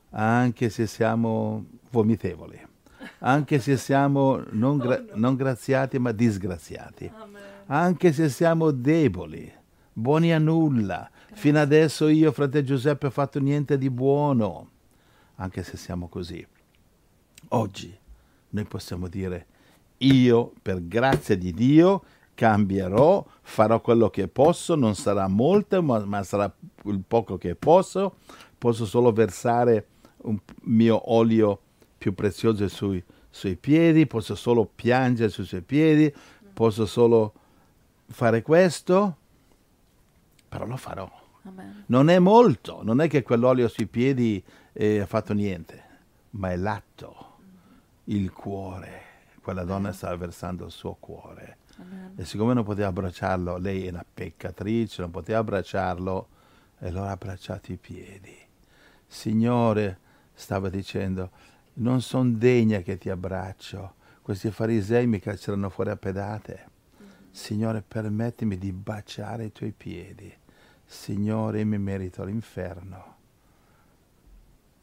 anche 0.09 0.69
se 0.71 0.87
siamo 0.87 1.67
vomitevoli, 1.91 2.59
anche 3.19 3.59
se 3.59 3.77
siamo 3.77 4.41
non, 4.53 4.79
gra- 4.79 5.05
non 5.13 5.35
graziati 5.35 5.99
ma 5.99 6.11
disgraziati, 6.11 7.11
anche 7.67 8.11
se 8.11 8.29
siamo 8.29 8.71
deboli, 8.71 9.53
buoni 9.93 10.33
a 10.33 10.39
nulla, 10.39 11.11
fino 11.33 11.59
adesso 11.59 12.07
io, 12.07 12.31
fratello 12.31 12.65
Giuseppe, 12.65 13.05
ho 13.05 13.11
fatto 13.11 13.39
niente 13.39 13.77
di 13.77 13.91
buono, 13.91 14.69
anche 15.35 15.61
se 15.61 15.77
siamo 15.77 16.07
così. 16.07 16.43
Oggi 17.49 17.95
noi 18.49 18.65
possiamo 18.65 19.07
dire 19.07 19.45
io, 19.99 20.53
per 20.61 20.87
grazia 20.87 21.35
di 21.35 21.53
Dio, 21.53 22.03
cambierò, 22.37 23.25
farò 23.41 23.81
quello 23.81 24.09
che 24.09 24.27
posso, 24.27 24.75
non 24.75 24.93
sarà 24.93 25.27
molto, 25.27 25.81
ma, 25.81 25.99
ma 26.05 26.21
sarà 26.23 26.53
il 26.83 27.01
poco 27.05 27.37
che 27.37 27.55
posso. 27.55 28.17
Posso 28.57 28.85
solo 28.85 29.11
versare 29.11 29.87
un 30.23 30.37
mio 30.63 31.11
olio 31.11 31.59
più 31.97 32.13
prezioso 32.13 32.67
sui, 32.67 33.03
sui 33.29 33.55
piedi, 33.55 34.05
posso 34.05 34.35
solo 34.35 34.69
piangere 34.73 35.29
sui 35.29 35.45
suoi 35.45 35.61
piedi, 35.61 36.13
posso 36.53 36.85
solo 36.85 37.33
fare 38.07 38.41
questo, 38.41 39.17
però 40.47 40.65
lo 40.65 40.77
farò. 40.77 41.09
Amen. 41.43 41.85
Non 41.87 42.09
è 42.09 42.19
molto, 42.19 42.81
non 42.83 43.01
è 43.01 43.07
che 43.07 43.23
quell'olio 43.23 43.67
sui 43.67 43.87
piedi 43.87 44.43
eh, 44.73 44.99
ha 44.99 45.05
fatto 45.05 45.33
niente, 45.33 45.83
ma 46.31 46.51
è 46.51 46.55
l'atto, 46.55 47.37
il 48.05 48.31
cuore 48.31 49.06
quella 49.47 49.63
donna 49.63 49.93
stava 49.93 50.17
versando 50.17 50.65
il 50.65 50.71
suo 50.71 50.97
cuore. 50.99 51.59
Amen. 51.77 52.15
E 52.17 52.25
siccome 52.25 52.53
non 52.53 52.65
poteva 52.65 52.89
abbracciarlo, 52.89 53.55
lei 53.55 53.85
è 53.85 53.91
una 53.91 54.03
peccatrice, 54.13 54.99
non 54.99 55.09
poteva 55.09 55.39
abbracciarlo, 55.39 56.27
e 56.79 56.89
allora 56.89 57.07
ha 57.07 57.11
abbracciato 57.11 57.71
i 57.71 57.77
piedi. 57.77 58.37
Signore, 59.07 59.99
stava 60.33 60.67
dicendo, 60.67 61.31
non 61.75 62.01
sono 62.01 62.31
degna 62.31 62.79
che 62.79 62.97
ti 62.97 63.09
abbraccio, 63.09 63.93
questi 64.21 64.51
farisei 64.51 65.07
mi 65.07 65.21
cacceranno 65.21 65.69
fuori 65.69 65.91
a 65.91 65.95
pedate. 65.95 66.69
Mm-hmm. 67.01 67.11
Signore, 67.31 67.81
permettimi 67.87 68.57
di 68.57 68.73
baciare 68.73 69.45
i 69.45 69.53
tuoi 69.53 69.71
piedi. 69.71 70.29
Signore, 70.83 71.63
mi 71.63 71.77
merito 71.77 72.25
l'inferno. 72.25 73.15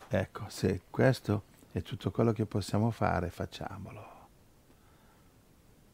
Ecco, 0.08 0.46
se 0.48 0.80
questo 0.88 1.42
è 1.70 1.82
tutto 1.82 2.10
quello 2.10 2.32
che 2.32 2.46
possiamo 2.46 2.90
fare, 2.90 3.28
facciamolo. 3.28 4.13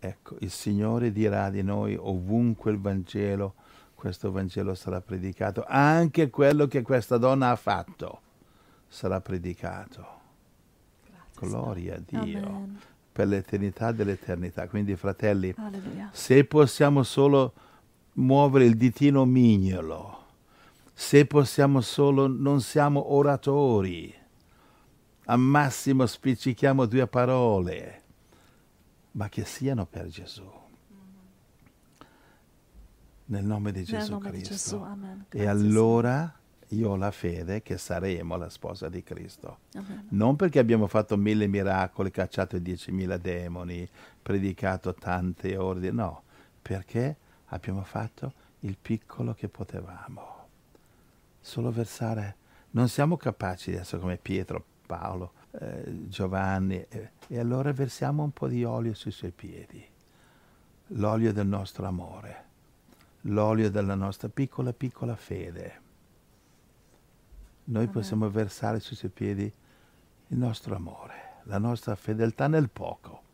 Ecco, 0.02 0.36
il 0.40 0.50
Signore 0.50 1.12
dirà 1.12 1.50
di 1.50 1.62
noi 1.62 1.94
ovunque 1.94 2.70
il 2.70 2.80
Vangelo, 2.80 3.54
questo 3.94 4.32
Vangelo 4.32 4.74
sarà 4.74 5.02
predicato, 5.02 5.62
anche 5.68 6.30
quello 6.30 6.66
che 6.66 6.80
questa 6.80 7.18
donna 7.18 7.50
ha 7.50 7.56
fatto 7.56 8.22
sarà 8.88 9.20
predicato. 9.20 10.06
Grazie, 11.04 11.48
Gloria 11.48 11.96
a 11.96 12.00
Dio. 12.04 12.38
Amen. 12.46 12.80
Per 13.12 13.26
l'eternità 13.26 13.92
dell'eternità. 13.92 14.68
Quindi, 14.68 14.96
fratelli, 14.96 15.52
Alleluia. 15.56 16.08
se 16.12 16.44
possiamo 16.44 17.02
solo 17.02 17.52
muovere 18.14 18.64
il 18.64 18.76
ditino 18.76 19.26
mignolo, 19.26 20.18
se 20.94 21.26
possiamo 21.26 21.82
solo, 21.82 22.26
non 22.26 22.62
siamo 22.62 23.12
oratori, 23.12 24.14
al 25.26 25.38
massimo 25.38 26.06
spiccichiamo 26.06 26.86
due 26.86 27.06
parole 27.06 27.99
ma 29.12 29.28
che 29.28 29.44
siano 29.44 29.86
per 29.86 30.06
Gesù. 30.08 30.48
Nel 33.26 33.44
nome 33.44 33.72
di 33.72 33.84
Gesù 33.84 34.12
nome 34.12 34.30
di 34.30 34.42
Cristo. 34.42 34.54
Gesù, 34.54 34.76
amen. 34.82 35.26
E 35.30 35.46
allora 35.46 36.34
io 36.68 36.90
ho 36.90 36.96
la 36.96 37.10
fede 37.10 37.62
che 37.62 37.78
saremo 37.78 38.36
la 38.36 38.48
sposa 38.48 38.88
di 38.88 39.02
Cristo. 39.02 39.58
Amen. 39.74 40.06
Non 40.10 40.36
perché 40.36 40.58
abbiamo 40.58 40.86
fatto 40.86 41.16
mille 41.16 41.46
miracoli, 41.46 42.10
cacciato 42.10 42.58
diecimila 42.58 43.16
demoni, 43.16 43.88
predicato 44.20 44.94
tante 44.94 45.56
ore, 45.56 45.90
no, 45.90 46.22
perché 46.60 47.16
abbiamo 47.46 47.82
fatto 47.82 48.32
il 48.60 48.76
piccolo 48.80 49.32
che 49.34 49.48
potevamo. 49.48 50.38
Solo 51.40 51.70
versare, 51.70 52.36
non 52.70 52.88
siamo 52.88 53.16
capaci 53.16 53.70
di 53.70 53.76
essere 53.76 54.00
come 54.00 54.16
Pietro, 54.16 54.64
Paolo, 54.86 55.32
eh, 55.52 56.06
Giovanni, 56.08 56.84
eh, 56.88 57.10
e 57.28 57.38
allora 57.38 57.72
versiamo 57.72 58.22
un 58.22 58.32
po' 58.32 58.48
di 58.48 58.64
olio 58.64 58.94
sui 58.94 59.10
suoi 59.10 59.32
piedi, 59.32 59.84
l'olio 60.88 61.32
del 61.32 61.46
nostro 61.46 61.86
amore, 61.86 62.44
l'olio 63.22 63.70
della 63.70 63.94
nostra 63.94 64.28
piccola, 64.28 64.72
piccola 64.72 65.16
fede. 65.16 65.88
Noi 67.64 67.82
Amen. 67.82 67.94
possiamo 67.94 68.30
versare 68.30 68.80
sui 68.80 68.96
suoi 68.96 69.10
piedi 69.10 69.52
il 70.28 70.38
nostro 70.38 70.74
amore, 70.74 71.40
la 71.44 71.58
nostra 71.58 71.94
fedeltà 71.94 72.46
nel 72.46 72.68
poco. 72.70 73.28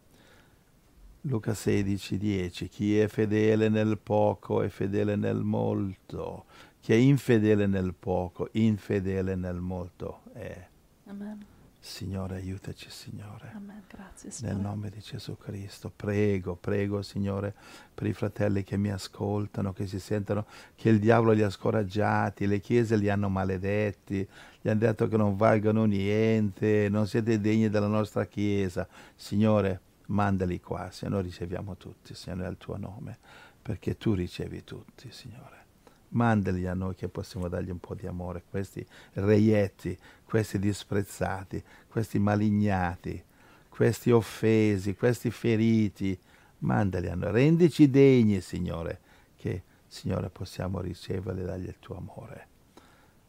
Luca 1.23 1.55
16, 1.55 2.19
10. 2.19 2.69
Chi 2.69 2.99
è 2.99 3.09
fedele 3.09 3.69
nel 3.69 3.99
poco 3.99 4.62
è 4.62 4.69
fedele 4.69 5.17
nel 5.17 5.43
molto. 5.43 6.45
Chi 6.81 6.93
è 6.93 6.97
infedele 6.97 7.67
nel 7.67 7.95
poco, 7.95 8.49
infedele 8.53 9.35
nel 9.35 9.59
molto 9.59 10.21
è. 10.33 10.69
Amen. 11.07 11.55
Signore, 11.87 12.34
aiutaci, 12.34 12.91
Signore. 12.91 13.53
Amen. 13.55 13.84
Grazie, 13.89 14.28
Nel 14.28 14.32
Signore. 14.32 14.61
nome 14.61 14.91
di 14.91 14.99
Gesù 14.99 15.37
Cristo, 15.37 15.91
prego, 15.95 16.57
prego 16.57 17.01
Signore 17.01 17.55
per 17.95 18.09
i 18.09 18.12
fratelli 18.12 18.64
che 18.64 18.76
mi 18.76 18.91
ascoltano, 18.91 19.72
che 19.72 19.87
si 19.87 20.01
sentono 20.01 20.47
che 20.74 20.89
il 20.89 20.99
diavolo 20.99 21.30
li 21.30 21.43
ha 21.43 21.49
scoraggiati, 21.49 22.49
le 22.49 22.59
chiese 22.59 22.97
li 22.97 23.09
hanno 23.09 23.28
maledetti, 23.28 24.28
gli 24.61 24.68
hanno 24.68 24.80
detto 24.80 25.07
che 25.07 25.16
non 25.16 25.37
valgono 25.37 25.84
niente, 25.84 26.89
non 26.91 27.07
siete 27.07 27.41
degni 27.41 27.70
della 27.70 27.87
nostra 27.87 28.26
chiesa. 28.26 28.87
Signore, 29.14 29.80
mandali 30.07 30.61
qua, 30.61 30.91
se 30.91 31.09
noi 31.09 31.22
riceviamo 31.22 31.76
tutti, 31.76 32.14
Signore, 32.14 32.43
nel 32.43 32.59
tuo 32.59 32.76
nome, 32.76 33.16
perché 33.62 33.97
tu 33.97 34.12
ricevi 34.12 34.64
tutti, 34.64 35.09
Signore. 35.12 35.66
Mandali 36.11 36.67
a 36.67 36.75
noi 36.75 36.95
che 36.95 37.09
possiamo 37.09 37.49
dargli 37.49 37.71
un 37.71 37.79
po' 37.79 37.95
di 37.95 38.07
amore, 38.07 38.45
questi 38.49 38.87
reietti, 39.15 39.97
questi 40.25 40.59
disprezzati, 40.59 41.63
questi 41.89 42.19
malignati, 42.19 43.23
questi 43.69 44.11
offesi, 44.11 44.95
questi 44.95 45.31
feriti. 45.31 46.19
Mandali 46.59 47.09
a 47.09 47.15
noi, 47.15 47.33
rendici 47.33 47.91
degni, 47.91 48.41
Signore, 48.41 49.01
che, 49.37 49.63
Signore, 49.87 50.31
possiamo 50.31 50.81
riceverli 50.81 51.43
e 51.43 51.45
dargli 51.45 51.67
il 51.67 51.79
tuo 51.79 51.97
amore. 51.97 52.49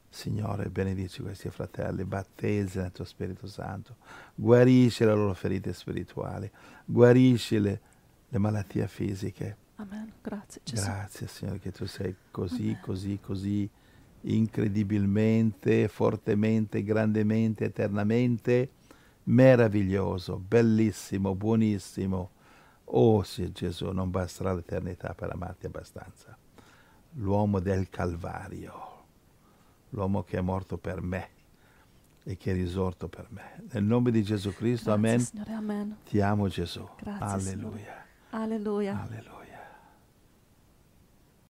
Signore, 0.09 0.69
benedici 0.69 1.21
questi 1.21 1.49
fratelli, 1.49 2.03
battezza 2.05 2.81
nel 2.81 2.91
tuo 2.91 3.03
Spirito 3.03 3.45
Santo, 3.45 3.97
guarisci 4.33 5.03
le 5.03 5.13
loro 5.13 5.33
ferite 5.33 5.73
spirituali, 5.73 6.49
guarisci 6.85 7.59
le, 7.59 7.81
le 8.29 8.37
malattie 8.37 8.87
fisiche. 8.87 9.57
Amen. 9.77 10.11
Grazie, 10.21 10.61
Gesù. 10.63 10.83
Grazie 10.83 11.27
Signore 11.27 11.59
che 11.59 11.71
tu 11.71 11.85
sei 11.85 12.15
così, 12.31 12.69
Amen. 12.69 12.79
così, 12.81 13.19
così 13.21 13.69
incredibilmente, 14.21 15.87
fortemente, 15.87 16.83
grandemente, 16.83 17.65
eternamente 17.65 18.71
meraviglioso, 19.27 20.37
bellissimo, 20.37 21.35
buonissimo. 21.35 22.31
Oh 22.85 23.23
sì 23.23 23.51
Gesù, 23.51 23.91
non 23.91 24.09
basterà 24.09 24.53
l'eternità 24.53 25.13
per 25.13 25.31
amarti 25.31 25.65
abbastanza. 25.65 26.37
L'uomo 27.13 27.59
del 27.59 27.89
Calvario, 27.89 28.73
l'uomo 29.89 30.23
che 30.23 30.37
è 30.37 30.41
morto 30.41 30.77
per 30.77 31.01
me 31.01 31.29
e 32.23 32.37
che 32.37 32.51
è 32.51 32.53
risorto 32.53 33.07
per 33.07 33.27
me. 33.29 33.63
Nel 33.71 33.83
nome 33.83 34.11
di 34.11 34.23
Gesù 34.23 34.53
Cristo, 34.53 34.91
Grazie, 34.91 35.09
amen. 35.09 35.19
Signore. 35.25 35.53
Amen. 35.53 35.97
Ti 36.03 36.21
amo 36.21 36.47
Gesù. 36.47 36.87
Grazie. 36.97 37.25
Alleluia. 37.25 38.05
Alleluia. 38.29 39.01
Alleluia. 39.01 39.36